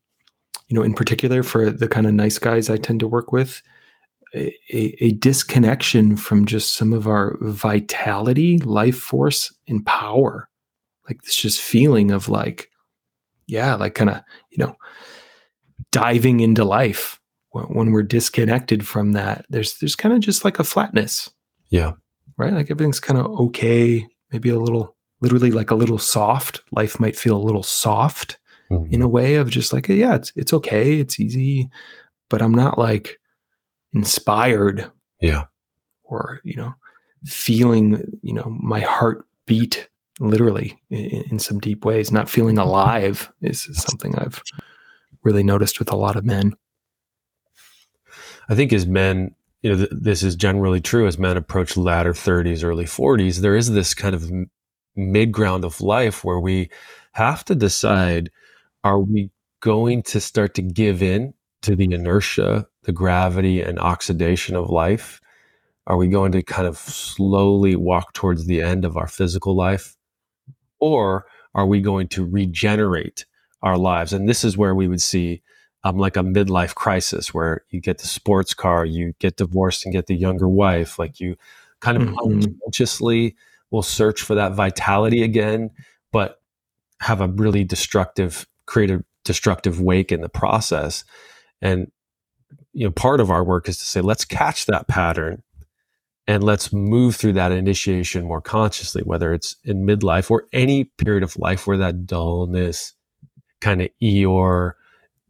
you 0.67 0.75
know, 0.75 0.83
in 0.83 0.93
particular 0.93 1.43
for 1.43 1.69
the 1.69 1.87
kind 1.87 2.07
of 2.07 2.13
nice 2.13 2.39
guys 2.39 2.69
I 2.69 2.77
tend 2.77 2.99
to 3.01 3.07
work 3.07 3.31
with, 3.31 3.61
a, 4.33 4.55
a, 4.71 5.11
disconnection 5.11 6.17
from 6.17 6.45
just 6.45 6.75
some 6.75 6.93
of 6.93 7.07
our 7.07 7.37
vitality, 7.41 8.57
life 8.59 8.97
force, 8.97 9.53
and 9.67 9.85
power. 9.85 10.49
Like 11.07 11.21
this 11.21 11.35
just 11.35 11.61
feeling 11.61 12.11
of 12.11 12.29
like 12.29 12.69
yeah 13.45 13.75
like 13.75 13.93
kind 13.93 14.09
of 14.09 14.21
you 14.51 14.57
know 14.57 14.75
diving 15.91 16.39
into 16.39 16.63
life 16.63 17.19
when, 17.51 17.65
when 17.65 17.91
we're 17.91 18.03
disconnected 18.03 18.87
from 18.87 19.11
that 19.11 19.45
there's 19.49 19.77
there's 19.79 19.97
kind 19.97 20.15
of 20.15 20.21
just 20.21 20.45
like 20.45 20.59
a 20.59 20.63
flatness. 20.63 21.29
Yeah. 21.69 21.93
Right? 22.37 22.53
Like 22.53 22.71
everything's 22.71 22.99
kind 22.99 23.19
of 23.19 23.25
okay 23.39 24.07
maybe 24.31 24.49
a 24.49 24.59
little 24.59 24.92
literally 25.24 25.51
like 25.51 25.71
a 25.71 25.76
little 25.76 25.97
soft 25.97 26.61
life 26.71 26.99
might 26.99 27.15
feel 27.15 27.36
a 27.36 27.47
little 27.47 27.63
soft 27.63 28.38
mm-hmm. 28.69 28.93
in 28.93 29.01
a 29.01 29.07
way 29.07 29.36
of 29.36 29.49
just 29.49 29.74
like 29.74 29.88
yeah 29.88 30.15
it's 30.15 30.32
it's 30.36 30.53
okay 30.53 30.99
it's 30.99 31.19
easy 31.19 31.69
but 32.30 32.41
i'm 32.41 32.53
not 32.53 32.78
like 32.78 33.19
inspired 33.93 34.91
yeah 35.21 35.45
or 36.03 36.39
you 36.43 36.55
know 36.55 36.74
feeling 37.26 38.19
you 38.21 38.34
know 38.34 38.55
my 38.61 38.82
heart 38.82 39.26
beat 39.45 39.89
literally 40.19 40.80
in, 40.89 41.24
in 41.32 41.39
some 41.39 41.59
deep 41.59 41.86
ways. 41.86 42.11
Not 42.11 42.30
feeling 42.30 42.57
alive 42.57 43.32
is 43.41 43.67
something 43.74 44.15
I've 44.17 44.41
really 45.24 45.43
noticed 45.43 45.80
with 45.80 45.91
a 45.91 45.95
lot 45.95 46.15
of 46.15 46.26
men. 46.26 46.53
I 48.49 48.55
think 48.55 48.74
as 48.74 48.86
men, 48.86 49.34
you 49.61 49.71
know, 49.71 49.78
th- 49.78 49.89
this 49.91 50.24
is 50.24 50.36
generally 50.36 50.82
true 50.82 51.07
as 51.07 51.17
men 51.17 51.38
approach 51.38 51.78
latter 51.78 52.13
30s, 52.13 52.63
early 52.63 52.86
40s, 52.86 53.38
there 53.38 53.55
is 53.55 53.71
this 53.71 53.93
kind 53.93 54.13
of 54.13 54.30
mid 54.95 55.31
ground 55.31 55.65
of 55.65 55.81
life 55.81 56.23
where 56.23 56.39
we 56.39 56.69
have 57.13 57.43
to 57.45 57.55
decide 57.55 58.29
are 58.83 58.99
we 58.99 59.29
going 59.61 60.03
to 60.03 60.19
start 60.19 60.53
to 60.55 60.61
give 60.61 61.01
in 61.01 61.33
to 61.61 61.75
the 61.75 61.91
inertia, 61.91 62.67
the 62.83 62.91
gravity 62.91 63.61
and 63.61 63.79
oxidation 63.79 64.55
of 64.55 64.69
life? 64.69 65.21
Are 65.87 65.97
we 65.97 66.07
going 66.07 66.31
to 66.33 66.43
kind 66.43 66.67
of 66.67 66.77
slowly 66.77 67.75
walk 67.75 68.13
towards 68.13 68.45
the 68.45 68.61
end 68.61 68.85
of 68.85 68.97
our 68.97 69.07
physical 69.07 69.55
life? 69.55 69.95
or 70.83 71.25
are 71.55 71.65
we 71.65 71.79
going 71.79 72.09
to 72.09 72.25
regenerate 72.25 73.25
our 73.61 73.77
lives? 73.77 74.11
And 74.11 74.27
this 74.27 74.43
is 74.43 74.57
where 74.57 74.75
we 74.75 74.89
would 74.89 75.01
see 75.01 75.41
um, 75.85 75.97
like 75.97 76.17
a 76.17 76.19
midlife 76.19 76.75
crisis 76.75 77.33
where 77.33 77.63
you 77.69 77.79
get 77.79 77.99
the 77.99 78.07
sports 78.07 78.53
car, 78.53 78.83
you 78.83 79.13
get 79.19 79.37
divorced 79.37 79.85
and 79.85 79.93
get 79.93 80.07
the 80.07 80.15
younger 80.15 80.49
wife. 80.49 80.99
Like 80.99 81.21
you 81.21 81.37
kind 81.79 81.95
of 81.95 82.09
mm-hmm. 82.09 82.17
unconsciously 82.19 83.37
will 83.74 83.84
search 83.84 84.21
for 84.21 84.36
that 84.36 84.53
vitality 84.53 85.24
again, 85.24 85.71
but 86.13 86.39
have 87.01 87.19
a 87.19 87.28
really 87.28 87.63
destructive, 87.65 88.47
create 88.67 88.91
a 88.91 89.03
destructive 89.26 89.82
wake 89.82 90.11
in 90.11 90.21
the 90.21 90.30
process. 90.30 91.03
And 91.61 91.91
you 92.71 92.86
know, 92.86 92.91
part 92.91 93.19
of 93.19 93.32
our 93.32 93.43
work 93.43 93.67
is 93.67 93.80
to 93.80 93.86
say, 93.86 93.99
let's 93.99 94.26
catch 94.26 94.67
that 94.67 94.88
pattern 94.88 95.41
and 96.28 96.43
let's 96.43 96.71
move 96.71 97.15
through 97.15 97.34
that 97.34 97.51
initiation 97.51 98.26
more 98.26 98.41
consciously, 98.41 99.01
whether 99.01 99.34
it's 99.34 99.55
in 99.63 99.86
midlife 99.86 100.30
or 100.32 100.45
any 100.53 100.86
period 100.86 101.24
of 101.24 101.38
life 101.38 101.67
where 101.67 101.78
that 101.78 102.05
dullness, 102.05 102.93
kind 103.59 103.82
of 103.82 103.89
Eeyore, 104.01 104.74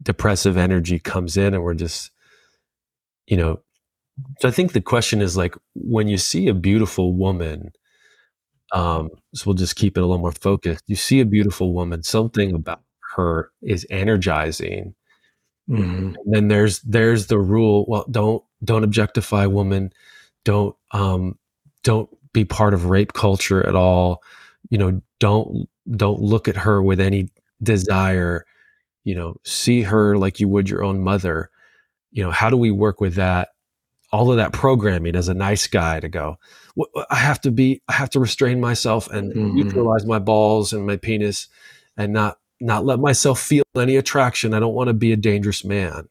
depressive 0.02 0.56
energy 0.56 0.98
comes 0.98 1.36
in, 1.36 1.54
and 1.54 1.62
we're 1.62 1.74
just, 1.74 2.10
you 3.26 3.36
know. 3.36 3.60
So 4.40 4.48
I 4.48 4.50
think 4.52 4.72
the 4.72 4.80
question 4.80 5.20
is 5.20 5.36
like 5.36 5.56
when 5.74 6.08
you 6.08 6.18
see 6.18 6.46
a 6.46 6.54
beautiful 6.54 7.14
woman, 7.14 7.72
um, 8.74 9.10
so 9.34 9.44
we'll 9.46 9.54
just 9.56 9.76
keep 9.76 9.98
it 9.98 10.02
a 10.02 10.06
little 10.06 10.20
more 10.20 10.32
focused. 10.32 10.84
You 10.88 10.96
see 10.96 11.20
a 11.20 11.26
beautiful 11.26 11.74
woman, 11.74 12.04
something 12.04 12.54
about 12.54 12.82
her 13.16 13.52
is 13.62 13.86
energizing, 13.90 14.94
Mhm. 15.70 16.14
And 16.24 16.34
then 16.34 16.48
there's 16.48 16.80
there's 16.80 17.26
the 17.28 17.38
rule. 17.38 17.86
Well, 17.88 18.04
don't 18.10 18.42
don't 18.64 18.84
objectify 18.84 19.46
women. 19.46 19.92
Don't 20.44 20.76
um 20.92 21.38
don't 21.84 22.10
be 22.32 22.44
part 22.44 22.74
of 22.74 22.86
rape 22.86 23.12
culture 23.14 23.66
at 23.66 23.74
all. 23.74 24.22
You 24.70 24.78
know, 24.78 25.00
don't 25.20 25.68
don't 25.96 26.20
look 26.20 26.48
at 26.48 26.56
her 26.56 26.82
with 26.82 27.00
any 27.00 27.30
desire. 27.62 28.44
You 29.04 29.14
know, 29.16 29.36
see 29.44 29.82
her 29.82 30.18
like 30.18 30.40
you 30.40 30.48
would 30.48 30.68
your 30.70 30.84
own 30.84 31.00
mother. 31.02 31.50
You 32.12 32.24
know, 32.24 32.30
how 32.32 32.50
do 32.50 32.56
we 32.58 32.70
work 32.72 33.00
with 33.00 33.14
that? 33.16 33.50
All 34.14 34.30
of 34.30 34.36
that 34.36 34.52
programming 34.52 35.16
as 35.16 35.28
a 35.28 35.34
nice 35.34 35.66
guy 35.66 35.98
to 35.98 36.08
go. 36.08 36.38
I 37.10 37.16
have 37.16 37.40
to 37.40 37.50
be. 37.50 37.82
I 37.88 37.94
have 37.94 38.10
to 38.10 38.20
restrain 38.20 38.60
myself 38.60 39.10
and 39.10 39.32
Mhm. 39.32 39.54
neutralize 39.54 40.06
my 40.06 40.20
balls 40.20 40.72
and 40.72 40.86
my 40.86 40.96
penis, 40.96 41.48
and 41.96 42.12
not 42.12 42.38
not 42.60 42.84
let 42.86 43.00
myself 43.00 43.40
feel 43.40 43.64
any 43.76 43.96
attraction. 43.96 44.54
I 44.54 44.60
don't 44.60 44.74
want 44.74 44.88
to 44.88 44.94
be 44.94 45.12
a 45.12 45.16
dangerous 45.16 45.64
man. 45.64 46.08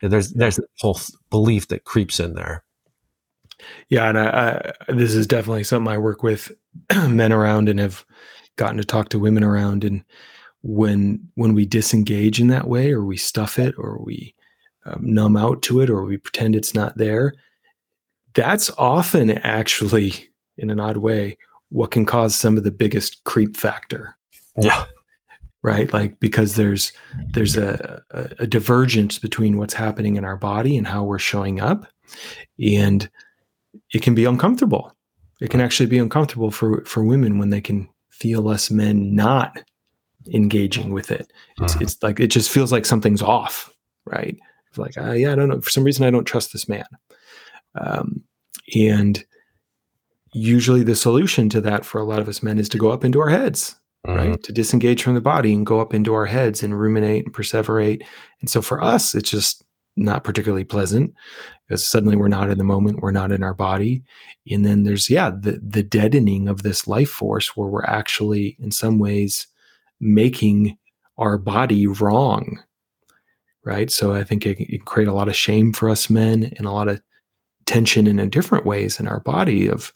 And 0.00 0.10
there's 0.10 0.30
there's 0.30 0.56
that 0.56 0.68
whole 0.80 0.98
belief 1.30 1.68
that 1.68 1.84
creeps 1.84 2.18
in 2.18 2.34
there. 2.34 2.64
Yeah, 3.88 4.08
and 4.08 4.18
I, 4.18 4.72
I, 4.88 4.92
this 4.92 5.14
is 5.14 5.26
definitely 5.26 5.64
something 5.64 5.92
I 5.92 5.98
work 5.98 6.22
with 6.22 6.50
men 7.08 7.32
around 7.32 7.68
and 7.68 7.78
have 7.78 8.04
gotten 8.56 8.78
to 8.78 8.84
talk 8.84 9.10
to 9.10 9.18
women 9.18 9.44
around. 9.44 9.84
And 9.84 10.04
when 10.62 11.28
when 11.34 11.52
we 11.54 11.66
disengage 11.66 12.40
in 12.40 12.48
that 12.48 12.66
way, 12.66 12.92
or 12.92 13.04
we 13.04 13.16
stuff 13.18 13.58
it, 13.58 13.74
or 13.76 14.00
we 14.02 14.34
um, 14.86 15.00
numb 15.02 15.36
out 15.36 15.62
to 15.62 15.80
it, 15.80 15.90
or 15.90 16.04
we 16.04 16.16
pretend 16.16 16.54
it's 16.56 16.74
not 16.74 16.96
there, 16.98 17.34
that's 18.34 18.70
often 18.78 19.30
actually, 19.30 20.28
in 20.58 20.70
an 20.70 20.80
odd 20.80 20.96
way, 20.98 21.36
what 21.70 21.90
can 21.90 22.04
cause 22.06 22.34
some 22.34 22.56
of 22.56 22.64
the 22.64 22.70
biggest 22.70 23.22
creep 23.24 23.56
factor. 23.56 24.16
Yeah. 24.60 24.84
right 25.62 25.90
like 25.94 26.18
because 26.20 26.56
there's 26.56 26.92
there's 27.30 27.56
a, 27.56 28.02
a, 28.10 28.28
a 28.40 28.46
divergence 28.46 29.18
between 29.18 29.56
what's 29.56 29.72
happening 29.72 30.16
in 30.16 30.24
our 30.26 30.36
body 30.36 30.76
and 30.76 30.86
how 30.86 31.04
we're 31.04 31.18
showing 31.20 31.60
up 31.60 31.86
and 32.60 33.08
it 33.94 34.02
can 34.02 34.14
be 34.14 34.24
uncomfortable 34.26 34.94
it 35.40 35.48
can 35.50 35.60
actually 35.60 35.86
be 35.86 35.98
uncomfortable 35.98 36.50
for 36.50 36.84
for 36.84 37.02
women 37.04 37.38
when 37.38 37.48
they 37.50 37.60
can 37.62 37.88
feel 38.10 38.48
us 38.48 38.70
men 38.70 39.14
not 39.14 39.56
engaging 40.34 40.92
with 40.92 41.10
it 41.10 41.32
it's, 41.62 41.76
Mhm. 41.76 41.80
it's 41.82 42.02
like 42.02 42.18
it 42.20 42.26
just 42.26 42.50
feels 42.50 42.72
like 42.72 42.84
something's 42.84 43.22
off 43.22 43.72
right 44.04 44.36
like 44.78 44.96
uh, 44.98 45.12
yeah 45.12 45.32
i 45.32 45.34
don't 45.34 45.48
know 45.48 45.60
for 45.60 45.70
some 45.70 45.84
reason 45.84 46.04
i 46.04 46.10
don't 46.10 46.24
trust 46.24 46.52
this 46.52 46.68
man 46.68 46.84
um, 47.74 48.22
and 48.76 49.24
usually 50.32 50.82
the 50.82 50.96
solution 50.96 51.48
to 51.48 51.60
that 51.60 51.84
for 51.84 52.00
a 52.00 52.04
lot 52.04 52.20
of 52.20 52.28
us 52.28 52.42
men 52.42 52.58
is 52.58 52.68
to 52.68 52.78
go 52.78 52.90
up 52.90 53.04
into 53.04 53.20
our 53.20 53.28
heads 53.30 53.76
Mhm. 54.06 54.16
right? 54.16 54.42
To 54.42 54.52
disengage 54.52 55.00
from 55.00 55.14
the 55.14 55.20
body 55.20 55.54
and 55.54 55.64
go 55.64 55.80
up 55.80 55.94
into 55.94 56.12
our 56.12 56.26
heads 56.26 56.64
and 56.64 56.76
ruminate 56.76 57.24
and 57.24 57.32
perseverate. 57.32 58.02
And 58.40 58.50
so 58.50 58.60
for 58.60 58.82
us, 58.82 59.14
it's 59.14 59.30
just 59.30 59.62
not 59.96 60.24
particularly 60.24 60.64
pleasant 60.64 61.14
because 61.68 61.86
suddenly 61.86 62.16
we're 62.16 62.26
not 62.26 62.50
in 62.50 62.58
the 62.58 62.64
moment, 62.64 62.98
we're 63.00 63.12
not 63.12 63.30
in 63.30 63.44
our 63.44 63.54
body. 63.54 64.02
And 64.50 64.66
then 64.66 64.82
there's, 64.82 65.08
yeah, 65.08 65.30
the, 65.30 65.60
the 65.64 65.84
deadening 65.84 66.48
of 66.48 66.64
this 66.64 66.88
life 66.88 67.10
force 67.10 67.56
where 67.56 67.68
we're 67.68 67.84
actually, 67.84 68.56
in 68.58 68.72
some 68.72 68.98
ways, 68.98 69.46
making 70.00 70.76
our 71.16 71.38
body 71.38 71.86
wrong. 71.86 72.60
Right. 73.64 73.90
So 73.90 74.12
I 74.12 74.24
think 74.24 74.44
it, 74.44 74.58
it 74.60 74.68
can 74.68 74.84
create 74.84 75.08
a 75.08 75.12
lot 75.14 75.28
of 75.28 75.36
shame 75.36 75.72
for 75.72 75.88
us 75.88 76.10
men 76.10 76.52
and 76.56 76.66
a 76.66 76.72
lot 76.72 76.88
of 76.88 77.00
tension 77.64 78.08
in 78.08 78.18
a 78.18 78.26
different 78.26 78.66
ways 78.66 78.98
in 78.98 79.06
our 79.06 79.20
body 79.20 79.68
of, 79.68 79.92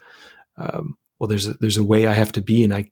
um, 0.57 0.97
well, 1.19 1.27
there's 1.27 1.49
a, 1.49 1.55
there's 1.55 1.77
a 1.77 1.85
way 1.85 2.07
I 2.07 2.13
have 2.13 2.31
to 2.33 2.41
be, 2.43 2.63
and 2.63 2.73
I 2.73 2.91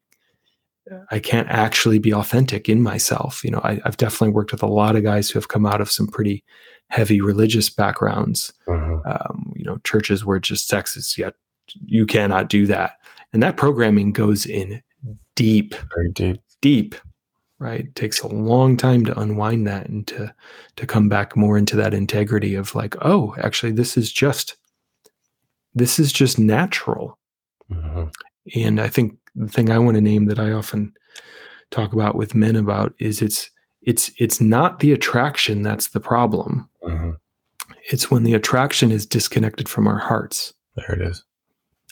I 1.10 1.18
can't 1.18 1.48
actually 1.48 1.98
be 1.98 2.12
authentic 2.12 2.68
in 2.68 2.82
myself. 2.82 3.42
You 3.42 3.52
know, 3.52 3.60
I, 3.64 3.80
I've 3.86 3.96
definitely 3.96 4.34
worked 4.34 4.52
with 4.52 4.62
a 4.62 4.66
lot 4.66 4.96
of 4.96 5.02
guys 5.02 5.30
who 5.30 5.38
have 5.38 5.48
come 5.48 5.64
out 5.64 5.80
of 5.80 5.90
some 5.90 6.06
pretty 6.06 6.44
heavy 6.90 7.20
religious 7.22 7.70
backgrounds. 7.70 8.52
Mhm. 8.68 9.00
Um, 9.06 9.52
you 9.56 9.64
know, 9.64 9.78
churches 9.84 10.24
where 10.24 10.38
just 10.38 10.68
sex 10.68 10.96
is 10.96 11.16
yet 11.16 11.34
you 11.86 12.04
cannot 12.04 12.48
do 12.50 12.66
that, 12.66 12.98
and 13.32 13.42
that 13.42 13.56
programming 13.56 14.12
goes 14.12 14.44
in 14.44 14.82
deep, 15.36 15.74
Very 15.94 16.10
deep. 16.12 16.40
deep. 16.60 16.94
Right, 17.61 17.80
it 17.80 17.94
takes 17.94 18.20
a 18.20 18.26
long 18.28 18.76
time 18.76 19.05
to 19.07 19.18
unwind 19.18 19.66
that 19.68 19.88
and 19.88 20.07
to 20.09 20.34
to 20.76 20.86
come 20.86 21.09
back 21.09 21.36
more 21.36 21.57
into 21.57 21.76
that 21.76 21.94
integrity 21.94 22.55
of 22.57 22.74
like, 22.74 22.96
oh, 23.02 23.34
actually, 23.38 23.72
this 23.72 23.96
is 23.96 24.12
just 24.12 24.57
this 25.74 25.98
is 25.98 26.12
just 26.12 26.38
natural. 26.38 27.18
Mhm. 27.70 28.12
And 28.55 28.80
I 28.80 28.88
think 28.88 29.16
the 29.34 29.48
thing 29.48 29.70
I 29.70 29.78
want 29.78 29.94
to 29.96 30.00
name 30.00 30.26
that 30.26 30.38
I 30.38 30.52
often 30.52 30.92
talk 31.70 31.92
about 31.92 32.16
with 32.16 32.34
men 32.34 32.57
about 32.57 32.92
is 32.98 33.22
it's 33.22 33.50
it's 33.82 34.11
it's 34.18 34.40
not 34.40 34.80
the 34.80 34.92
attraction 34.92 35.62
that's 35.62 35.88
the 35.88 36.00
problem. 36.00 36.68
Mhm. 36.82 37.16
It's 37.90 38.11
when 38.11 38.24
the 38.24 38.34
attraction 38.34 38.90
is 38.90 39.07
disconnected 39.07 39.68
from 39.68 39.86
our 39.86 39.98
hearts, 39.98 40.52
There 40.76 40.92
it 40.94 41.00
is. 41.02 41.22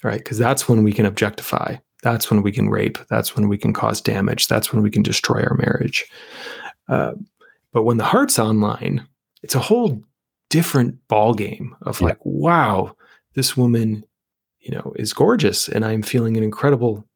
right? 0.02 0.18
Because 0.18 0.38
that's 0.38 0.68
when 0.68 0.82
we 0.82 0.92
can 0.92 1.06
objectify. 1.06 1.76
That's 2.02 2.30
when 2.30 2.42
we 2.42 2.52
can 2.52 2.68
rape. 2.68 2.98
That's 3.08 3.36
when 3.36 3.48
we 3.48 3.56
can 3.58 3.72
cause 3.72 4.00
damage. 4.00 4.48
That's 4.48 4.72
when 4.72 4.82
we 4.82 4.90
can 4.90 5.02
destroy 5.02 5.42
our 5.42 5.54
marriage. 5.56 6.04
Uh, 6.88 7.12
but 7.72 7.84
when 7.84 7.96
the 7.96 8.04
heart's 8.04 8.38
online, 8.38 9.06
it's 9.42 9.54
a 9.54 9.60
whole 9.60 10.02
different 10.50 10.96
ball 11.08 11.32
game 11.34 11.74
of 11.82 12.00
Yeah. 12.00 12.08
like, 12.08 12.18
wow, 12.24 12.94
this 13.34 13.56
woman, 13.56 14.04
you 14.60 14.72
know, 14.74 14.92
is 14.96 15.12
gorgeous, 15.12 15.68
and 15.68 15.84
I'm 15.84 16.02
feeling 16.02 16.36
an 16.36 16.42
incredible 16.42 17.06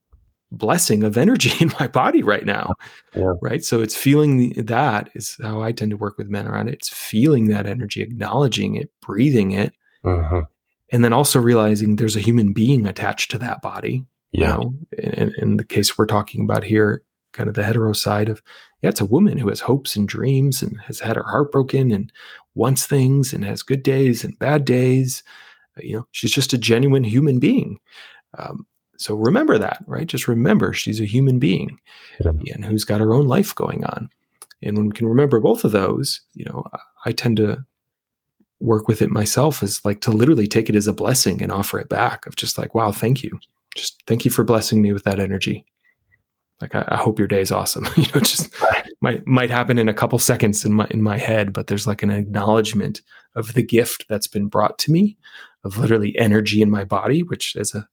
blessing 0.53 1.03
of 1.03 1.19
energy 1.19 1.53
in 1.61 1.73
my 1.81 1.89
body 1.89 2.23
right 2.23 2.47
now. 2.47 2.75
Yeah. 3.15 3.33
Right. 3.43 3.65
So 3.65 3.83
it's 3.83 3.97
feeling 3.97 4.53
that 4.53 5.11
is 5.15 5.37
how 5.43 5.61
I 5.63 5.73
tend 5.73 5.91
to 5.91 5.97
work 5.97 6.17
with 6.17 6.29
men 6.29 6.47
around 6.47 6.69
it. 6.69 6.75
It's 6.75 6.89
feeling 6.89 7.49
that 7.49 7.67
energy, 7.67 8.01
acknowledging 8.01 8.77
it, 8.77 8.91
breathing 9.03 9.51
it, 9.51 9.73
Mhm. 10.05 10.47
and 10.93 11.05
then 11.05 11.13
also 11.13 11.41
realizing 11.41 11.97
there's 11.97 12.17
a 12.17 12.21
human 12.21 12.53
being 12.53 12.87
attached 12.87 13.33
to 13.33 13.39
that 13.39 13.61
body. 13.61 14.07
You 14.33 14.43
Yeah. 14.43 14.57
know, 14.57 14.75
in, 14.99 15.35
in 15.39 15.57
the 15.57 15.65
case 15.65 15.97
we're 15.97 16.07
talking 16.07 16.43
about 16.45 16.65
here, 16.65 17.03
kind 17.33 17.49
of 17.49 17.55
the 17.55 17.65
hetero 17.65 17.93
side 17.93 18.29
of, 18.29 18.43
yeah, 18.83 18.89
it's 18.91 19.01
a 19.01 19.05
woman 19.07 19.39
who 19.39 19.49
has 19.49 19.61
hopes 19.61 19.97
and 19.97 20.09
dreams 20.09 20.63
and 20.63 20.81
has 20.81 21.01
had 21.01 21.17
her 21.17 21.23
heart 21.23 21.53
broken 21.53 21.91
and 21.91 22.13
wants 22.55 22.87
things 22.87 23.33
and 23.33 23.45
has 23.45 23.63
good 23.63 23.83
days 23.83 24.25
and 24.25 24.39
bad 24.39 24.65
days. 24.65 25.23
Uh, 25.77 25.83
You 25.85 25.97
know, 25.99 26.07
she's 26.13 26.33
just 26.33 26.53
a 26.53 26.59
genuine 26.59 27.05
human 27.05 27.39
being. 27.39 27.79
Um, 28.39 28.67
so 28.99 29.15
remember 29.15 29.59
that, 29.59 29.85
right? 29.87 30.07
Just 30.07 30.27
remember 30.29 30.73
she's 30.73 31.01
a 31.01 31.05
human 31.05 31.39
being 31.39 31.79
Yeah. 32.25 32.33
and 32.55 32.65
who's 32.65 32.85
got 32.85 33.01
her 33.01 33.15
own 33.15 33.27
life 33.27 33.55
going 33.55 33.85
on. 33.85 34.09
And 34.63 34.77
when 34.77 34.87
we 34.87 34.93
can 34.93 35.07
remember 35.07 35.39
both 35.39 35.65
of 35.65 35.73
those, 35.73 36.23
you 36.35 36.47
know, 36.47 36.65
I- 36.73 36.79
I 37.11 37.13
tend 37.13 37.37
to 37.37 37.65
work 38.59 38.89
with 38.89 39.03
it 39.03 39.11
myself 39.11 39.63
as 39.63 39.85
like 39.85 40.01
to 40.01 40.11
literally 40.11 40.47
take 40.47 40.71
it 40.71 40.75
as 40.77 40.87
a 40.87 40.93
blessing 40.95 41.43
and 41.43 41.53
offer 41.53 41.79
it 41.79 41.91
back 41.91 42.27
of 42.27 42.37
just 42.37 42.57
like, 42.57 42.75
wow, 42.75 42.91
thank 42.91 43.23
you. 43.23 43.39
Just 43.77 44.03
thank 44.07 44.25
you 44.25 44.31
for 44.31 44.45
blessing 44.45 44.83
me 44.83 44.93
with 44.93 45.05
that 45.05 45.21
energy. 45.21 45.65
Like 46.61 46.75
I, 46.75 46.85
I 46.89 46.97
hope 46.97 47.19
your 47.19 47.29
day 47.29 47.41
is 47.41 47.53
awesome. 47.53 47.87
you 47.97 48.07
know, 48.15 48.21
just 48.21 48.55
might 49.01 49.27
might 49.27 49.51
happen 49.51 49.79
in 49.79 49.89
a 49.89 49.95
couple 49.95 50.19
seconds 50.19 50.65
in 50.65 50.73
my 50.73 50.87
in 50.91 51.03
my 51.03 51.19
head, 51.19 51.53
but 51.53 51.67
there's 51.67 51.87
like 51.87 52.03
an 52.03 52.11
acknowledgement 52.11 53.03
of 53.35 53.53
the 53.55 53.63
gift 53.63 54.07
that's 54.09 54.27
been 54.27 54.49
brought 54.49 54.79
to 54.79 54.91
me 54.91 55.17
of 55.65 55.79
literally 55.79 56.17
energy 56.19 56.63
in 56.63 56.71
my 56.71 56.85
body, 56.85 57.23
which 57.23 57.57
as 57.57 57.75
a 57.75 57.87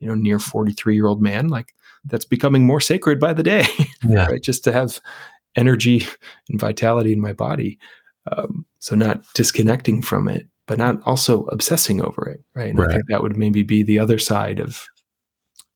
you 0.00 0.08
know 0.08 0.14
near 0.14 0.38
43 0.38 0.94
year 0.94 1.06
old 1.06 1.22
man, 1.22 1.48
like 1.48 1.74
that's 2.04 2.24
becoming 2.24 2.66
more 2.66 2.80
sacred 2.80 3.20
by 3.20 3.32
the 3.32 3.42
day. 3.42 3.66
Yeah. 4.08 4.26
right? 4.26 4.42
Just 4.42 4.62
to 4.62 4.72
have 4.72 5.00
energy 5.56 6.06
and 6.48 6.60
vitality 6.60 7.12
in 7.12 7.20
my 7.20 7.32
body. 7.32 7.80
Um, 8.30 8.64
so 8.78 8.94
not 8.94 9.22
disconnecting 9.34 10.02
from 10.02 10.28
it, 10.28 10.46
but 10.66 10.78
not 10.78 11.02
also 11.04 11.44
obsessing 11.46 12.00
over 12.00 12.28
it, 12.28 12.40
right? 12.54 12.70
And 12.70 12.80
I 12.80 12.92
think 12.92 13.08
that 13.08 13.22
would 13.22 13.36
maybe 13.36 13.64
be 13.64 13.82
the 13.82 13.98
other 13.98 14.18
side 14.18 14.60
of 14.60 14.86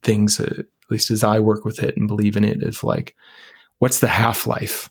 things, 0.03 0.41
uh, 0.41 0.55
at 0.59 0.67
least 0.91 1.11
as 1.11 1.25
I 1.25 1.39
work 1.39 1.65
with 1.65 1.83
it 1.83 1.97
and 1.97 2.09
believe 2.09 2.37
in 2.37 2.45
it, 2.45 2.63
is 2.63 2.85
like, 2.85 3.15
what's 3.79 4.01
the 4.01 4.09
half 4.09 4.47
life? 4.47 4.91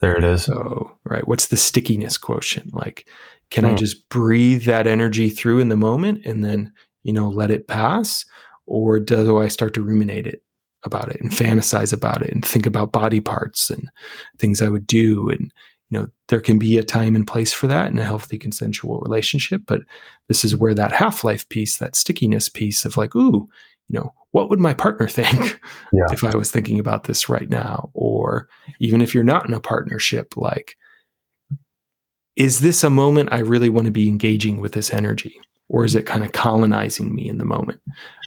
There 0.00 0.16
it 0.16 0.24
is. 0.24 0.44
So, 0.44 0.96
right, 1.04 1.26
what's 1.26 1.46
the 1.48 1.56
stickiness 1.56 2.18
quotient? 2.18 2.74
Like, 2.74 3.08
can 3.50 3.64
I 3.64 3.70
Hmm. 3.70 3.76
just 3.76 4.08
breathe 4.08 4.64
that 4.64 4.86
energy 4.86 5.30
through 5.30 5.60
in 5.60 5.68
the 5.68 5.76
moment 5.76 6.24
and 6.26 6.44
then, 6.44 6.72
you 7.04 7.12
know, 7.12 7.28
let 7.28 7.50
it 7.50 7.68
pass? 7.68 8.24
Or 8.66 8.98
do 8.98 9.38
I 9.38 9.48
start 9.48 9.74
to 9.74 9.82
ruminate 9.82 10.26
it 10.26 10.42
about 10.84 11.10
it 11.10 11.20
and 11.20 11.30
fantasize 11.30 11.92
about 11.92 12.22
it 12.22 12.32
and 12.32 12.44
think 12.44 12.66
about 12.66 12.92
body 12.92 13.20
parts 13.20 13.70
and 13.70 13.90
things 14.38 14.60
I 14.60 14.68
would 14.68 14.86
do? 14.86 15.28
And, 15.28 15.52
you 15.90 15.98
know, 15.98 16.08
there 16.28 16.40
can 16.40 16.58
be 16.58 16.78
a 16.78 16.82
time 16.82 17.14
and 17.14 17.26
place 17.26 17.52
for 17.52 17.66
that 17.68 17.90
in 17.90 17.98
a 17.98 18.04
healthy 18.04 18.38
consensual 18.38 19.00
relationship. 19.00 19.62
But 19.66 19.82
this 20.28 20.44
is 20.44 20.56
where 20.56 20.74
that 20.74 20.92
half 20.92 21.24
life 21.24 21.48
piece, 21.50 21.78
that 21.78 21.94
stickiness 21.94 22.48
piece 22.48 22.84
of 22.84 22.96
like, 22.96 23.14
ooh, 23.14 23.48
you 23.88 23.98
know, 23.98 24.12
what 24.32 24.50
would 24.50 24.60
my 24.60 24.74
partner 24.74 25.06
think 25.08 25.60
Yeah. 25.92 26.06
if 26.12 26.24
I 26.24 26.34
was 26.36 26.50
thinking 26.50 26.78
about 26.80 27.04
this 27.04 27.28
right 27.28 27.48
now? 27.48 27.90
Or 27.94 28.48
even 28.80 29.00
if 29.00 29.14
you're 29.14 29.24
not 29.24 29.46
in 29.48 29.54
a 29.54 29.60
partnership, 29.60 30.36
like, 30.36 30.76
is 32.36 32.60
this 32.60 32.82
a 32.82 32.90
moment 32.90 33.28
I 33.32 33.38
really 33.38 33.68
want 33.68 33.84
to 33.86 33.92
be 33.92 34.08
engaging 34.08 34.60
with 34.60 34.72
this 34.72 34.92
energy? 34.92 35.40
Or 35.68 35.84
is 35.84 35.94
it 35.94 36.04
kind 36.06 36.24
of 36.24 36.32
colonizing 36.32 37.14
me 37.14 37.28
in 37.28 37.38
the 37.38 37.44
moment? 37.44 37.80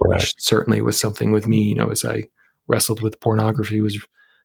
Right. 0.04 0.20
Which 0.20 0.34
certainly 0.38 0.82
was 0.82 1.00
something 1.00 1.32
with 1.32 1.48
me, 1.48 1.62
you 1.62 1.76
know, 1.76 1.90
as 1.90 2.06
I 2.06 2.24
wrestled 2.68 3.02
with 3.02 3.20
pornography, 3.20 3.82
was 3.82 4.00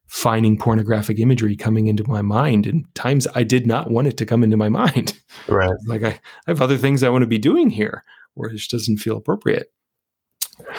finding 0.07 0.57
pornographic 0.57 1.17
imagery 1.17 1.55
coming 1.55 1.87
into 1.87 2.07
my 2.07 2.21
mind 2.21 2.67
and 2.67 2.85
times 2.93 3.25
I 3.35 3.43
did 3.43 3.65
not 3.65 3.89
want 3.89 4.07
it 4.07 4.17
to 4.17 4.25
come 4.25 4.43
into 4.43 4.57
my 4.57 4.69
mind. 4.69 5.17
Right. 5.47 5.71
like 5.87 6.03
I, 6.03 6.09
I 6.09 6.19
have 6.47 6.61
other 6.61 6.77
things 6.77 7.01
I 7.03 7.09
want 7.09 7.23
to 7.23 7.27
be 7.27 7.39
doing 7.39 7.69
here 7.69 8.03
where 8.35 8.49
it 8.49 8.57
just 8.57 8.69
doesn't 8.71 8.97
feel 8.97 9.17
appropriate. 9.17 9.71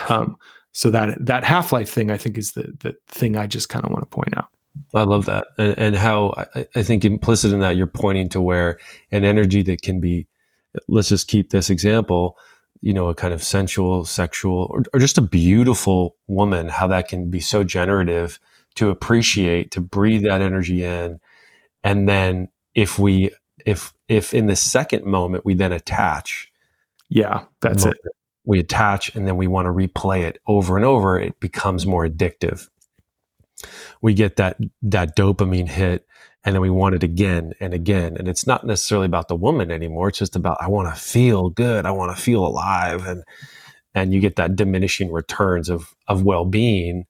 Um, 0.08 0.36
so 0.72 0.90
that 0.90 1.24
that 1.24 1.44
half 1.44 1.72
life 1.72 1.88
thing, 1.88 2.10
I 2.10 2.16
think, 2.16 2.36
is 2.36 2.52
the 2.52 2.74
the 2.80 2.96
thing 3.08 3.36
I 3.36 3.46
just 3.46 3.68
kind 3.68 3.84
of 3.84 3.90
want 3.90 4.02
to 4.02 4.14
point 4.14 4.36
out. 4.36 4.48
I 4.92 5.02
love 5.02 5.26
that, 5.26 5.46
and, 5.56 5.78
and 5.78 5.96
how 5.96 6.34
I, 6.36 6.66
I, 6.74 6.82
think 6.82 7.04
implicit 7.04 7.52
in 7.52 7.60
that 7.60 7.76
you're 7.76 7.86
pointing 7.86 8.28
to 8.30 8.40
where 8.40 8.78
an 9.12 9.24
energy 9.24 9.62
that 9.62 9.82
can 9.82 10.00
be, 10.00 10.26
let's 10.88 11.08
just 11.08 11.28
keep 11.28 11.50
this 11.50 11.70
example, 11.70 12.36
you 12.80 12.92
know, 12.92 13.08
a 13.08 13.14
kind 13.14 13.32
of 13.32 13.42
sensual, 13.42 14.04
sexual, 14.04 14.66
or, 14.70 14.82
or 14.92 14.98
just 14.98 15.16
a 15.16 15.22
beautiful 15.22 16.16
woman, 16.26 16.68
how 16.68 16.88
that 16.88 17.08
can 17.08 17.30
be 17.30 17.40
so 17.40 17.62
generative 17.62 18.40
to 18.74 18.90
appreciate, 18.90 19.70
to 19.70 19.80
breathe 19.80 20.24
that 20.24 20.42
energy 20.42 20.84
in. 20.84 21.20
And 21.84 22.08
then 22.08 22.48
if 22.74 22.98
we, 22.98 23.30
if, 23.64 23.92
if 24.08 24.34
in 24.34 24.46
the 24.46 24.56
second 24.56 25.04
moment 25.04 25.44
we 25.44 25.54
then 25.54 25.72
attach. 25.72 26.50
Yeah, 27.08 27.44
that's 27.60 27.84
it. 27.84 27.96
We 28.44 28.58
attach 28.58 29.14
and 29.14 29.26
then 29.26 29.36
we 29.36 29.46
want 29.46 29.66
to 29.66 29.72
replay 29.72 30.22
it 30.22 30.38
over 30.46 30.76
and 30.76 30.84
over, 30.84 31.18
it 31.18 31.40
becomes 31.40 31.86
more 31.86 32.06
addictive. 32.06 32.68
We 34.02 34.14
get 34.14 34.36
that, 34.36 34.58
that 34.82 35.16
dopamine 35.16 35.68
hit 35.68 36.06
and 36.44 36.54
then 36.54 36.60
we 36.60 36.70
want 36.70 36.94
it 36.94 37.02
again 37.02 37.54
and 37.58 37.72
again. 37.72 38.16
And 38.18 38.28
it's 38.28 38.46
not 38.46 38.66
necessarily 38.66 39.06
about 39.06 39.28
the 39.28 39.36
woman 39.36 39.70
anymore. 39.70 40.08
It's 40.08 40.18
just 40.18 40.36
about, 40.36 40.58
I 40.60 40.68
want 40.68 40.94
to 40.94 41.00
feel 41.00 41.48
good. 41.48 41.86
I 41.86 41.90
want 41.90 42.14
to 42.14 42.22
feel 42.22 42.46
alive. 42.46 43.06
And, 43.06 43.24
and 43.94 44.12
you 44.12 44.20
get 44.20 44.36
that 44.36 44.56
diminishing 44.56 45.10
returns 45.10 45.70
of, 45.70 45.94
of 46.06 46.22
well-being. 46.22 47.06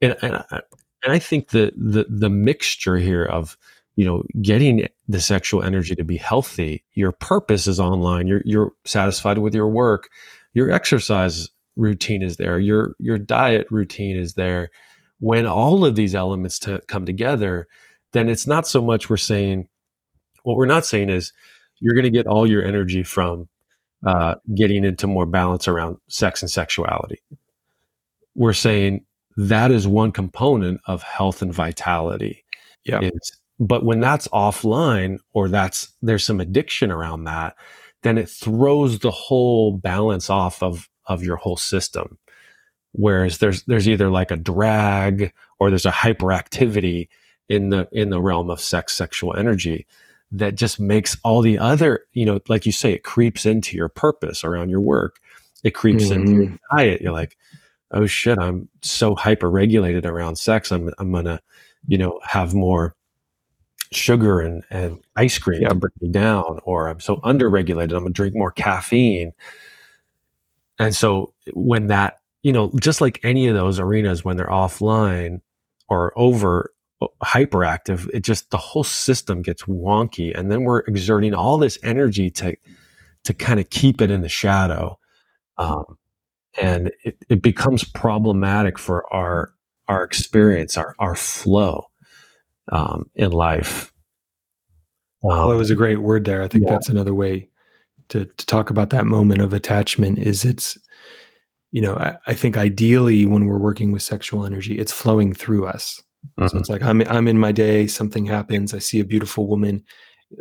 And, 0.00 0.16
and, 0.22 0.44
and 0.50 1.12
I 1.12 1.18
think 1.18 1.50
the, 1.50 1.72
the, 1.76 2.06
the 2.08 2.30
mixture 2.30 2.96
here 2.96 3.24
of, 3.24 3.58
you 3.96 4.06
know, 4.06 4.24
getting 4.40 4.88
the 5.08 5.20
sexual 5.20 5.62
energy 5.62 5.94
to 5.94 6.04
be 6.04 6.16
healthy, 6.16 6.84
your 6.94 7.12
purpose 7.12 7.66
is 7.66 7.78
online. 7.78 8.26
You're, 8.26 8.42
you're 8.46 8.72
satisfied 8.86 9.38
with 9.38 9.54
your 9.54 9.68
work. 9.68 10.08
Your 10.54 10.70
exercise 10.70 11.50
routine 11.76 12.22
is 12.22 12.36
there. 12.36 12.58
Your, 12.58 12.94
your 12.98 13.18
diet 13.18 13.66
routine 13.70 14.16
is 14.16 14.34
there. 14.34 14.70
When 15.20 15.46
all 15.46 15.84
of 15.84 15.94
these 15.94 16.14
elements 16.14 16.58
to 16.60 16.80
come 16.88 17.04
together, 17.04 17.68
then 18.12 18.28
it's 18.28 18.46
not 18.46 18.66
so 18.66 18.80
much 18.82 19.10
we're 19.10 19.16
saying, 19.16 19.68
what 20.42 20.56
we're 20.56 20.66
not 20.66 20.86
saying 20.86 21.10
is 21.10 21.32
you're 21.80 21.94
going 21.94 22.04
to 22.04 22.10
get 22.10 22.26
all 22.26 22.46
your 22.46 22.64
energy 22.64 23.02
from 23.02 23.48
uh, 24.06 24.36
getting 24.54 24.84
into 24.84 25.06
more 25.06 25.26
balance 25.26 25.66
around 25.66 25.96
sex 26.08 26.42
and 26.42 26.50
sexuality. 26.50 27.20
We're 28.34 28.52
saying 28.52 29.04
that 29.36 29.70
is 29.70 29.88
one 29.88 30.12
component 30.12 30.80
of 30.86 31.02
health 31.02 31.42
and 31.42 31.52
vitality. 31.52 32.44
Yeah. 32.84 33.00
It's, 33.02 33.36
but 33.58 33.84
when 33.84 34.00
that's 34.00 34.28
offline 34.28 35.18
or 35.32 35.48
that's 35.48 35.92
there's 36.02 36.24
some 36.24 36.40
addiction 36.40 36.90
around 36.90 37.24
that, 37.24 37.56
then 38.04 38.18
it 38.18 38.28
throws 38.28 39.00
the 39.00 39.10
whole 39.10 39.72
balance 39.72 40.30
off 40.30 40.62
of 40.62 40.88
of 41.06 41.24
your 41.24 41.36
whole 41.36 41.56
system. 41.56 42.18
Whereas 42.92 43.38
there's 43.38 43.64
there's 43.64 43.88
either 43.88 44.10
like 44.10 44.30
a 44.30 44.36
drag 44.36 45.32
or 45.58 45.70
there's 45.70 45.86
a 45.86 45.90
hyperactivity 45.90 47.08
in 47.48 47.70
the 47.70 47.88
in 47.92 48.10
the 48.10 48.20
realm 48.20 48.50
of 48.50 48.60
sex 48.60 48.94
sexual 48.94 49.34
energy 49.36 49.86
that 50.32 50.54
just 50.54 50.80
makes 50.80 51.16
all 51.22 51.42
the 51.42 51.58
other 51.58 52.04
you 52.12 52.24
know 52.24 52.40
like 52.48 52.66
you 52.66 52.72
say 52.72 52.92
it 52.92 53.04
creeps 53.04 53.44
into 53.44 53.76
your 53.76 53.88
purpose 53.88 54.44
around 54.44 54.70
your 54.70 54.80
work 54.80 55.20
it 55.62 55.72
creeps 55.72 56.04
mm-hmm. 56.04 56.20
into 56.20 56.32
your 56.32 56.44
mm-hmm. 56.44 56.76
diet 56.76 57.02
you're 57.02 57.12
like 57.12 57.36
oh 57.90 58.06
shit 58.06 58.38
i'm 58.38 58.68
so 58.82 59.14
hyper 59.14 59.50
regulated 59.50 60.06
around 60.06 60.36
sex 60.36 60.72
i'm 60.72 60.90
i'm 60.98 61.12
gonna 61.12 61.40
you 61.86 61.98
know 61.98 62.18
have 62.24 62.54
more 62.54 62.96
sugar 63.94 64.40
and 64.40 64.64
and 64.70 64.98
ice 65.16 65.38
cream 65.38 65.62
yeah. 65.62 65.68
to 65.68 65.74
bring 65.74 65.92
me 66.00 66.08
down 66.08 66.60
or 66.64 66.88
i'm 66.88 67.00
so 67.00 67.20
under 67.22 67.48
regulated 67.48 67.94
i'm 67.94 68.02
gonna 68.02 68.12
drink 68.12 68.34
more 68.34 68.50
caffeine. 68.52 69.32
And 70.78 70.94
so 70.94 71.32
when 71.52 71.86
that 71.88 72.20
you 72.42 72.52
know 72.52 72.72
just 72.80 73.00
like 73.00 73.20
any 73.22 73.46
of 73.46 73.54
those 73.54 73.78
arenas 73.78 74.24
when 74.24 74.36
they're 74.36 74.46
offline 74.46 75.40
or 75.88 76.12
over 76.16 76.72
hyperactive, 77.22 78.08
it 78.12 78.20
just 78.20 78.50
the 78.50 78.56
whole 78.56 78.84
system 78.84 79.42
gets 79.42 79.64
wonky, 79.64 80.36
and 80.36 80.50
then 80.50 80.64
we're 80.64 80.80
exerting 80.80 81.34
all 81.34 81.58
this 81.58 81.78
energy 81.82 82.30
to 82.30 82.56
to 83.24 83.34
kind 83.34 83.60
of 83.60 83.70
keep 83.70 84.00
it 84.00 84.10
in 84.10 84.20
the 84.20 84.28
shadow, 84.28 84.98
um, 85.58 85.98
and 86.60 86.92
it, 87.04 87.16
it 87.28 87.42
becomes 87.42 87.84
problematic 87.84 88.78
for 88.78 89.10
our 89.12 89.52
our 89.88 90.02
experience, 90.02 90.76
our 90.76 90.94
our 90.98 91.14
flow 91.14 91.88
um, 92.72 93.10
in 93.14 93.32
life. 93.32 93.92
Um, 95.22 95.30
well, 95.30 95.48
that 95.50 95.56
was 95.56 95.70
a 95.70 95.76
great 95.76 96.02
word 96.02 96.24
there. 96.24 96.42
I 96.42 96.48
think 96.48 96.64
yeah. 96.64 96.72
that's 96.72 96.88
another 96.88 97.14
way 97.14 97.48
to 98.08 98.26
to 98.26 98.46
talk 98.46 98.70
about 98.70 98.90
that 98.90 99.06
moment 99.06 99.40
of 99.40 99.52
attachment. 99.52 100.18
Is 100.18 100.44
it's 100.44 100.78
you 101.72 101.80
know 101.80 101.96
I, 101.96 102.16
I 102.26 102.34
think 102.34 102.56
ideally 102.56 103.26
when 103.26 103.46
we're 103.46 103.58
working 103.58 103.92
with 103.92 104.02
sexual 104.02 104.44
energy, 104.44 104.78
it's 104.78 104.92
flowing 104.92 105.32
through 105.32 105.66
us 105.66 106.02
Mm-hmm. 106.38 106.48
So 106.48 106.58
it's 106.58 106.68
like 106.68 106.82
I'm 106.82 107.02
I'm 107.02 107.28
in 107.28 107.38
my 107.38 107.52
day, 107.52 107.86
something 107.86 108.26
happens, 108.26 108.74
I 108.74 108.78
see 108.78 109.00
a 109.00 109.04
beautiful 109.04 109.46
woman, 109.46 109.84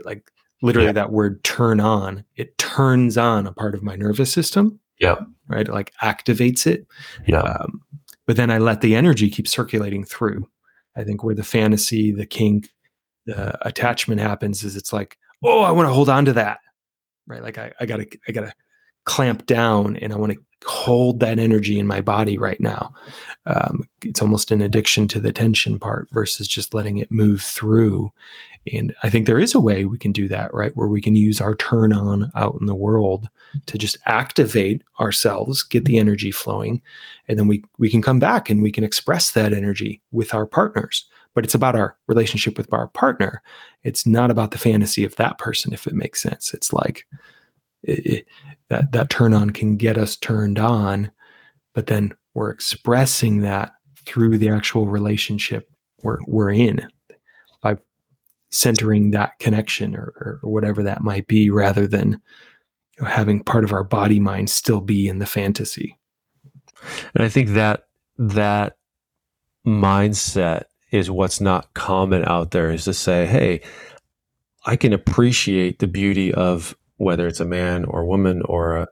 like 0.03 0.31
literally 0.61 0.87
yeah. 0.87 0.93
that 0.93 1.11
word 1.11 1.43
turn 1.43 1.79
on, 1.79 2.23
it 2.35 2.57
turns 2.57 3.17
on 3.17 3.47
a 3.47 3.53
part 3.53 3.75
of 3.75 3.83
my 3.83 3.95
nervous 3.95 4.31
system. 4.31 4.79
Yeah. 4.99 5.17
Right. 5.47 5.67
It 5.67 5.73
like 5.73 5.93
activates 6.01 6.65
it. 6.65 6.87
Yeah. 7.27 7.41
Um, 7.41 7.81
but 8.25 8.37
then 8.37 8.49
I 8.49 8.57
let 8.57 8.81
the 8.81 8.95
energy 8.95 9.29
keep 9.29 9.47
circulating 9.47 10.05
through. 10.05 10.47
I 10.95 11.03
think 11.03 11.23
where 11.23 11.35
the 11.35 11.43
fantasy, 11.43 12.11
the 12.11 12.25
kink, 12.25 12.69
the 13.25 13.57
attachment 13.67 14.21
happens 14.21 14.63
is 14.63 14.75
it's 14.75 14.93
like, 14.93 15.17
oh, 15.43 15.61
I 15.61 15.71
want 15.71 15.87
to 15.87 15.93
hold 15.93 16.09
on 16.09 16.25
to 16.25 16.33
that. 16.33 16.59
Right. 17.27 17.41
Like 17.41 17.57
I, 17.57 17.71
I 17.79 17.85
gotta, 17.85 18.05
I 18.27 18.31
gotta 18.31 18.53
clamp 19.05 19.45
down 19.45 19.97
and 19.97 20.13
I 20.13 20.17
want 20.17 20.33
to 20.33 20.39
hold 20.65 21.19
that 21.19 21.39
energy 21.39 21.79
in 21.79 21.87
my 21.87 22.01
body 22.01 22.37
right 22.37 22.59
now. 22.59 22.93
Um, 23.45 23.87
it's 24.03 24.21
almost 24.21 24.51
an 24.51 24.61
addiction 24.61 25.07
to 25.09 25.19
the 25.19 25.33
tension 25.33 25.79
part 25.79 26.07
versus 26.11 26.47
just 26.47 26.73
letting 26.73 26.97
it 26.97 27.11
move 27.11 27.41
through. 27.41 28.11
And 28.71 28.95
I 29.03 29.09
think 29.09 29.25
there 29.25 29.39
is 29.39 29.53
a 29.53 29.59
way 29.59 29.85
we 29.85 29.97
can 29.97 30.11
do 30.11 30.27
that, 30.29 30.53
right? 30.53 30.75
Where 30.75 30.87
we 30.87 31.01
can 31.01 31.15
use 31.15 31.41
our 31.41 31.55
turn 31.55 31.91
on 31.91 32.31
out 32.35 32.57
in 32.59 32.67
the 32.67 32.75
world 32.75 33.27
to 33.65 33.77
just 33.77 33.97
activate 34.05 34.83
ourselves, 34.99 35.63
get 35.63 35.85
the 35.85 35.97
energy 35.97 36.31
flowing, 36.31 36.81
and 37.27 37.37
then 37.37 37.47
we 37.47 37.63
we 37.77 37.89
can 37.89 38.01
come 38.01 38.19
back 38.19 38.49
and 38.49 38.63
we 38.63 38.71
can 38.71 38.83
express 38.83 39.31
that 39.31 39.53
energy 39.53 40.01
with 40.11 40.33
our 40.33 40.45
partners. 40.45 41.05
But 41.35 41.43
it's 41.43 41.55
about 41.55 41.75
our 41.75 41.97
relationship 42.07 42.57
with 42.57 42.71
our 42.71 42.87
partner. 42.87 43.41
It's 43.83 44.05
not 44.05 44.31
about 44.31 44.51
the 44.51 44.57
fantasy 44.59 45.03
of 45.03 45.15
that 45.15 45.39
person, 45.39 45.73
if 45.73 45.87
it 45.87 45.93
makes 45.93 46.21
sense. 46.21 46.53
It's 46.53 46.71
like 46.71 47.05
it, 47.83 48.25
that 48.69 48.91
that 48.93 49.09
turn 49.09 49.33
on 49.33 49.49
can 49.49 49.75
get 49.77 49.97
us 49.97 50.15
turned 50.15 50.59
on 50.59 51.11
but 51.73 51.87
then 51.87 52.13
we're 52.33 52.49
expressing 52.49 53.41
that 53.41 53.73
through 54.05 54.37
the 54.37 54.49
actual 54.49 54.87
relationship 54.87 55.69
we're, 56.01 56.19
we're 56.27 56.51
in 56.51 56.87
centering 58.53 59.11
that 59.11 59.37
connection 59.39 59.95
or, 59.95 60.39
or 60.43 60.49
whatever 60.49 60.83
that 60.83 61.01
might 61.01 61.27
be 61.27 61.49
rather 61.49 61.87
than 61.87 62.21
you 62.97 63.03
know, 63.03 63.09
having 63.09 63.43
part 63.43 63.63
of 63.63 63.73
our 63.73 63.83
body 63.83 64.19
mind 64.19 64.49
still 64.49 64.81
be 64.81 65.07
in 65.07 65.19
the 65.19 65.25
fantasy 65.25 65.97
and 67.15 67.23
i 67.23 67.29
think 67.29 67.49
that 67.49 67.87
that 68.17 68.77
mindset 69.65 70.63
is 70.91 71.09
what's 71.09 71.41
not 71.41 71.73
common 71.73 72.23
out 72.25 72.51
there 72.51 72.71
is 72.71 72.83
to 72.85 72.93
say 72.93 73.25
hey 73.25 73.61
i 74.65 74.75
can 74.75 74.93
appreciate 74.93 75.79
the 75.79 75.87
beauty 75.87 76.33
of 76.33 76.75
whether 76.97 77.27
it's 77.27 77.39
a 77.39 77.45
man 77.45 77.85
or 77.85 78.05
woman 78.05 78.41
or 78.43 78.77
a 78.77 78.87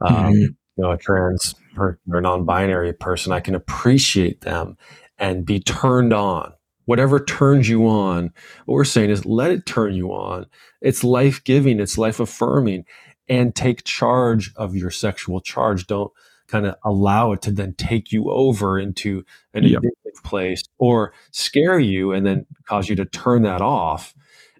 um, 0.00 0.14
mm-hmm. 0.14 0.40
you 0.40 0.54
know 0.78 0.90
a 0.90 0.98
trans 0.98 1.54
or, 1.76 1.98
or 2.10 2.20
non-binary 2.20 2.92
person, 2.94 3.32
I 3.32 3.40
can 3.40 3.54
appreciate 3.54 4.42
them 4.42 4.76
and 5.18 5.46
be 5.46 5.60
turned 5.60 6.12
on. 6.12 6.52
Whatever 6.84 7.24
turns 7.24 7.68
you 7.68 7.86
on, 7.86 8.32
what 8.66 8.74
we're 8.74 8.84
saying 8.84 9.10
is 9.10 9.24
let 9.24 9.50
it 9.50 9.66
turn 9.66 9.94
you 9.94 10.08
on. 10.10 10.46
It's 10.80 11.04
life 11.04 11.42
giving, 11.44 11.80
it's 11.80 11.98
life 11.98 12.20
affirming, 12.20 12.84
and 13.28 13.54
take 13.54 13.84
charge 13.84 14.52
of 14.56 14.74
your 14.74 14.90
sexual 14.90 15.40
charge. 15.40 15.86
Don't 15.86 16.12
kind 16.48 16.66
of 16.66 16.74
allow 16.84 17.32
it 17.32 17.42
to 17.42 17.50
then 17.50 17.74
take 17.74 18.12
you 18.12 18.30
over 18.30 18.78
into 18.78 19.24
an 19.54 19.64
yep. 19.64 19.80
addictive 19.80 20.22
place 20.24 20.62
or 20.78 21.12
scare 21.30 21.78
you 21.78 22.12
and 22.12 22.26
then 22.26 22.46
cause 22.66 22.88
you 22.88 22.96
to 22.96 23.04
turn 23.06 23.42
that 23.42 23.60
off. 23.60 24.14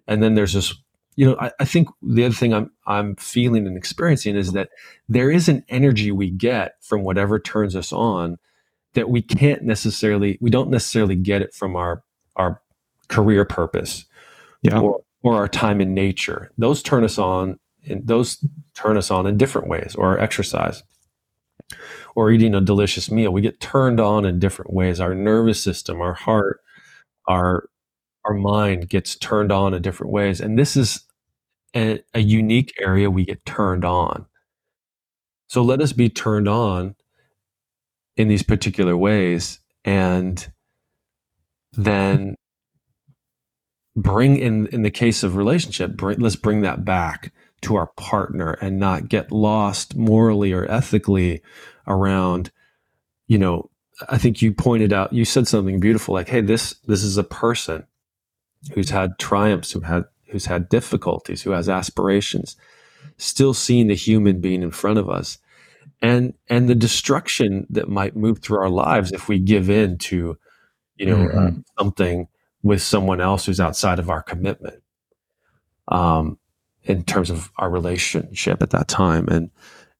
And 0.07 0.23
then 0.23 0.33
there's 0.33 0.53
this 0.53 0.73
you 1.15 1.27
know, 1.27 1.37
I, 1.39 1.51
I, 1.59 1.65
think 1.65 1.89
the 2.01 2.25
other 2.25 2.33
thing 2.33 2.53
I'm 2.53 2.71
I'm 2.87 3.15
feeling 3.17 3.67
and 3.67 3.77
experiencing 3.77 4.35
is 4.35 4.53
that 4.53 4.69
there 5.07 5.29
is 5.29 5.47
an 5.47 5.63
energy 5.69 6.11
we 6.11 6.31
get 6.31 6.75
from 6.81 7.03
whatever 7.03 7.39
turns 7.39 7.75
us 7.75 7.93
on 7.93 8.37
that 8.93 9.09
we 9.09 9.21
can't 9.21 9.63
necessarily 9.63 10.37
we 10.41 10.49
don't 10.49 10.69
necessarily 10.69 11.15
get 11.15 11.41
it 11.41 11.53
from 11.53 11.75
our 11.75 12.03
our 12.35 12.61
career 13.09 13.45
purpose 13.45 14.05
yeah. 14.61 14.79
or, 14.79 15.01
or 15.21 15.35
our 15.35 15.47
time 15.47 15.81
in 15.81 15.93
nature. 15.93 16.51
Those 16.57 16.81
turn 16.81 17.03
us 17.03 17.17
on 17.17 17.59
and 17.87 18.07
those 18.07 18.43
turn 18.75 18.97
us 18.97 19.11
on 19.11 19.27
in 19.27 19.37
different 19.37 19.67
ways 19.67 19.95
or 19.95 20.19
exercise 20.19 20.83
or 22.15 22.31
eating 22.31 22.55
a 22.55 22.61
delicious 22.61 23.11
meal. 23.11 23.31
We 23.31 23.41
get 23.41 23.59
turned 23.59 23.99
on 23.99 24.25
in 24.25 24.39
different 24.39 24.73
ways. 24.73 24.99
Our 24.99 25.13
nervous 25.13 25.63
system, 25.63 26.01
our 26.01 26.13
heart, 26.13 26.61
our 27.27 27.69
our 28.25 28.33
mind 28.33 28.89
gets 28.89 29.15
turned 29.15 29.51
on 29.51 29.73
in 29.73 29.81
different 29.81 30.11
ways 30.11 30.39
and 30.39 30.57
this 30.57 30.77
is 30.77 31.01
a, 31.75 32.01
a 32.13 32.19
unique 32.19 32.73
area 32.79 33.09
we 33.09 33.25
get 33.25 33.45
turned 33.45 33.83
on 33.83 34.25
so 35.47 35.61
let 35.61 35.81
us 35.81 35.91
be 35.91 36.09
turned 36.09 36.47
on 36.47 36.95
in 38.15 38.27
these 38.27 38.43
particular 38.43 38.95
ways 38.95 39.59
and 39.83 40.52
then 41.73 42.35
bring 43.95 44.37
in 44.37 44.67
in 44.67 44.81
the 44.81 44.91
case 44.91 45.23
of 45.23 45.35
relationship 45.35 45.95
bring, 45.95 46.19
let's 46.19 46.35
bring 46.35 46.61
that 46.61 46.83
back 46.83 47.31
to 47.61 47.75
our 47.75 47.87
partner 47.95 48.51
and 48.53 48.79
not 48.79 49.07
get 49.07 49.31
lost 49.31 49.95
morally 49.95 50.51
or 50.51 50.69
ethically 50.69 51.41
around 51.87 52.51
you 53.27 53.37
know 53.37 53.69
i 54.09 54.17
think 54.17 54.41
you 54.41 54.51
pointed 54.51 54.91
out 54.91 55.13
you 55.13 55.23
said 55.23 55.47
something 55.47 55.79
beautiful 55.79 56.13
like 56.13 56.29
hey 56.29 56.41
this 56.41 56.73
this 56.87 57.03
is 57.03 57.17
a 57.17 57.23
person 57.23 57.85
who's 58.73 58.89
had 58.89 59.17
triumphs 59.19 59.71
who 59.71 59.81
had 59.81 60.05
who's 60.29 60.47
had 60.47 60.69
difficulties 60.69 61.43
who 61.43 61.51
has 61.51 61.69
aspirations 61.69 62.55
still 63.17 63.53
seeing 63.53 63.87
the 63.87 63.95
human 63.95 64.39
being 64.39 64.61
in 64.61 64.71
front 64.71 64.99
of 64.99 65.09
us. 65.09 65.37
And 66.01 66.33
and 66.49 66.67
the 66.67 66.75
destruction 66.75 67.65
that 67.69 67.87
might 67.87 68.15
move 68.15 68.39
through 68.39 68.59
our 68.59 68.69
lives 68.69 69.11
if 69.11 69.29
we 69.29 69.39
give 69.39 69.69
in 69.69 69.97
to 69.99 70.37
you 70.95 71.05
know 71.05 71.17
mm-hmm. 71.17 71.37
uh, 71.37 71.51
something 71.77 72.27
with 72.61 72.81
someone 72.81 73.19
else 73.21 73.45
who's 73.45 73.59
outside 73.59 73.99
of 73.99 74.09
our 74.09 74.21
commitment 74.21 74.81
um 75.89 76.37
in 76.83 77.03
terms 77.03 77.29
of 77.29 77.51
our 77.57 77.69
relationship 77.69 78.61
at 78.61 78.71
that 78.71 78.87
time. 78.87 79.27
And 79.29 79.49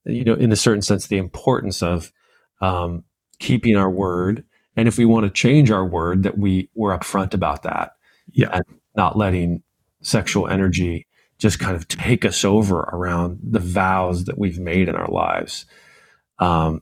you 0.06 0.24
know 0.24 0.34
in 0.34 0.52
a 0.52 0.58
certain 0.58 0.82
sense 0.82 1.08
the 1.08 1.18
importance 1.18 1.82
of 1.82 2.12
um 2.62 3.04
keeping 3.40 3.76
our 3.76 3.90
word. 3.90 4.44
And 4.76 4.88
if 4.88 4.98
we 4.98 5.06
want 5.06 5.26
to 5.26 5.30
change 5.30 5.72
our 5.72 5.86
word 5.86 6.24
that 6.24 6.38
we 6.38 6.70
we're 6.76 6.98
upfront 6.98 7.34
about 7.34 7.64
that. 7.64 7.94
Yeah. 8.32 8.50
And 8.52 8.64
not 8.96 9.18
letting 9.18 9.64
sexual 10.02 10.48
energy 10.48 11.08
just 11.38 11.60
kind 11.60 11.76
of 11.76 11.88
take 11.88 12.26
us 12.26 12.46
over 12.46 12.80
around 12.80 13.40
the 13.44 13.60
vows 13.60 14.26
that 14.26 14.38
we've 14.38 14.60
made 14.60 14.88
in 14.88 14.96
our 14.96 15.10
lives. 15.10 15.66
Um, 16.40 16.82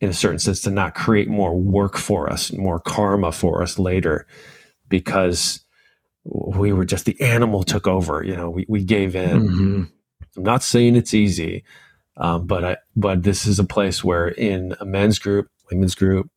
in 0.00 0.08
a 0.08 0.14
certain 0.14 0.38
sense, 0.38 0.60
to 0.62 0.70
not 0.70 0.94
create 0.94 1.28
more 1.28 1.56
work 1.56 1.96
for 1.96 2.32
us, 2.32 2.52
more 2.52 2.78
karma 2.78 3.32
for 3.32 3.62
us 3.62 3.78
later, 3.78 4.26
because 4.88 5.64
we 6.24 6.72
were 6.72 6.84
just 6.84 7.04
the 7.04 7.20
animal 7.20 7.62
took 7.62 7.86
over. 7.86 8.22
You 8.22 8.36
know, 8.36 8.50
we, 8.50 8.64
we 8.68 8.84
gave 8.84 9.16
in. 9.16 9.48
Mm-hmm. 9.48 9.82
I'm 10.36 10.42
not 10.42 10.62
saying 10.62 10.94
it's 10.94 11.14
easy, 11.14 11.64
um, 12.16 12.46
but 12.46 12.64
I, 12.64 12.76
but 12.94 13.22
this 13.24 13.46
is 13.46 13.58
a 13.58 13.64
place 13.64 14.04
where 14.04 14.28
in 14.28 14.74
a 14.80 14.84
men's 14.84 15.18
group, 15.18 15.48
women's 15.70 15.94
group, 15.94 16.30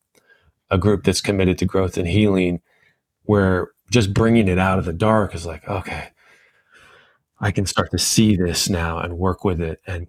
a 0.69 0.77
group 0.77 1.03
that's 1.03 1.21
committed 1.21 1.57
to 1.59 1.65
growth 1.65 1.97
and 1.97 2.07
healing, 2.07 2.61
where 3.23 3.69
just 3.91 4.13
bringing 4.13 4.47
it 4.47 4.57
out 4.57 4.79
of 4.79 4.85
the 4.85 4.93
dark 4.93 5.35
is 5.35 5.45
like, 5.45 5.67
okay, 5.67 6.09
I 7.39 7.51
can 7.51 7.65
start 7.65 7.91
to 7.91 7.99
see 7.99 8.35
this 8.35 8.69
now 8.69 8.97
and 8.99 9.19
work 9.19 9.43
with 9.43 9.61
it, 9.61 9.81
and 9.85 10.07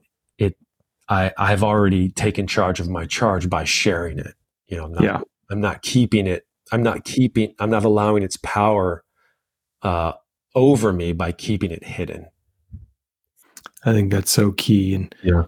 I, 1.12 1.32
I've 1.36 1.62
already 1.62 2.08
taken 2.08 2.46
charge 2.46 2.80
of 2.80 2.88
my 2.88 3.04
charge 3.04 3.50
by 3.50 3.64
sharing 3.64 4.18
it. 4.18 4.34
You 4.66 4.78
know, 4.78 4.84
I'm 4.84 4.92
not, 4.92 5.02
yeah. 5.02 5.20
I'm 5.50 5.60
not 5.60 5.82
keeping 5.82 6.26
it. 6.26 6.46
I'm 6.72 6.82
not 6.82 7.04
keeping. 7.04 7.54
I'm 7.58 7.68
not 7.68 7.84
allowing 7.84 8.22
its 8.22 8.38
power 8.38 9.04
uh, 9.82 10.12
over 10.54 10.90
me 10.90 11.12
by 11.12 11.32
keeping 11.32 11.70
it 11.70 11.84
hidden. 11.84 12.28
I 13.84 13.92
think 13.92 14.10
that's 14.10 14.30
so 14.30 14.52
key, 14.52 14.94
and 14.94 15.14
yeah, 15.22 15.44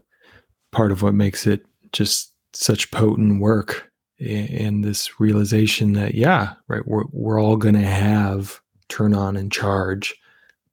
part 0.71 0.93
of 0.93 1.01
what 1.01 1.15
makes 1.15 1.47
it 1.47 1.65
just 1.93 2.35
such 2.53 2.91
potent 2.91 3.41
work 3.41 3.91
and 4.21 4.85
this 4.85 5.19
realization 5.19 5.95
that 5.95 6.15
yeah, 6.15 6.55
right, 6.69 6.87
we're 6.87 7.05
we're 7.11 7.41
all 7.41 7.57
going 7.57 7.75
to 7.75 7.81
have 7.81 8.61
turn 8.89 9.15
on 9.15 9.37
and 9.37 9.51
charge. 9.51 10.15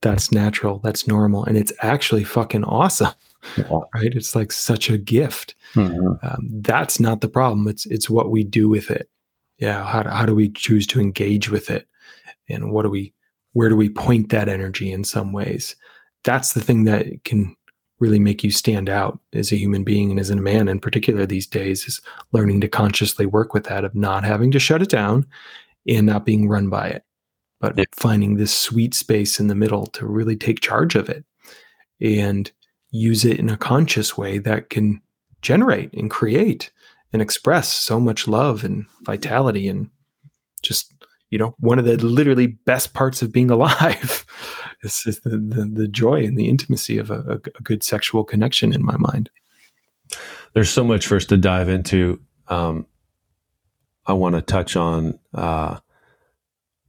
That's 0.02 0.34
natural. 0.34 0.80
That's 0.80 1.08
normal, 1.08 1.46
and 1.46 1.56
it's 1.56 1.72
actually 1.82 2.26
fucking 2.26 2.66
awesome 2.66 3.14
right? 3.94 4.14
It's 4.14 4.36
like 4.36 4.52
such 4.52 4.90
a 4.90 4.98
gift. 4.98 5.56
Mm-hmm. 5.74 6.26
Um, 6.26 6.50
that's 6.62 7.00
not 7.00 7.22
the 7.22 7.30
problem. 7.30 7.68
It's 7.68 7.86
it's 7.86 8.10
what 8.10 8.32
we 8.32 8.44
do 8.44 8.70
with 8.70 8.92
it. 8.92 9.10
Yeah, 9.58 9.86
how 9.86 10.04
do, 10.04 10.10
how 10.10 10.26
do 10.26 10.36
we 10.36 10.50
choose 10.50 10.88
to 10.88 11.00
engage 11.00 11.50
with 11.50 11.70
it, 11.70 11.88
and 12.50 12.72
what 12.72 12.84
do 12.84 12.90
we 12.90 13.14
where 13.54 13.70
do 13.70 13.76
we 13.76 13.90
point 13.90 14.30
that 14.30 14.50
energy 14.50 14.92
in 14.92 15.04
some 15.04 15.34
ways? 15.34 15.76
That's 16.24 16.54
the 16.54 16.62
thing 16.62 16.84
that 16.86 17.24
can 17.26 17.56
really 18.02 18.20
make 18.20 18.44
you 18.44 18.52
stand 18.52 18.90
out 18.90 19.20
as 19.32 19.52
a 19.52 19.58
human 19.58 19.84
being 19.84 20.10
and 20.10 20.20
as 20.20 20.32
a 20.32 20.36
man 20.36 20.68
in 20.68 20.80
particular 20.80 21.26
these 21.26 21.46
days 21.46 21.86
is 21.86 22.02
learning 22.32 22.60
to 22.60 22.68
consciously 22.68 23.28
work 23.28 23.54
with 23.54 23.66
that 23.66 23.86
of 23.86 23.94
not 23.94 24.24
having 24.24 24.50
to 24.52 24.60
shut 24.60 24.82
it 24.82 24.90
down 24.90 25.26
and 25.88 26.08
not 26.08 26.26
being 26.26 26.50
run 26.50 26.68
by 26.68 26.88
it 26.88 27.06
but 27.60 27.78
yeah. 27.78 27.86
finding 27.94 28.36
this 28.36 28.58
sweet 28.58 28.96
space 28.96 29.40
in 29.40 29.48
the 29.48 29.56
middle 29.56 29.86
to 29.86 30.08
really 30.08 30.36
take 30.36 30.62
charge 30.62 30.96
of 30.96 31.10
it 31.10 31.24
and 32.02 32.52
use 32.92 33.26
it 33.26 33.40
in 33.40 33.50
a 33.50 33.58
conscious 33.58 34.18
way 34.18 34.38
that 34.38 34.70
can 34.70 35.02
generate 35.42 35.94
and 35.94 36.12
create 36.12 36.72
and 37.14 37.22
express 37.22 37.72
so 37.72 38.00
much 38.00 38.28
love 38.28 38.64
and 38.64 38.86
vitality 39.04 39.68
and 39.68 39.90
just 40.62 40.94
you 41.30 41.38
know 41.38 41.56
one 41.60 41.80
of 41.80 41.86
the 41.86 41.98
literally 41.98 42.48
best 42.48 42.94
parts 42.94 43.22
of 43.22 43.32
being 43.32 43.50
alive. 43.52 44.26
Is, 44.84 45.04
the, 45.24 45.30
the, 45.38 45.70
the 45.72 45.88
joy 45.88 46.24
and 46.24 46.36
the 46.40 46.50
intimacy 46.50 46.98
of 46.98 47.12
a, 47.12 47.40
a, 47.60 47.62
good 47.62 47.84
sexual 47.84 48.24
connection 48.24 48.74
in 48.74 48.84
my 48.84 48.98
mind. 48.98 49.30
There's 50.54 50.72
so 50.72 50.84
much 50.84 51.06
for 51.06 51.18
us 51.18 51.26
to 51.26 51.38
dive 51.38 51.70
into. 51.70 52.20
Um, 52.48 52.88
i 54.08 54.14
want 54.14 54.34
to 54.34 54.42
touch 54.42 54.76
on 54.76 55.20
uh, 55.36 55.78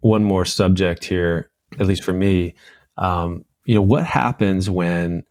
one 0.01 0.25
more 0.25 0.47
subject 0.47 1.05
here 1.05 1.51
at 1.79 1.87
least 1.87 2.05
for 2.05 2.13
me. 2.13 2.55
Um, 2.97 3.45
you 3.65 3.75
know 3.75 3.83
what 3.83 4.05
happens 4.05 4.69
when 4.69 5.25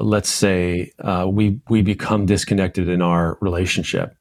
let's 0.00 0.28
say 0.28 0.92
uh, 1.00 1.26
we 1.30 1.60
we 1.68 1.82
become 1.82 2.26
disconnected 2.26 2.88
in 2.88 3.02
our 3.02 3.38
relationship 3.40 4.16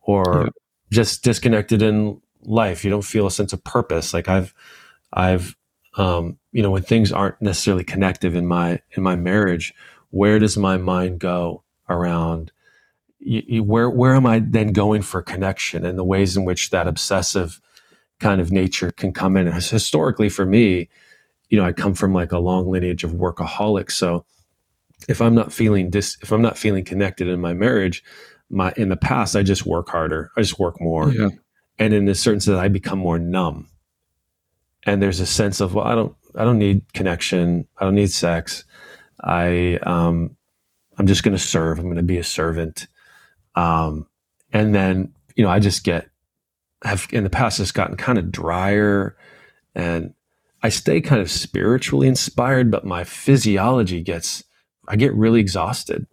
or 0.00 0.44
yeah. 0.44 0.50
just 0.90 1.22
disconnected 1.22 1.82
in 1.82 2.20
life. 2.42 2.84
You 2.84 2.90
don't 2.90 3.02
feel 3.02 3.26
a 3.26 3.30
sense 3.30 3.52
of 3.52 3.62
purpose. 3.64 4.14
Like 4.14 4.28
i've 4.28 4.54
i've 5.12 5.56
um, 5.96 6.38
you 6.52 6.62
know 6.62 6.70
when 6.70 6.82
things 6.82 7.12
aren't 7.12 7.40
necessarily 7.42 7.84
connective 7.84 8.34
in 8.34 8.46
my 8.46 8.80
in 8.92 9.02
my 9.02 9.16
marriage 9.16 9.74
where 10.10 10.38
does 10.40 10.56
my 10.56 10.76
mind 10.76 11.20
go 11.20 11.62
around? 11.88 12.50
You, 13.20 13.42
you, 13.46 13.62
where 13.62 13.90
where 13.90 14.14
am 14.14 14.26
i 14.26 14.38
then 14.38 14.72
going 14.72 15.02
for 15.02 15.22
connection? 15.22 15.84
And 15.84 15.98
the 15.98 16.04
ways 16.04 16.36
in 16.36 16.44
which 16.44 16.70
that 16.70 16.88
obsessive 16.88 17.60
kind 18.18 18.40
of 18.40 18.50
nature 18.50 18.90
can 18.92 19.12
come 19.12 19.36
in. 19.36 19.46
Historically 19.46 20.28
for 20.28 20.46
me 20.46 20.88
you 21.48 21.58
know 21.58 21.64
i 21.64 21.72
come 21.72 21.94
from 21.94 22.14
like 22.14 22.30
a 22.32 22.38
long 22.38 22.70
lineage 22.70 23.04
of 23.04 23.12
workaholics. 23.12 23.92
So 23.92 24.24
if 25.08 25.20
I'm 25.20 25.34
not 25.34 25.52
feeling 25.52 25.90
dis, 25.90 26.16
if 26.22 26.32
I'm 26.32 26.42
not 26.42 26.58
feeling 26.58 26.84
connected 26.84 27.28
in 27.28 27.40
my 27.40 27.54
marriage, 27.54 28.02
my 28.48 28.72
in 28.76 28.88
the 28.88 28.96
past 28.96 29.36
I 29.36 29.42
just 29.42 29.66
work 29.66 29.88
harder, 29.88 30.30
I 30.36 30.42
just 30.42 30.58
work 30.58 30.80
more, 30.80 31.10
yeah. 31.10 31.28
and 31.78 31.94
in 31.94 32.08
a 32.08 32.14
certain 32.14 32.40
sense 32.40 32.58
I 32.58 32.68
become 32.68 32.98
more 32.98 33.18
numb. 33.18 33.68
And 34.84 35.02
there's 35.02 35.20
a 35.20 35.26
sense 35.26 35.60
of 35.60 35.74
well, 35.74 35.86
I 35.86 35.94
don't, 35.94 36.14
I 36.34 36.44
don't 36.44 36.58
need 36.58 36.92
connection, 36.92 37.66
I 37.78 37.84
don't 37.84 37.94
need 37.94 38.10
sex, 38.10 38.64
I, 39.22 39.78
um, 39.82 40.36
I'm 40.98 41.06
just 41.06 41.22
going 41.22 41.36
to 41.36 41.42
serve, 41.42 41.78
I'm 41.78 41.86
going 41.86 41.96
to 41.96 42.02
be 42.02 42.18
a 42.18 42.24
servant, 42.24 42.86
um, 43.54 44.06
and 44.52 44.74
then 44.74 45.12
you 45.36 45.44
know 45.44 45.50
I 45.50 45.58
just 45.58 45.84
get 45.84 46.08
have 46.84 47.06
in 47.12 47.24
the 47.24 47.30
past 47.30 47.60
it's 47.60 47.72
gotten 47.72 47.96
kind 47.96 48.18
of 48.18 48.32
drier 48.32 49.16
and 49.74 50.14
I 50.62 50.68
stay 50.68 51.00
kind 51.00 51.20
of 51.20 51.30
spiritually 51.30 52.06
inspired, 52.06 52.70
but 52.70 52.84
my 52.84 53.04
physiology 53.04 54.02
gets 54.02 54.44
I 54.90 54.96
get 54.96 55.14
really 55.14 55.40
exhausted. 55.40 56.06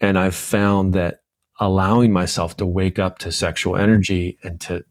And 0.00 0.18
I've 0.18 0.34
found 0.34 0.94
that 0.94 1.22
allowing 1.60 2.12
myself 2.12 2.56
to 2.58 2.66
wake 2.66 2.98
up 2.98 3.18
to 3.18 3.32
sexual 3.32 3.76
energy 3.76 4.38
and 4.42 4.60
to 4.62 4.84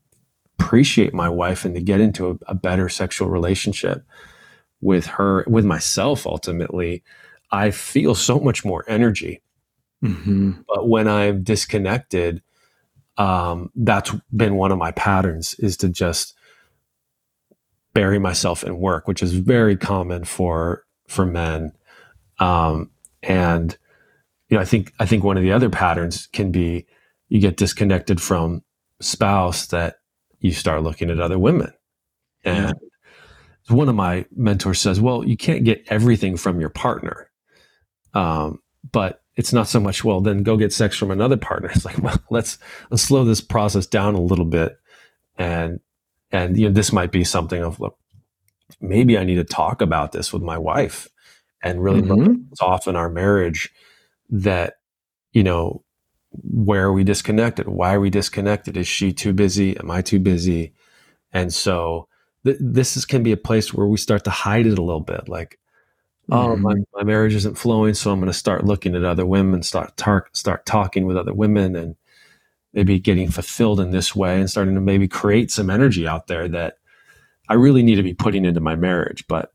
appreciate 0.59 1.13
my 1.13 1.29
wife 1.29 1.65
and 1.65 1.75
to 1.75 1.81
get 1.81 2.01
into 2.01 2.31
a, 2.31 2.38
a 2.47 2.55
better 2.55 2.89
sexual 2.89 3.29
relationship 3.29 4.03
with 4.81 5.05
her, 5.05 5.43
with 5.47 5.65
myself 5.65 6.25
ultimately, 6.25 7.03
I 7.51 7.71
feel 7.71 8.15
so 8.15 8.39
much 8.39 8.65
more 8.65 8.83
energy. 8.88 9.41
Mm-hmm. 10.03 10.61
But 10.67 10.88
when 10.88 11.07
I'm 11.07 11.43
disconnected, 11.43 12.41
um, 13.17 13.71
that's 13.75 14.11
been 14.35 14.55
one 14.55 14.71
of 14.71 14.77
my 14.77 14.91
patterns 14.91 15.55
is 15.55 15.77
to 15.77 15.89
just 15.89 16.35
bury 17.93 18.19
myself 18.19 18.63
in 18.63 18.77
work, 18.77 19.07
which 19.07 19.23
is 19.23 19.33
very 19.33 19.75
common 19.75 20.23
for 20.23 20.85
for 21.07 21.25
men. 21.25 21.71
Um, 22.39 22.91
and 23.23 23.77
you 24.49 24.55
know, 24.55 24.61
I 24.61 24.65
think 24.65 24.93
I 24.99 25.05
think 25.05 25.23
one 25.23 25.38
of 25.38 25.43
the 25.43 25.51
other 25.51 25.69
patterns 25.69 26.27
can 26.27 26.51
be 26.51 26.85
you 27.29 27.39
get 27.39 27.57
disconnected 27.57 28.21
from 28.21 28.63
spouse 29.01 29.67
that 29.67 29.99
you 30.39 30.51
start 30.51 30.83
looking 30.83 31.09
at 31.09 31.19
other 31.19 31.39
women. 31.39 31.73
And 32.43 32.75
mm-hmm. 32.75 33.75
one 33.75 33.89
of 33.89 33.95
my 33.95 34.25
mentors 34.35 34.79
says, 34.79 35.01
"Well, 35.01 35.25
you 35.25 35.35
can't 35.35 35.63
get 35.63 35.83
everything 35.89 36.38
from 36.38 36.59
your 36.59 36.69
partner." 36.69 37.29
Um, 38.13 38.61
but 38.91 39.21
it's 39.38 39.53
not 39.53 39.67
so 39.67 39.79
much 39.79 40.03
well 40.03 40.19
then 40.19 40.43
go 40.43 40.57
get 40.57 40.73
sex 40.73 40.97
from 40.97 41.11
another 41.11 41.38
partner 41.38 41.69
it's 41.73 41.85
like 41.85 41.97
well 41.99 42.19
let's 42.29 42.57
let's 42.89 43.03
slow 43.03 43.23
this 43.23 43.41
process 43.41 43.85
down 43.85 44.15
a 44.15 44.21
little 44.21 44.45
bit 44.45 44.77
and 45.38 45.79
and 46.31 46.57
you 46.57 46.67
know 46.67 46.73
this 46.73 46.91
might 46.91 47.11
be 47.11 47.23
something 47.23 47.63
of 47.63 47.79
look 47.79 47.97
maybe 48.81 49.17
i 49.17 49.23
need 49.23 49.35
to 49.35 49.43
talk 49.43 49.81
about 49.81 50.11
this 50.11 50.33
with 50.33 50.41
my 50.41 50.57
wife 50.57 51.07
and 51.68 51.84
really 51.84 52.01
Mhm. 52.01 52.45
soften 52.55 52.95
our 52.95 53.09
marriage 53.09 53.70
that 54.30 54.76
you 55.34 55.43
know 55.43 55.84
where 56.32 56.86
are 56.86 56.93
we 56.93 57.03
disconnected? 57.03 57.68
Why 57.68 57.93
are 57.95 57.99
we 57.99 58.09
disconnected? 58.09 58.78
Is 58.78 58.88
she 58.88 59.13
too 59.13 59.34
busy? 59.34 59.78
Am 59.78 59.89
i 59.89 60.01
too 60.01 60.20
busy? 60.20 60.74
And 61.34 61.53
so 61.53 62.07
th- 62.45 62.57
this 62.59 62.95
is, 62.97 63.05
can 63.05 63.24
be 63.24 63.32
a 63.32 63.38
place 63.38 63.74
where 63.74 63.88
we 63.88 63.97
start 63.97 64.24
to 64.26 64.30
hide 64.30 64.65
it 64.68 64.78
a 64.78 64.84
little 64.84 65.01
bit 65.01 65.28
like 65.28 65.59
oh 66.30 66.57
my, 66.57 66.74
my 66.93 67.03
marriage 67.03 67.34
isn't 67.34 67.57
flowing 67.57 67.93
so 67.93 68.11
i'm 68.11 68.20
going 68.20 68.32
to 68.32 68.38
start 68.38 68.65
looking 68.65 68.95
at 68.95 69.05
other 69.05 69.26
women 69.26 69.63
start 69.63 69.95
tar- 69.95 70.28
start 70.34 70.65
talking 70.65 71.05
with 71.05 71.15
other 71.15 71.34
women 71.34 71.74
and 71.76 71.95
maybe 72.74 72.99
getting 72.99 73.30
fulfilled 73.32 73.80
in 73.80 73.91
this 73.91 74.13
way 74.13 74.38
and 74.39 74.49
starting 74.49 74.76
to 74.76 74.82
maybe 74.82 75.07
create 75.07 75.49
some 75.51 75.70
energy 75.70 76.05
out 76.05 76.28
there 76.28 76.49
that 76.49 76.80
i 77.47 77.53
really 77.53 77.82
need 77.82 77.95
to 77.95 78.03
be 78.03 78.13
putting 78.13 78.43
into 78.43 78.59
my 78.59 78.76
marriage 78.76 79.26
but 79.30 79.53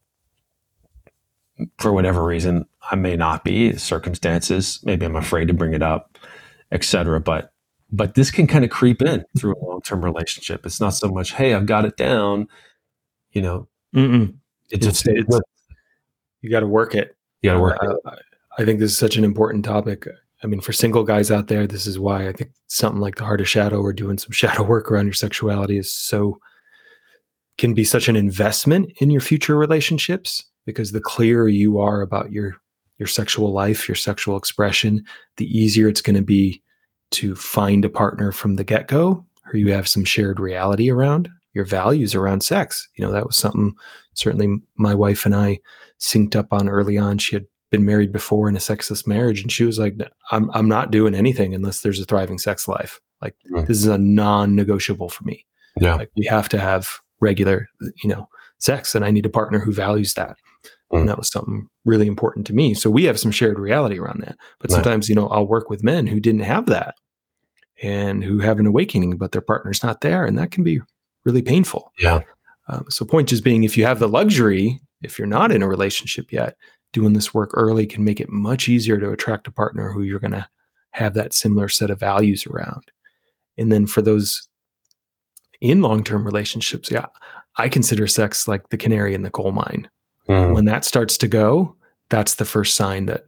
for 1.78 1.92
whatever 1.92 2.24
reason 2.24 2.64
i 2.90 2.96
may 2.96 3.16
not 3.16 3.44
be 3.44 3.76
circumstances 3.76 4.80
maybe 4.84 5.04
i'm 5.06 5.16
afraid 5.16 5.48
to 5.48 5.54
bring 5.54 5.74
it 5.74 5.82
up 5.82 6.18
etc 6.72 7.20
but 7.20 7.52
but 7.90 8.14
this 8.14 8.30
can 8.30 8.46
kind 8.46 8.64
of 8.64 8.70
creep 8.70 9.02
in 9.02 9.24
through 9.36 9.54
a 9.54 9.64
long-term 9.64 10.04
relationship 10.04 10.64
it's 10.66 10.80
not 10.80 10.90
so 10.90 11.08
much 11.08 11.32
hey 11.32 11.54
i've 11.54 11.66
got 11.66 11.84
it 11.84 11.96
down 11.96 12.46
you 13.32 13.42
know 13.42 13.66
Mm-mm. 13.94 14.28
it 14.70 14.76
It's- 14.82 15.02
just 15.02 15.08
it's- 15.08 15.40
you 16.40 16.50
got 16.50 16.60
to 16.60 16.66
work 16.66 16.94
it. 16.96 17.14
you 17.40 17.50
gotta 17.50 17.60
work 17.60 17.78
Uh, 17.82 17.94
I, 18.06 18.62
I 18.62 18.64
think 18.64 18.80
this 18.80 18.90
is 18.90 18.98
such 18.98 19.16
an 19.16 19.22
important 19.22 19.64
topic. 19.64 20.08
I 20.42 20.48
mean, 20.48 20.60
for 20.60 20.72
single 20.72 21.04
guys 21.04 21.30
out 21.30 21.46
there, 21.46 21.68
this 21.68 21.86
is 21.86 22.00
why 22.00 22.26
I 22.26 22.32
think 22.32 22.50
something 22.66 23.00
like 23.00 23.14
the 23.14 23.24
Heart 23.24 23.40
of 23.42 23.48
Shadow 23.48 23.80
or 23.80 23.92
doing 23.92 24.18
some 24.18 24.32
shadow 24.42 24.64
work 24.64 24.90
around 24.90 25.06
your 25.06 25.12
sexuality 25.14 25.78
is 25.78 25.92
so 25.92 26.40
can 27.58 27.74
be 27.74 27.84
such 27.84 28.08
an 28.08 28.16
investment 28.16 28.90
in 28.96 29.08
your 29.10 29.20
future 29.20 29.56
relationships 29.56 30.42
because 30.66 30.92
the 30.92 31.00
clearer 31.00 31.48
you 31.48 31.78
are 31.78 32.00
about 32.00 32.32
your 32.32 32.56
your 32.98 33.06
sexual 33.08 33.52
life, 33.52 33.88
your 33.88 33.96
sexual 33.96 34.36
expression, 34.36 35.04
the 35.36 35.46
easier 35.46 35.88
it's 35.88 36.02
going 36.02 36.16
to 36.16 36.22
be 36.22 36.62
to 37.10 37.34
find 37.34 37.84
a 37.84 37.88
partner 37.88 38.30
from 38.32 38.54
the 38.56 38.64
get-go 38.64 39.24
who 39.50 39.58
you 39.58 39.72
have 39.72 39.88
some 39.88 40.04
shared 40.04 40.38
reality 40.38 40.88
around, 40.90 41.28
your 41.52 41.64
values 41.64 42.14
around 42.14 42.42
sex. 42.42 42.88
You 42.94 43.04
know, 43.04 43.12
that 43.12 43.26
was 43.26 43.36
something 43.36 43.74
certainly 44.14 44.60
my 44.76 44.94
wife 44.94 45.26
and 45.26 45.34
I 45.34 45.58
synced 45.98 46.36
up 46.36 46.52
on 46.52 46.68
early 46.68 46.96
on. 46.96 47.18
She 47.18 47.34
had 47.34 47.46
been 47.70 47.84
married 47.84 48.12
before 48.12 48.48
in 48.48 48.56
a 48.56 48.60
sexless 48.60 49.06
marriage, 49.06 49.40
and 49.42 49.50
she 49.50 49.64
was 49.64 49.78
like, 49.78 49.96
"I'm 50.30 50.50
I'm 50.52 50.68
not 50.68 50.90
doing 50.90 51.14
anything 51.14 51.54
unless 51.54 51.80
there's 51.80 52.00
a 52.00 52.04
thriving 52.04 52.38
sex 52.38 52.68
life. 52.68 53.00
Like 53.20 53.34
Mm. 53.50 53.66
this 53.66 53.78
is 53.78 53.86
a 53.86 53.98
non-negotiable 53.98 55.08
for 55.08 55.24
me. 55.24 55.44
yeah 55.80 55.94
Like 55.94 56.10
we 56.16 56.24
have 56.26 56.48
to 56.50 56.58
have 56.58 56.98
regular, 57.20 57.68
you 58.02 58.10
know, 58.10 58.28
sex, 58.58 58.94
and 58.94 59.04
I 59.04 59.10
need 59.10 59.26
a 59.26 59.30
partner 59.30 59.58
who 59.58 59.72
values 59.72 60.14
that." 60.14 60.36
Mm. 60.92 61.00
And 61.00 61.08
that 61.08 61.18
was 61.18 61.30
something 61.30 61.68
really 61.84 62.06
important 62.06 62.46
to 62.48 62.52
me. 62.52 62.74
So 62.74 62.90
we 62.90 63.04
have 63.04 63.18
some 63.18 63.30
shared 63.30 63.58
reality 63.58 63.98
around 63.98 64.20
that. 64.22 64.36
But 64.60 64.70
sometimes, 64.70 65.08
you 65.08 65.14
know, 65.14 65.28
I'll 65.28 65.46
work 65.46 65.70
with 65.70 65.82
men 65.82 66.06
who 66.06 66.20
didn't 66.20 66.42
have 66.42 66.66
that 66.66 66.96
and 67.82 68.22
who 68.22 68.38
have 68.38 68.58
an 68.58 68.66
awakening, 68.66 69.16
but 69.16 69.32
their 69.32 69.40
partner's 69.40 69.82
not 69.82 70.02
there, 70.02 70.24
and 70.24 70.38
that 70.38 70.50
can 70.50 70.62
be 70.62 70.80
really 71.24 71.42
painful. 71.42 71.92
yeah 71.98 72.20
Um, 72.68 72.84
so, 72.88 73.04
point 73.04 73.28
just 73.28 73.42
being, 73.42 73.64
if 73.64 73.76
you 73.76 73.84
have 73.84 73.98
the 73.98 74.08
luxury, 74.08 74.80
if 75.02 75.18
you're 75.18 75.26
not 75.26 75.50
in 75.50 75.62
a 75.62 75.68
relationship 75.68 76.30
yet, 76.30 76.56
doing 76.92 77.14
this 77.14 77.34
work 77.34 77.50
early 77.54 77.86
can 77.86 78.04
make 78.04 78.20
it 78.20 78.28
much 78.28 78.68
easier 78.68 78.98
to 78.98 79.10
attract 79.10 79.48
a 79.48 79.52
partner 79.52 79.90
who 79.90 80.02
you're 80.02 80.20
going 80.20 80.32
to 80.32 80.46
have 80.92 81.14
that 81.14 81.32
similar 81.32 81.68
set 81.68 81.90
of 81.90 81.98
values 81.98 82.46
around. 82.46 82.84
And 83.58 83.72
then 83.72 83.86
for 83.86 84.02
those 84.02 84.48
in 85.60 85.80
long 85.80 86.04
term 86.04 86.24
relationships, 86.24 86.90
yeah, 86.90 87.06
I 87.56 87.68
consider 87.68 88.06
sex 88.06 88.46
like 88.46 88.68
the 88.68 88.76
canary 88.76 89.14
in 89.14 89.22
the 89.22 89.30
coal 89.30 89.52
mine. 89.52 89.88
Mhm. 90.28 90.54
When 90.54 90.64
that 90.66 90.84
starts 90.84 91.16
to 91.18 91.28
go, 91.28 91.74
that's 92.10 92.36
the 92.36 92.44
first 92.44 92.76
sign 92.76 93.06
that 93.06 93.26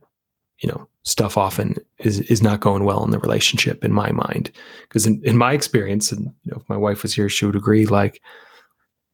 you 0.61 0.69
know 0.69 0.87
stuff 1.03 1.37
often 1.37 1.77
is 1.99 2.21
is 2.21 2.43
not 2.43 2.61
going 2.61 2.85
well 2.85 3.05
in 3.05 3.11
the 3.11 3.19
relationship 3.19 3.85
in 3.85 3.93
my 3.93 4.13
mind. 4.13 4.51
Because 4.89 5.07
in, 5.07 5.21
in 5.25 5.37
my 5.37 5.53
experience 5.53 6.13
and 6.13 6.27
you 6.45 6.51
know 6.53 6.59
if 6.61 6.69
my 6.69 6.77
wife 6.77 7.03
was 7.03 7.15
here 7.15 7.29
she 7.29 7.45
would 7.47 7.57
agree 7.57 7.87
like 7.87 8.21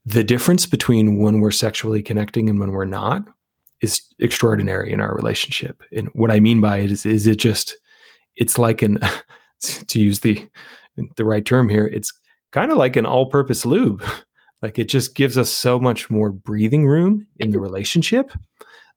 the 0.06 0.24
difference 0.24 0.66
between 0.66 1.18
when 1.18 1.40
we're 1.40 1.50
sexually 1.50 2.02
connecting 2.02 2.48
and 2.48 2.58
when 2.60 2.72
we're 2.72 2.84
not 2.84 3.22
is 3.80 4.02
extraordinary 4.18 4.92
in 4.92 5.00
our 5.00 5.14
relationship. 5.14 5.82
And 5.96 6.08
what 6.14 6.30
i 6.30 6.40
mean 6.40 6.60
by 6.60 6.78
it 6.78 6.90
is 6.92 7.06
is 7.06 7.26
it 7.26 7.36
just 7.36 7.76
it's 8.36 8.58
like 8.58 8.82
an 8.82 8.98
to 9.88 10.00
use 10.00 10.20
the 10.20 10.46
the 11.16 11.24
right 11.24 11.44
term 11.46 11.68
here 11.68 11.86
it's 11.86 12.12
kind 12.52 12.70
of 12.72 12.78
like 12.78 12.96
an 12.96 13.06
all-purpose 13.06 13.64
lube 13.64 14.02
like 14.62 14.78
it 14.78 14.88
just 14.88 15.14
gives 15.14 15.38
us 15.38 15.50
so 15.50 15.78
much 15.78 16.10
more 16.10 16.30
breathing 16.30 16.86
room 16.86 17.26
in 17.38 17.50
the 17.50 17.56
mm-hmm. 17.56 17.64
relationship 17.64 18.32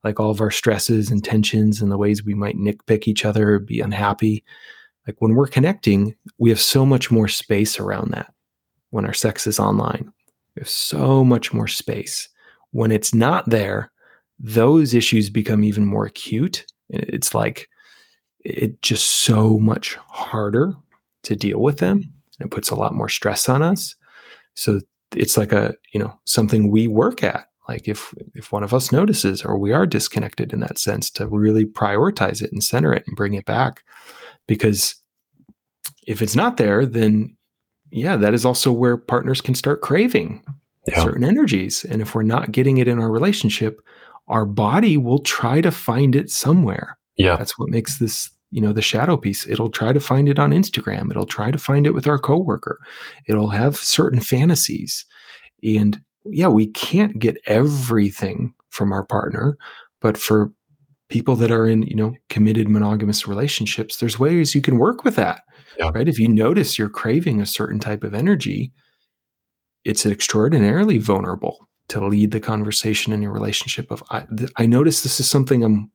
like 0.04 0.20
all 0.20 0.30
of 0.30 0.42
our 0.42 0.52
stresses 0.52 1.10
and 1.10 1.24
tensions 1.24 1.82
and 1.82 1.92
the 1.92 1.98
ways 1.98 2.24
we 2.24 2.34
might 2.34 2.58
nitpick 2.58 3.08
each 3.08 3.26
other 3.26 3.56
or 3.56 3.60
be 3.60 3.80
unhappy. 3.80 4.44
Like 5.08 5.16
when 5.20 5.36
we're 5.36 5.48
connecting, 5.48 6.16
we 6.38 6.50
have 6.50 6.60
so 6.60 6.86
much 6.86 7.10
more 7.10 7.28
space 7.28 7.80
around 7.80 8.12
that 8.12 8.34
when 8.90 9.06
our 9.06 9.14
sex 9.14 9.48
is 9.48 9.60
online. 9.60 10.12
We 10.56 10.62
have 10.62 10.70
so 10.70 11.24
much 11.24 11.54
more 11.54 11.68
space. 11.68 12.28
When 12.72 12.92
it's 12.92 13.14
not 13.14 13.50
there, 13.50 13.92
those 14.40 14.94
issues 14.94 15.30
become 15.30 15.64
even 15.64 15.86
more 15.86 16.06
acute. 16.06 16.66
It's 16.90 17.34
like 17.34 17.70
it 18.40 18.82
just 18.82 19.06
so 19.06 19.58
much 19.58 19.96
harder 20.08 20.74
to 21.24 21.36
deal 21.36 21.62
with 21.62 21.78
them. 21.78 22.04
It 22.40 22.52
puts 22.52 22.70
a 22.70 22.76
lot 22.76 22.94
more 22.94 23.10
stress 23.10 23.48
on 23.48 23.62
us. 23.62 23.96
So 24.56 24.82
it's 25.16 25.38
like 25.38 25.52
a, 25.52 25.74
you 25.94 26.00
know, 26.00 26.18
something 26.26 26.70
we 26.72 26.88
work 26.88 27.24
at. 27.24 27.48
Like 27.70 27.88
if 27.88 28.14
if 28.36 28.52
one 28.52 28.64
of 28.64 28.74
us 28.74 28.92
notices 28.92 29.42
or 29.44 29.58
we 29.58 29.72
are 29.72 29.86
disconnected 29.86 30.52
in 30.52 30.60
that 30.60 30.78
sense 30.78 31.10
to 31.12 31.28
really 31.28 31.66
prioritize 31.66 32.42
it 32.42 32.52
and 32.52 32.64
center 32.64 32.94
it 32.94 33.04
and 33.08 33.16
bring 33.16 33.34
it 33.36 33.46
back. 33.46 33.84
Because 34.48 34.96
if 36.06 36.22
it's 36.22 36.36
not 36.36 36.58
there 36.58 36.86
then 36.86 37.36
yeah 37.92 38.18
that 38.18 38.34
is 38.34 38.44
also 38.44 38.72
where 38.72 38.98
partners 38.98 39.40
can 39.40 39.56
start 39.56 39.80
craving 39.82 40.44
Yeah. 40.88 41.02
certain 41.04 41.24
energies. 41.24 41.86
And 41.86 42.02
if 42.02 42.14
we're 42.14 42.24
not 42.24 42.52
getting 42.52 42.78
it 42.80 42.88
in 42.90 43.00
our 43.00 43.10
relationship 43.10 43.80
our 44.28 44.46
body 44.46 44.98
will 44.98 45.20
try 45.20 45.62
to 45.62 45.72
find 45.72 46.16
it 46.16 46.30
somewhere. 46.30 46.98
Yeah. 47.18 47.36
That's 47.38 47.58
what 47.60 47.70
makes 47.70 47.98
this 48.00 48.30
you 48.54 48.62
know 48.62 48.72
the 48.74 48.82
shadow 48.82 49.18
piece 49.18 49.48
it'll 49.48 49.70
try 49.70 49.92
to 49.92 50.00
find 50.00 50.30
it 50.30 50.38
on 50.40 50.52
instagram 50.52 51.10
it'll 51.10 51.26
try 51.26 51.50
to 51.52 51.58
find 51.58 51.86
it 51.88 51.94
with 51.94 52.08
our 52.08 52.20
coworker 52.20 52.80
it'll 53.28 53.50
have 53.50 53.76
certain 53.78 54.20
fantasies 54.22 55.06
and 55.64 56.00
yeah 56.26 56.48
we 56.48 56.68
can't 56.68 57.20
get 57.20 57.38
everything 57.48 58.54
from 58.70 58.92
our 58.94 59.04
partner 59.06 59.58
but 60.02 60.18
for 60.18 60.52
people 61.10 61.36
that 61.36 61.52
are 61.52 61.68
in 61.68 61.84
you 61.84 61.96
know 61.96 62.14
committed 62.30 62.70
monogamous 62.70 63.28
relationships 63.28 63.98
there's 63.98 64.20
ways 64.20 64.54
you 64.56 64.62
can 64.62 64.78
work 64.78 65.04
with 65.04 65.16
that 65.16 65.42
Yeah. 65.80 65.92
right 65.94 66.08
if 66.08 66.20
you 66.20 66.28
notice 66.28 66.78
you're 66.78 66.90
craving 66.90 67.42
a 67.42 67.46
certain 67.46 67.80
type 67.80 68.04
of 68.04 68.14
energy 68.14 68.72
it's 69.84 70.06
extraordinarily 70.06 70.98
vulnerable 70.98 71.68
to 71.90 72.06
lead 72.06 72.32
the 72.32 72.40
conversation 72.40 73.12
in 73.14 73.22
your 73.22 73.32
relationship 73.32 73.92
of 73.92 74.02
i, 74.12 74.22
th- 74.38 74.52
I 74.58 74.66
notice 74.66 75.02
this 75.02 75.20
is 75.20 75.30
something 75.30 75.64
i'm 75.64 75.92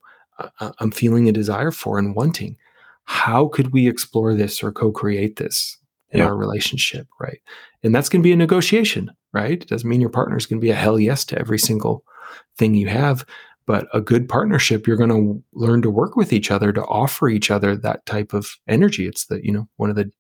i'm 0.81 0.91
feeling 0.91 1.29
a 1.29 1.33
desire 1.33 1.71
for 1.71 1.99
and 1.99 2.15
wanting. 2.15 2.57
How 3.05 3.49
could 3.49 3.73
we 3.73 3.89
explore 3.89 4.35
this 4.35 4.63
or 4.63 4.71
co-create 4.73 5.37
this 5.37 5.77
in 6.11 6.19
Yeah. 6.21 6.27
our 6.27 6.37
relationship 6.37 7.07
right? 7.21 7.41
And 7.83 7.95
that's 7.95 8.09
going 8.09 8.23
to 8.23 8.27
be 8.27 8.33
a 8.33 8.37
negotiation 8.37 9.11
right? 9.33 9.63
It 9.63 9.69
doesn't 9.69 9.89
mean 9.89 10.01
your 10.01 10.11
partner 10.11 10.37
is 10.37 10.47
going 10.47 10.61
to 10.61 10.65
be 10.65 10.71
a 10.71 10.75
hell 10.75 10.99
yes 10.99 11.25
to 11.27 11.39
every 11.39 11.59
single 11.59 12.05
thing 12.57 12.75
you 12.75 12.89
have 12.89 13.25
but 13.67 13.87
a 13.93 14.01
good 14.01 14.29
partnership 14.29 14.87
you're 14.87 14.97
going 14.97 15.11
to 15.11 15.43
learn 15.53 15.83
to 15.83 15.91
work 15.91 16.17
with 16.17 16.33
each 16.33 16.51
other 16.51 16.73
to 16.73 16.83
offer 16.87 17.29
each 17.29 17.51
other 17.51 17.77
that 17.77 18.05
type 18.07 18.33
of 18.33 18.57
energy. 18.67 19.07
It's 19.07 19.27
the 19.27 19.45
you 19.45 19.53
know 19.53 19.69
one 19.77 19.91
of 19.91 19.97
the 19.97 20.11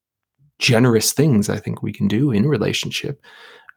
generous 0.59 1.12
things 1.12 1.49
i 1.49 1.57
think 1.57 1.83
we 1.85 1.93
can 1.93 2.09
do 2.09 2.33
in 2.33 2.45
relationship 2.49 3.21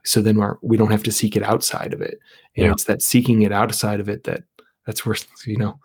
so 0.03 0.19
then 0.19 0.37
we're, 0.37 0.55
we 0.63 0.77
don't 0.77 0.89
have 0.89 1.03
to 1.03 1.11
seek 1.11 1.35
it 1.35 1.43
outside 1.43 1.93
of 1.93 2.01
it. 2.01 2.17
And 2.57 2.65
Yeah. 2.65 2.71
it's 2.71 2.85
that 2.85 3.03
seeking 3.03 3.43
it 3.43 3.51
outside 3.51 3.99
of 3.99 4.09
it 4.09 4.23
that 4.23 4.41
that's 4.87 5.05
where 5.05 5.15
you 5.45 5.57
know 5.57 5.79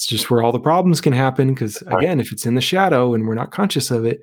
it's 0.00 0.06
just 0.06 0.30
where 0.30 0.42
all 0.42 0.50
the 0.50 0.58
problems 0.58 0.98
can 1.02 1.12
happen 1.12 1.48
because 1.52 1.82
Right. 1.86 1.98
again 2.02 2.20
if 2.20 2.32
it's 2.32 2.46
in 2.46 2.54
the 2.54 2.62
shadow 2.62 3.12
and 3.12 3.28
we're 3.28 3.34
not 3.34 3.50
conscious 3.50 3.90
of 3.90 4.06
it 4.06 4.22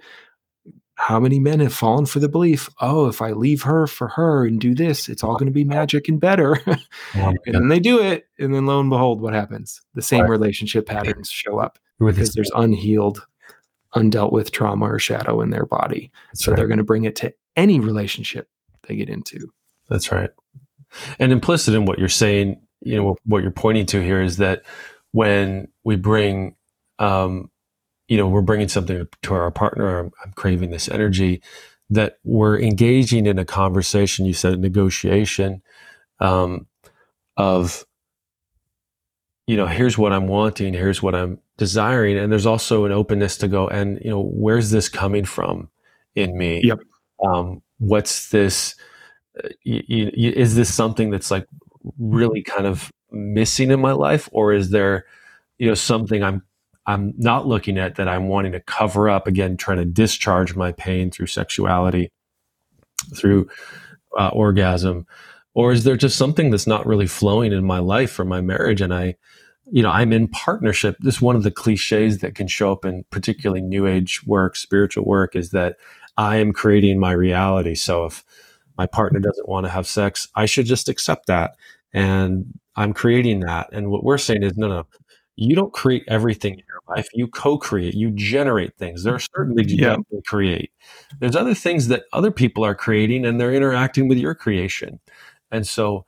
how 0.95 1.19
many 1.19 1.39
men 1.39 1.59
have 1.59 1.71
fallen 1.73 2.07
for 2.07 2.17
the 2.19 2.27
belief 2.27 2.67
oh 2.81 3.07
if 3.07 3.21
i 3.21 3.29
leave 3.31 3.61
her 3.61 3.85
for 3.85 4.07
her 4.07 4.43
and 4.43 4.59
do 4.59 4.73
this 4.73 5.07
it's 5.07 5.23
all 5.23 5.33
going 5.35 5.45
to 5.45 5.51
be 5.51 5.63
magic 5.63 6.07
and 6.07 6.19
better. 6.19 6.59
And 7.45 7.53
then 7.53 7.67
they 7.67 7.79
do 7.79 8.01
it 8.01 8.27
and 8.39 8.55
then 8.55 8.65
lo 8.65 8.79
and 8.79 8.89
behold 8.89 9.21
what 9.21 9.33
happens? 9.35 9.81
The 9.93 10.01
same 10.01 10.23
Right. 10.23 10.31
relationship 10.31 10.87
patterns 10.87 11.29
show 11.29 11.59
up 11.59 11.77
with 11.99 12.15
because 12.15 12.33
there's 12.33 12.51
unhealed 12.55 13.23
undealt 13.95 14.31
with 14.31 14.51
trauma 14.51 14.85
or 14.91 14.97
shadow 14.99 15.41
in 15.41 15.51
their 15.51 15.65
body. 15.67 16.11
So 16.33 16.53
they're 16.53 16.67
going 16.67 16.77
to 16.79 16.83
bring 16.83 17.05
it 17.05 17.15
to 17.17 17.33
any 17.55 17.79
relationship 17.79 18.49
they 18.87 18.95
get 18.95 19.09
into. 19.09 19.51
That's 19.89 20.11
right. 20.11 20.31
And 21.19 21.31
implicit 21.31 21.73
in 21.75 21.85
what 21.85 21.99
you're 21.99 22.09
saying, 22.09 22.59
you 22.81 22.95
know, 22.95 23.15
what 23.25 23.43
you're 23.43 23.51
pointing 23.51 23.85
to 23.87 24.01
here 24.01 24.21
is 24.21 24.37
that 24.37 24.63
when 25.11 25.69
we 25.83 25.95
bring, 25.95 26.55
um, 26.99 27.49
you 28.07 28.17
know, 28.17 28.27
we're 28.27 28.41
bringing 28.41 28.67
something 28.69 29.07
to 29.23 29.33
our 29.33 29.51
partner, 29.51 29.99
I'm, 29.99 30.11
I'm 30.23 30.31
craving 30.33 30.71
this 30.71 30.89
energy, 30.89 31.41
that 31.89 32.17
we're 32.23 32.59
engaging 32.59 33.25
in 33.25 33.39
a 33.39 33.45
conversation. 33.45 34.25
You 34.25 34.33
said 34.33 34.53
a 34.53 34.57
negotiation 34.57 35.61
um, 36.19 36.67
of, 37.37 37.85
you 39.47 39.55
know, 39.57 39.67
here's 39.67 39.97
what 39.97 40.11
I'm 40.13 40.27
wanting, 40.27 40.73
here's 40.73 41.01
what 41.01 41.15
I'm 41.15 41.39
desiring, 41.57 42.17
and 42.17 42.31
there's 42.31 42.45
also 42.45 42.85
an 42.85 42.91
openness 42.91 43.37
to 43.37 43.47
go 43.47 43.67
and 43.67 43.99
you 44.03 44.09
know, 44.09 44.21
where's 44.21 44.71
this 44.71 44.89
coming 44.89 45.25
from 45.25 45.69
in 46.15 46.37
me? 46.37 46.61
Yep. 46.63 46.79
Um, 47.25 47.61
what's 47.79 48.29
this? 48.29 48.75
Uh, 49.41 49.49
y- 49.65 49.83
y- 49.89 50.11
is 50.15 50.55
this 50.55 50.73
something 50.73 51.09
that's 51.11 51.31
like 51.31 51.47
really 51.97 52.43
kind 52.43 52.65
of 52.67 52.91
missing 53.11 53.71
in 53.71 53.79
my 53.79 53.93
life, 53.93 54.29
or 54.31 54.53
is 54.53 54.69
there, 54.69 55.05
you 55.57 55.67
know, 55.67 55.75
something 55.75 56.23
I'm 56.23 56.43
I'm 56.85 57.13
not 57.17 57.45
looking 57.45 57.77
at 57.77 57.95
that 57.95 58.07
I'm 58.07 58.29
wanting 58.29 58.53
to 58.53 58.61
cover 58.61 59.09
up 59.09 59.27
again, 59.27 59.57
trying 59.57 59.77
to 59.77 59.85
discharge 59.85 60.55
my 60.55 60.71
pain 60.71 61.11
through 61.11 61.27
sexuality, 61.27 62.11
through 63.13 63.49
uh, 64.17 64.29
orgasm, 64.29 65.05
or 65.53 65.73
is 65.73 65.83
there 65.83 65.97
just 65.97 66.17
something 66.17 66.49
that's 66.49 66.67
not 66.67 66.85
really 66.85 67.07
flowing 67.07 67.51
in 67.51 67.65
my 67.65 67.79
life 67.79 68.17
or 68.19 68.25
my 68.25 68.41
marriage, 68.41 68.79
and 68.79 68.93
I, 68.93 69.15
you 69.69 69.83
know, 69.83 69.89
I'm 69.89 70.13
in 70.13 70.29
partnership. 70.29 70.95
This 70.99 71.15
is 71.15 71.21
one 71.21 71.35
of 71.35 71.43
the 71.43 71.51
cliches 71.51 72.19
that 72.19 72.35
can 72.35 72.47
show 72.47 72.71
up 72.71 72.85
in 72.85 73.03
particularly 73.09 73.61
New 73.61 73.85
Age 73.85 74.21
work, 74.25 74.55
spiritual 74.55 75.03
work, 75.03 75.35
is 75.35 75.49
that 75.51 75.75
I 76.15 76.37
am 76.37 76.53
creating 76.53 76.99
my 76.99 77.11
reality. 77.11 77.75
So 77.75 78.05
if 78.05 78.23
my 78.77 78.85
partner 78.85 79.19
doesn't 79.19 79.49
want 79.49 79.65
to 79.65 79.71
have 79.71 79.87
sex, 79.87 80.27
I 80.35 80.45
should 80.45 80.67
just 80.67 80.87
accept 80.87 81.25
that, 81.25 81.55
and 81.91 82.57
I'm 82.77 82.93
creating 82.93 83.41
that. 83.41 83.69
And 83.73 83.89
what 83.89 84.03
we're 84.03 84.17
saying 84.17 84.43
is, 84.43 84.55
no, 84.55 84.67
no, 84.67 84.87
you 85.35 85.55
don't 85.55 85.73
create 85.73 86.03
everything 86.07 86.53
in 86.53 86.63
your 86.67 86.81
life. 86.95 87.07
You 87.13 87.27
co-create, 87.27 87.93
you 87.93 88.11
generate 88.11 88.75
things. 88.77 89.03
There 89.03 89.13
are 89.13 89.19
certain 89.19 89.55
things 89.55 89.73
you 89.73 89.83
yeah. 89.83 89.97
create. 90.25 90.71
There's 91.19 91.35
other 91.35 91.53
things 91.53 91.89
that 91.89 92.03
other 92.13 92.31
people 92.31 92.63
are 92.63 92.75
creating 92.75 93.25
and 93.25 93.39
they're 93.39 93.53
interacting 93.53 94.07
with 94.07 94.17
your 94.17 94.33
creation. 94.33 94.99
And 95.51 95.67
so 95.67 96.05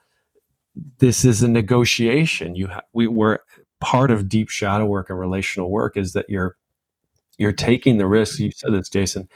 this 0.99 1.25
is 1.25 1.43
a 1.43 1.47
negotiation. 1.47 2.55
You 2.55 2.67
ha- 2.67 2.81
we 2.93 3.07
were 3.07 3.43
part 3.79 4.11
of 4.11 4.29
deep 4.29 4.49
shadow 4.49 4.85
work 4.85 5.09
and 5.09 5.19
relational 5.19 5.69
work 5.69 5.97
is 5.97 6.13
that 6.13 6.29
you're 6.29 6.55
you're 7.37 7.53
taking 7.53 7.97
the 7.97 8.07
risk. 8.07 8.39
You 8.39 8.51
said 8.51 8.73
this, 8.73 8.89
Jason, 8.89 9.29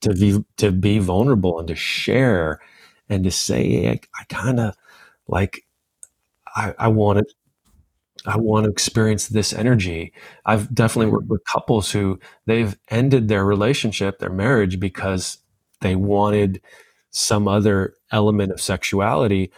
to 0.00 0.14
be 0.14 0.44
to 0.56 0.72
be 0.72 0.98
vulnerable 0.98 1.58
and 1.58 1.68
to 1.68 1.76
share 1.76 2.60
and 3.08 3.24
to 3.24 3.30
say, 3.30 3.88
I, 3.88 4.00
I 4.18 4.24
kind 4.28 4.58
of 4.58 4.74
like 5.28 5.63
I, 6.54 6.74
I 6.78 6.88
want 6.88 7.18
to 7.18 7.34
I 8.26 8.38
want 8.38 8.64
to 8.64 8.70
experience 8.70 9.28
this 9.28 9.52
energy. 9.52 10.12
I've 10.46 10.74
definitely 10.74 11.12
worked 11.12 11.28
with 11.28 11.44
couples 11.44 11.90
who 11.90 12.18
they've 12.46 12.74
ended 12.88 13.28
their 13.28 13.44
relationship, 13.44 14.18
their 14.18 14.30
marriage, 14.30 14.80
because 14.80 15.38
they 15.82 15.94
wanted 15.94 16.62
some 17.10 17.46
other 17.46 17.94
element 18.10 18.50
of 18.50 18.60
sexuality, 18.60 19.52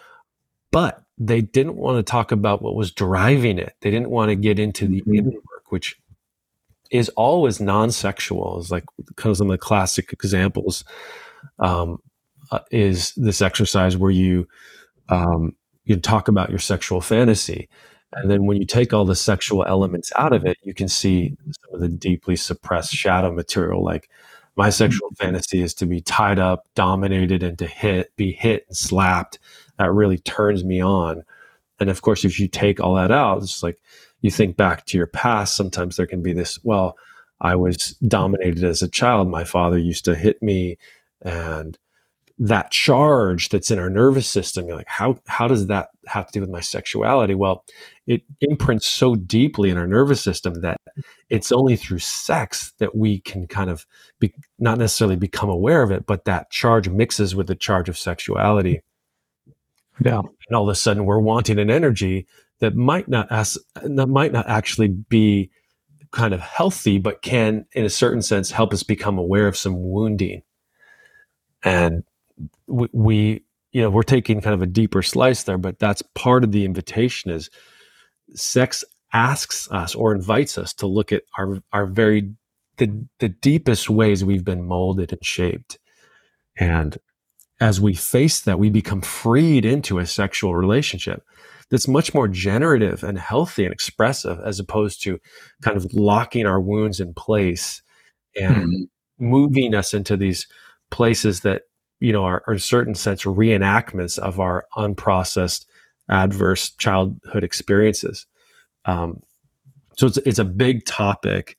but 0.73 1.03
they 1.17 1.41
didn't 1.41 1.77
want 1.77 1.99
to 1.99 2.03
talk 2.03 2.33
about 2.33 2.61
what 2.61 2.75
was 2.75 2.91
driving 2.91 3.59
it. 3.59 3.75
They 3.81 3.91
didn't 3.91 4.11
want 4.11 4.31
to 4.31 4.37
get 4.37 4.59
into 4.59 4.87
the 4.87 5.01
mm-hmm. 5.03 5.15
inner 5.15 5.31
work, 5.31 5.71
which 5.71 5.97
is 6.91 7.09
always 7.11 7.61
non-sexual. 7.61 8.59
Is 8.61 8.71
like 8.71 8.85
kind 9.17 9.31
of 9.31 9.37
some 9.37 9.49
of 9.49 9.53
the 9.53 9.59
classic 9.59 10.13
examples. 10.13 10.85
Um, 11.59 12.03
uh, 12.51 12.61
is 12.71 13.13
this 13.17 13.43
exercise 13.43 13.97
where 13.97 14.11
you 14.11 14.47
um, 15.09 15.56
you 15.87 15.97
talk 15.97 16.29
about 16.29 16.51
your 16.51 16.59
sexual 16.59 17.01
fantasy 17.01 17.69
and 18.13 18.31
then 18.31 18.47
when 18.47 18.57
you 18.57 18.65
take 18.65 18.93
all 18.93 19.05
the 19.05 19.17
sexual 19.17 19.65
elements 19.67 20.13
out 20.17 20.33
of 20.33 20.47
it, 20.47 20.59
you 20.63 20.75
can 20.75 20.89
see 20.89 21.37
some 21.45 21.75
of 21.75 21.81
the 21.81 21.89
deeply 21.89 22.37
suppressed 22.37 22.93
shadow 22.93 23.33
material. 23.33 23.83
Like 23.83 24.09
my 24.57 24.71
sexual 24.71 25.11
mm-hmm. 25.11 25.25
fantasy 25.25 25.61
is 25.61 25.75
to 25.75 25.87
be 25.87 26.01
tied 26.01 26.39
up, 26.39 26.67
dominated, 26.75 27.43
and 27.43 27.59
to 27.59 27.67
hit, 27.67 28.15
be 28.17 28.33
hit 28.33 28.65
and 28.69 28.77
slapped. 28.77 29.39
That 29.79 29.93
really 29.93 30.19
turns 30.19 30.65
me 30.65 30.81
on. 30.81 31.25
And 31.81 31.91
of 31.91 32.01
course, 32.03 32.25
if 32.25 32.41
you 32.41 32.49
take 32.49 32.81
all 32.81 32.95
that 32.95 33.11
out, 33.11 33.43
it's 33.43 33.63
like 33.63 33.83
you 34.23 34.31
think 34.31 34.57
back 34.57 34.87
to 34.87 34.97
your 34.97 35.09
past. 35.09 35.57
Sometimes 35.57 35.97
there 35.97 36.07
can 36.07 36.23
be 36.23 36.33
this, 36.33 36.59
well, 36.65 36.97
I 37.41 37.55
was 37.57 37.91
dominated 38.09 38.65
as 38.65 38.81
a 38.81 38.89
child. 38.89 39.29
My 39.29 39.45
father 39.45 39.77
used 39.77 40.07
to 40.07 40.15
hit 40.15 40.43
me 40.43 40.79
and 41.21 41.77
that 42.39 42.71
charge 42.71 43.49
that's 43.49 43.71
in 43.71 43.79
our 43.79 43.89
nervous 43.89 44.29
system 44.29 44.67
you're 44.67 44.77
like 44.77 44.89
how 44.89 45.19
how 45.27 45.49
does 45.49 45.69
that 45.69 45.89
have 46.07 46.27
to 46.27 46.33
do 46.33 46.41
with 46.41 46.51
my 46.51 46.61
sexuality? 46.61 47.35
Well 47.35 47.65
it 48.07 48.23
imprints 48.41 48.87
so 48.87 49.17
deeply 49.17 49.71
in 49.71 49.79
our 49.79 49.87
nervous 49.87 50.21
system 50.21 50.61
that 50.61 50.81
it's 51.29 51.51
only 51.51 51.77
through 51.77 51.99
sex 51.99 52.73
that 52.79 52.95
we 52.95 53.21
can 53.21 53.47
kind 53.47 53.71
of 53.71 53.87
be, 54.21 54.33
not 54.59 54.79
necessarily 54.79 55.17
become 55.17 55.49
aware 55.49 55.83
of 55.83 55.91
it 55.91 56.07
but 56.07 56.27
that 56.27 56.51
charge 56.51 56.89
mixes 56.89 57.35
with 57.35 57.47
the 57.47 57.55
charge 57.55 57.89
of 57.89 57.99
sexuality. 57.99 58.83
Yeah. 60.05 60.19
And 60.19 60.57
all 60.57 60.65
of 60.65 60.69
a 60.69 60.75
sudden 60.75 61.07
we're 61.07 61.19
wanting 61.19 61.59
an 61.59 61.71
energy 61.71 62.27
that 62.61 62.75
might 62.75 63.09
not 63.09 63.33
as 63.33 63.57
that 63.83 64.09
might 64.09 64.33
not 64.33 64.47
actually 64.47 64.89
be 64.89 65.51
kind 66.13 66.35
of 66.35 66.41
healthy 66.41 66.99
but 66.99 67.23
can 67.23 67.65
in 67.73 67.85
a 67.85 67.91
certain 67.91 68.23
sense 68.23 68.51
help 68.51 68.75
us 68.75 68.83
become 68.83 69.17
aware 69.17 69.49
of 69.49 69.57
some 69.57 69.91
wounding. 69.91 70.43
And 71.63 72.05
we, 72.67 72.89
we 72.93 73.45
you 73.73 73.83
know 73.83 73.91
we're 73.91 74.03
taking 74.03 74.41
kind 74.41 74.55
of 74.55 74.63
a 74.63 74.67
deeper 74.67 75.03
slice 75.03 75.43
there 75.45 75.59
but 75.59 75.79
that's 75.79 76.03
part 76.15 76.45
of 76.45 76.53
the 76.53 76.65
invitation 76.65 77.31
is 77.31 77.51
sex 78.35 78.85
asks 79.13 79.71
us 79.71 79.95
or 79.95 80.15
invites 80.15 80.59
us 80.59 80.73
to 80.75 80.87
look 80.87 81.13
at 81.13 81.23
our 81.39 81.59
our 81.73 81.87
very 81.87 82.33
the 82.79 83.07
the 83.19 83.29
deepest 83.29 83.89
ways 83.89 84.25
we've 84.25 84.45
been 84.45 84.65
molded 84.65 85.13
and 85.13 85.25
shaped 85.25 85.79
and 86.59 86.99
as 87.61 87.81
we 87.81 87.95
face 87.95 88.41
that 88.41 88.59
we 88.59 88.69
become 88.69 89.01
freed 89.01 89.65
into 89.65 89.99
a 89.99 90.07
sexual 90.07 90.55
relationship 90.55 91.23
that's 91.71 91.89
much 91.89 92.15
more 92.15 92.29
generative 92.29 93.03
and 93.03 93.19
healthy 93.19 93.65
and 93.65 93.73
expressive 93.73 94.39
as 94.45 94.61
opposed 94.61 95.03
to 95.03 95.19
kind 95.63 95.77
of 95.77 95.93
locking 95.93 96.47
our 96.47 96.61
wounds 96.61 97.01
in 97.01 97.13
place 97.15 97.83
and 98.37 98.57
mm-hmm. 98.57 98.83
moving 99.19 99.75
us 99.75 99.95
into 99.95 100.17
these 100.17 100.47
places 100.91 101.41
that 101.41 101.63
you 102.01 102.13
know, 102.13 102.25
are, 102.25 102.43
are 102.47 102.55
in 102.55 102.59
a 102.59 102.61
certain 102.61 102.95
sense 102.95 103.25
reenactments 103.25 104.19
of 104.19 104.41
our 104.41 104.67
unprocessed 104.77 105.67
adverse 106.09 106.71
childhood 106.71 107.43
experiences. 107.43 108.27
Um, 108.85 109.23
so 109.97 110.07
it's, 110.07 110.19
it's 110.19 110.39
a 110.39 110.45
big 110.45 110.85
topic 110.85 111.57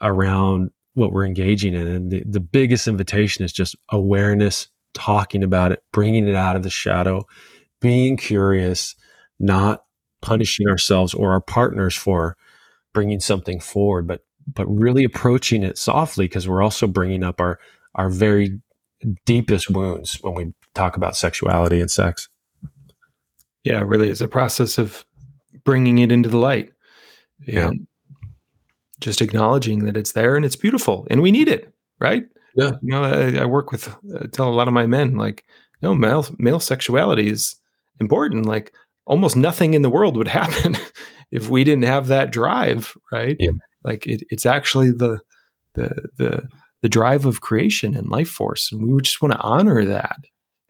around 0.00 0.70
what 0.94 1.12
we're 1.12 1.26
engaging 1.26 1.74
in. 1.74 1.86
And 1.86 2.10
the, 2.10 2.22
the 2.26 2.40
biggest 2.40 2.88
invitation 2.88 3.44
is 3.44 3.52
just 3.52 3.76
awareness, 3.90 4.68
talking 4.94 5.42
about 5.42 5.72
it, 5.72 5.82
bringing 5.92 6.26
it 6.26 6.34
out 6.34 6.56
of 6.56 6.62
the 6.62 6.70
shadow, 6.70 7.26
being 7.80 8.16
curious, 8.16 8.94
not 9.38 9.84
punishing 10.22 10.68
ourselves 10.68 11.12
or 11.12 11.32
our 11.32 11.40
partners 11.40 11.94
for 11.94 12.36
bringing 12.92 13.20
something 13.20 13.60
forward, 13.60 14.06
but 14.06 14.24
but 14.46 14.66
really 14.66 15.04
approaching 15.04 15.62
it 15.62 15.78
softly 15.78 16.26
because 16.26 16.48
we're 16.48 16.62
also 16.62 16.86
bringing 16.86 17.22
up 17.22 17.40
our 17.40 17.58
our 17.94 18.08
very 18.08 18.60
deepest 19.24 19.70
wounds 19.70 20.18
when 20.22 20.34
we 20.34 20.52
talk 20.74 20.96
about 20.96 21.16
sexuality 21.16 21.80
and 21.80 21.90
sex. 21.90 22.28
Yeah, 23.62 23.82
really 23.84 24.10
is 24.10 24.20
a 24.20 24.28
process 24.28 24.78
of 24.78 25.04
bringing 25.64 25.98
it 25.98 26.12
into 26.12 26.28
the 26.28 26.36
light. 26.36 26.70
Yeah. 27.46 27.70
Just 29.00 29.22
acknowledging 29.22 29.84
that 29.84 29.96
it's 29.96 30.12
there 30.12 30.36
and 30.36 30.44
it's 30.44 30.56
beautiful 30.56 31.06
and 31.10 31.22
we 31.22 31.32
need 31.32 31.48
it, 31.48 31.72
right? 31.98 32.24
Yeah. 32.54 32.72
You 32.82 32.90
know, 32.90 33.04
I, 33.04 33.42
I 33.42 33.44
work 33.46 33.72
with, 33.72 33.88
uh, 33.88 34.26
tell 34.32 34.48
a 34.48 34.54
lot 34.54 34.68
of 34.68 34.74
my 34.74 34.86
men, 34.86 35.16
like, 35.16 35.44
no, 35.82 35.94
male, 35.94 36.26
male 36.38 36.60
sexuality 36.60 37.28
is 37.28 37.56
important. 38.00 38.46
Like, 38.46 38.72
almost 39.06 39.36
nothing 39.36 39.74
in 39.74 39.82
the 39.82 39.90
world 39.90 40.16
would 40.16 40.28
happen 40.42 40.76
if 41.30 41.48
we 41.48 41.64
didn't 41.64 41.84
have 41.84 42.06
that 42.08 42.30
drive, 42.30 42.96
right? 43.10 43.36
Yeah. 43.40 43.52
Like, 43.82 44.06
it, 44.06 44.22
it's 44.30 44.46
actually 44.46 44.92
the, 44.92 45.20
the, 45.74 46.08
the, 46.16 46.48
the 46.84 46.88
drive 46.90 47.24
of 47.24 47.40
creation 47.40 47.96
and 47.96 48.10
life 48.10 48.28
force. 48.28 48.70
And 48.70 48.86
we 48.86 49.00
just 49.00 49.22
want 49.22 49.32
to 49.32 49.40
honor 49.40 49.86
that 49.86 50.18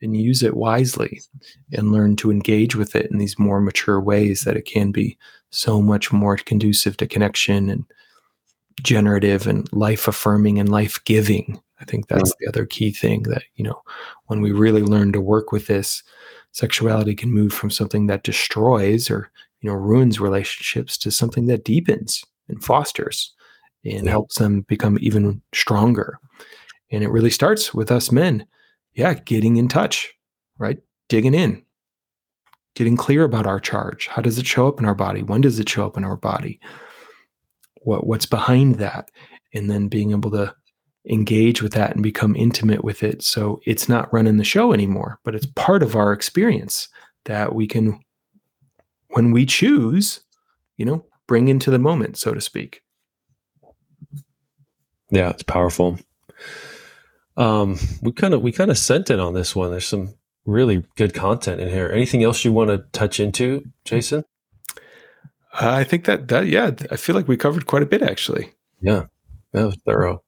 and 0.01 0.17
use 0.17 0.45
it 0.45 0.57
wisely 0.57 1.21
and 1.73 1.91
learn 1.91 2.15
to 2.15 2.31
engage 2.31 2.77
with 2.77 2.95
it 2.95 3.11
in 3.11 3.19
these 3.19 3.37
more 3.37 3.61
mature 3.61 4.01
ways 4.01 4.43
that 4.43 4.57
it 4.57 4.65
can 4.65 4.93
be 4.93 5.19
so 5.51 5.83
much 5.83 6.13
more 6.13 6.37
conducive 6.37 6.97
to 6.99 7.09
connection 7.09 7.69
and 7.69 7.85
generative 8.81 9.49
and 9.49 9.69
life 9.73 10.07
affirming 10.07 10.61
and 10.61 10.69
life 10.69 11.03
giving. 11.05 11.61
I 11.81 11.85
think 11.85 12.07
that's 12.07 12.31
mm. 12.31 12.37
the 12.39 12.47
other 12.47 12.65
key 12.65 12.93
thing 12.93 13.25
that, 13.25 13.43
you 13.57 13.65
know, 13.65 13.83
when 14.27 14.41
we 14.41 14.53
really 14.53 14.83
learn 14.83 15.11
to 15.15 15.21
work 15.21 15.51
with 15.51 15.67
this, 15.67 16.05
sexuality 16.53 17.17
can 17.17 17.33
move 17.33 17.53
from 17.53 17.71
something 17.71 18.07
that 18.07 18.23
destroys 18.23 19.11
or, 19.11 19.33
you 19.63 19.69
know, 19.69 19.75
ruins 19.75 20.21
relationships 20.21 20.97
to 20.99 21.11
something 21.11 21.47
that 21.47 21.65
deepens 21.65 22.25
and 22.49 22.63
fosters 22.63 23.35
and 23.85 24.09
helps 24.09 24.39
them 24.39 24.63
become 24.63 24.99
even 25.01 25.43
stronger. 25.53 26.19
And 26.91 27.03
it 27.03 27.11
really 27.11 27.31
starts 27.31 27.75
with 27.75 27.91
us 27.91 28.13
men. 28.13 28.47
Yeah, 28.95 29.15
getting 29.15 29.57
in 29.57 29.69
touch, 29.69 30.13
right? 30.59 30.79
Digging 31.09 31.35
in, 31.35 31.63
getting 32.77 32.97
clear 32.97 33.25
about 33.25 33.47
our 33.47 33.61
charge. 33.61 34.07
How 34.07 34.23
does 34.23 34.39
it 34.39 34.47
show 34.47 34.69
up 34.69 34.79
in 34.79 34.87
our 34.87 34.95
body? 34.95 35.23
When 35.23 35.41
does 35.41 35.59
it 35.59 35.69
show 35.69 35.87
up 35.87 35.97
in 35.97 36.05
our 36.05 36.17
body? 36.17 36.61
What 37.83 38.07
what's 38.07 38.27
behind 38.27 38.77
that? 38.77 39.11
And 39.53 39.71
then 39.71 39.89
being 39.89 40.13
able 40.13 40.31
to 40.33 40.55
engage 41.09 41.61
with 41.61 41.73
that 41.73 41.93
and 41.93 42.03
become 42.03 42.35
intimate 42.35 42.83
with 42.83 43.03
it. 43.03 43.23
So 43.23 43.61
it's 43.67 43.89
not 43.89 44.13
running 44.13 44.39
the 44.39 44.45
show 44.45 44.73
anymore, 44.73 45.19
but 45.25 45.35
it's 45.35 45.47
part 45.55 45.83
of 45.83 45.97
our 45.97 46.13
experience 46.13 46.89
that 47.25 47.55
we 47.55 47.67
can, 47.67 48.01
when 49.09 49.31
we 49.31 49.45
choose, 49.45 50.21
you 50.77 50.87
know, 50.87 51.05
bring 51.27 51.49
into 51.49 51.71
the 51.71 51.79
moment, 51.79 52.17
so 52.17 52.33
to 52.33 52.41
speak. 52.41 52.83
Yeah, 55.15 55.31
it's 55.31 55.45
powerful. 55.45 55.99
Um, 57.37 57.79
we 58.03 58.13
kind 58.13 58.35
of 58.35 58.43
we 58.43 58.51
kind 58.51 58.71
of 58.71 58.79
sent 58.79 59.11
it 59.11 59.21
on 59.21 59.35
this 59.35 59.55
one. 59.55 59.71
There's 59.71 59.87
some 59.87 60.15
really 60.45 60.85
good 60.97 61.15
content 61.15 61.61
in 61.61 61.69
here. 61.69 61.89
Anything 61.89 62.25
else 62.25 62.45
you 62.45 62.53
want 62.53 62.71
to 62.71 62.79
touch 62.93 63.21
into, 63.21 63.65
Jason? 63.85 64.25
I 65.53 65.85
think 65.85 66.05
that 66.07 66.27
that 66.29 66.49
yeah, 66.49 66.73
I 66.91 66.97
feel 66.97 67.15
like 67.15 67.29
we 67.29 67.37
covered 67.37 67.67
quite 67.67 67.83
a 67.83 67.87
bit 67.87 68.03
actually. 68.03 68.53
Yeah, 68.81 69.07
that 69.53 69.65
was 69.65 69.77
thorough. 69.87 70.23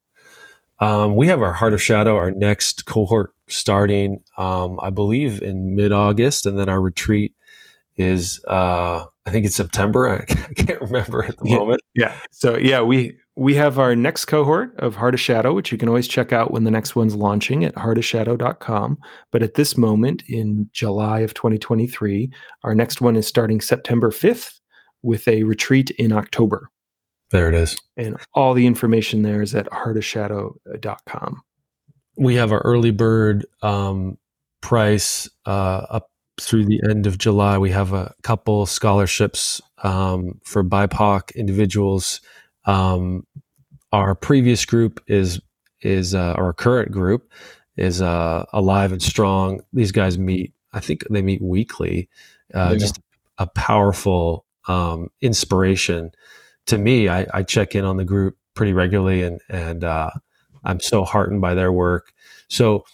Um, 0.78 1.16
we 1.16 1.26
have 1.28 1.42
our 1.42 1.54
Heart 1.54 1.72
of 1.72 1.82
Shadow, 1.82 2.16
our 2.16 2.30
next 2.30 2.86
cohort 2.86 3.34
starting, 3.48 4.22
um, 4.36 4.78
I 4.80 4.90
believe, 4.90 5.42
in 5.42 5.74
mid 5.74 5.90
August, 5.90 6.46
and 6.46 6.58
then 6.58 6.68
our 6.68 6.80
retreat 6.80 7.34
is, 7.96 8.44
uh, 8.46 9.06
I 9.24 9.30
think 9.30 9.46
it's 9.46 9.56
September. 9.56 10.24
I, 10.30 10.54
can't 10.54 10.80
remember 10.80 11.24
at 11.24 11.38
the 11.38 11.48
yeah, 11.48 11.56
moment. 11.56 11.80
Yeah. 11.94 12.14
So 12.30 12.56
yeah, 12.56 12.82
we 12.82 13.16
we 13.36 13.54
have 13.54 13.78
our 13.78 13.94
next 13.94 14.24
cohort 14.24 14.74
of 14.78 14.96
Heart 14.96 15.14
of 15.14 15.20
Shadow, 15.20 15.52
which 15.52 15.70
you 15.70 15.76
can 15.76 15.88
always 15.88 16.08
check 16.08 16.32
out 16.32 16.50
when 16.50 16.64
the 16.64 16.70
next 16.70 16.96
one's 16.96 17.14
launching 17.14 17.64
at 17.64 17.74
heartofshadow.com. 17.74 18.98
But 19.30 19.42
at 19.42 19.54
this 19.54 19.76
moment 19.76 20.22
in 20.26 20.70
July 20.72 21.20
of 21.20 21.34
2023, 21.34 22.32
our 22.64 22.74
next 22.74 23.02
one 23.02 23.14
is 23.14 23.26
starting 23.26 23.60
September 23.60 24.10
5th 24.10 24.60
with 25.02 25.28
a 25.28 25.42
retreat 25.42 25.90
in 25.90 26.12
October. 26.12 26.70
There 27.30 27.48
it 27.48 27.54
is. 27.54 27.76
And 27.96 28.16
all 28.32 28.54
the 28.54 28.66
information 28.66 29.20
there 29.20 29.42
is 29.42 29.54
at 29.54 29.66
heartofshadow.com. 29.66 31.42
We 32.16 32.36
have 32.36 32.52
our 32.52 32.60
early 32.60 32.90
bird 32.90 33.44
um, 33.60 34.16
price 34.62 35.28
uh, 35.44 35.86
up 35.90 36.10
through 36.40 36.64
the 36.64 36.80
end 36.88 37.06
of 37.06 37.18
July. 37.18 37.58
We 37.58 37.70
have 37.70 37.92
a 37.92 38.14
couple 38.22 38.64
scholarships 38.64 39.60
um, 39.82 40.40
for 40.42 40.64
BIPOC 40.64 41.34
individuals 41.34 42.22
um, 42.66 43.26
our 43.92 44.14
previous 44.14 44.64
group 44.64 45.02
is 45.06 45.40
is 45.82 46.14
uh, 46.14 46.34
our 46.36 46.52
current 46.52 46.90
group 46.90 47.30
is 47.76 48.02
uh, 48.02 48.44
alive 48.52 48.92
and 48.92 49.02
strong. 49.02 49.60
These 49.72 49.92
guys 49.92 50.18
meet. 50.18 50.52
I 50.72 50.80
think 50.80 51.04
they 51.08 51.22
meet 51.22 51.42
weekly. 51.42 52.08
Uh, 52.54 52.70
yeah. 52.72 52.78
Just 52.78 53.00
a 53.38 53.46
powerful 53.46 54.44
um, 54.68 55.10
inspiration 55.20 56.10
to 56.66 56.78
me. 56.78 57.08
I, 57.08 57.26
I, 57.32 57.42
check 57.42 57.74
in 57.74 57.84
on 57.84 57.96
the 57.96 58.04
group 58.04 58.36
pretty 58.54 58.72
regularly, 58.72 59.22
and 59.22 59.40
and 59.48 59.84
uh, 59.84 60.10
I'm 60.64 60.80
so 60.80 61.04
heartened 61.04 61.40
by 61.40 61.54
their 61.54 61.72
work. 61.72 62.12
So, 62.48 62.84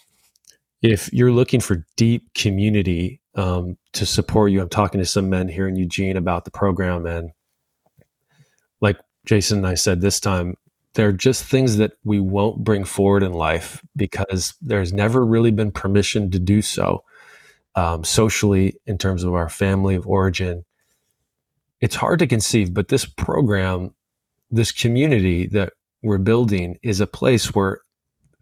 if 0.81 1.11
you're 1.13 1.31
looking 1.31 1.59
for 1.59 1.85
deep 1.95 2.33
community 2.33 3.21
um, 3.35 3.77
to 3.93 4.05
support 4.05 4.51
you, 4.51 4.61
I'm 4.61 4.69
talking 4.69 4.99
to 4.99 5.05
some 5.05 5.29
men 5.29 5.47
here 5.47 5.67
in 5.67 5.75
Eugene 5.75 6.17
about 6.17 6.45
the 6.45 6.51
program, 6.51 7.05
and 7.05 7.31
Jason 9.25 9.59
and 9.59 9.67
I 9.67 9.75
said 9.75 10.01
this 10.01 10.19
time, 10.19 10.55
they're 10.93 11.11
just 11.11 11.43
things 11.43 11.77
that 11.77 11.93
we 12.03 12.19
won't 12.19 12.63
bring 12.63 12.83
forward 12.83 13.23
in 13.23 13.33
life 13.33 13.81
because 13.95 14.53
there's 14.61 14.93
never 14.93 15.25
really 15.25 15.51
been 15.51 15.71
permission 15.71 16.29
to 16.31 16.39
do 16.39 16.61
so 16.61 17.03
um, 17.75 18.03
socially 18.03 18.75
in 18.85 18.97
terms 18.97 19.23
of 19.23 19.33
our 19.33 19.49
family 19.49 19.95
of 19.95 20.07
origin. 20.07 20.65
It's 21.81 21.95
hard 21.95 22.19
to 22.19 22.27
conceive, 22.27 22.73
but 22.73 22.89
this 22.89 23.05
program, 23.05 23.93
this 24.51 24.71
community 24.71 25.47
that 25.47 25.73
we're 26.03 26.19
building 26.19 26.77
is 26.83 26.99
a 26.99 27.07
place 27.07 27.55
where 27.55 27.81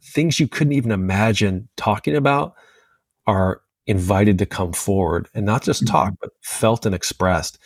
things 0.01 0.39
you 0.39 0.47
couldn't 0.47 0.73
even 0.73 0.91
imagine 0.91 1.69
talking 1.77 2.15
about 2.15 2.55
are 3.27 3.61
invited 3.87 4.37
to 4.39 4.45
come 4.45 4.73
forward 4.73 5.27
and 5.33 5.45
not 5.45 5.63
just 5.63 5.87
talk, 5.87 6.09
mm-hmm. 6.09 6.15
but 6.21 6.31
felt 6.41 6.85
and 6.85 6.93
expressed 6.93 7.57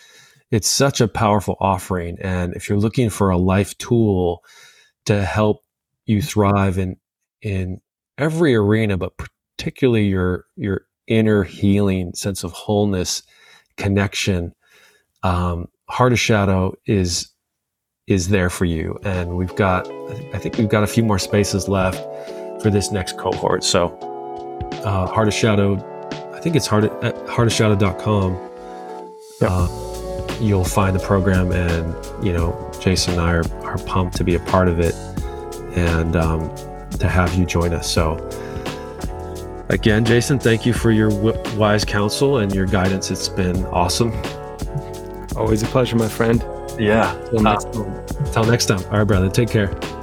it's 0.55 0.69
such 0.69 1.01
a 1.01 1.07
powerful 1.09 1.57
offering. 1.59 2.17
And 2.21 2.55
if 2.55 2.69
you're 2.69 2.79
looking 2.79 3.09
for 3.09 3.29
a 3.29 3.37
life 3.37 3.77
tool 3.77 4.41
to 5.05 5.25
help 5.25 5.65
you 6.05 6.21
thrive 6.21 6.77
in 6.77 6.95
in 7.41 7.81
every 8.17 8.55
arena, 8.55 8.95
but 8.95 9.11
particularly 9.17 10.05
your 10.07 10.45
your 10.55 10.85
inner 11.07 11.43
healing 11.43 12.13
sense 12.13 12.45
of 12.45 12.53
wholeness, 12.53 13.21
connection, 13.75 14.55
um, 15.23 15.67
Heart 15.89 16.13
of 16.13 16.19
Shadow 16.19 16.73
is 16.85 17.33
is 18.07 18.29
there 18.29 18.49
for 18.49 18.63
you. 18.63 18.97
And 19.03 19.35
we've 19.35 19.55
got 19.57 19.91
I 20.33 20.39
think 20.39 20.57
we've 20.57 20.69
got 20.69 20.83
a 20.83 20.87
few 20.87 21.03
more 21.03 21.19
spaces 21.19 21.67
left 21.67 21.99
for 22.61 22.69
this 22.69 22.91
next 22.91 23.17
cohort. 23.17 23.65
So 23.65 23.87
uh, 24.85 25.07
Heart 25.07 25.27
of 25.27 25.33
Shadow, 25.33 25.75
I 26.33 26.39
think 26.39 26.55
it's 26.55 26.65
heart 26.65 26.85
at 26.85 27.13
heartofshadow.com. 27.25 28.51
Yep. 29.41 29.51
Uh, 29.51 29.84
you'll 30.39 30.63
find 30.63 30.95
the 30.95 30.99
program 30.99 31.51
and 31.51 31.95
you 32.25 32.33
know 32.33 32.71
jason 32.79 33.13
and 33.13 33.21
i 33.21 33.31
are, 33.33 33.43
are 33.63 33.77
pumped 33.79 34.15
to 34.15 34.23
be 34.23 34.35
a 34.35 34.39
part 34.39 34.67
of 34.67 34.79
it 34.79 34.93
and 35.75 36.15
um, 36.15 36.53
to 36.91 37.07
have 37.09 37.33
you 37.35 37.45
join 37.45 37.73
us. 37.73 37.91
So 37.91 38.15
again 39.69 40.05
jason 40.05 40.37
thank 40.39 40.65
you 40.65 40.73
for 40.73 40.91
your 40.91 41.09
wise 41.55 41.83
counsel 41.83 42.37
and 42.37 42.53
your 42.53 42.65
guidance. 42.65 43.11
It's 43.11 43.29
been 43.29 43.65
awesome. 43.67 44.11
Always 45.35 45.63
a 45.63 45.67
pleasure 45.67 45.95
my 45.95 46.07
friend. 46.07 46.43
Yeah. 46.79 47.15
Until 47.31 47.41
next, 47.41 47.65
uh, 48.37 48.45
next 48.45 48.65
time. 48.67 48.83
All 48.85 48.99
right 48.99 49.03
brother. 49.03 49.29
Take 49.29 49.49
care 49.49 49.94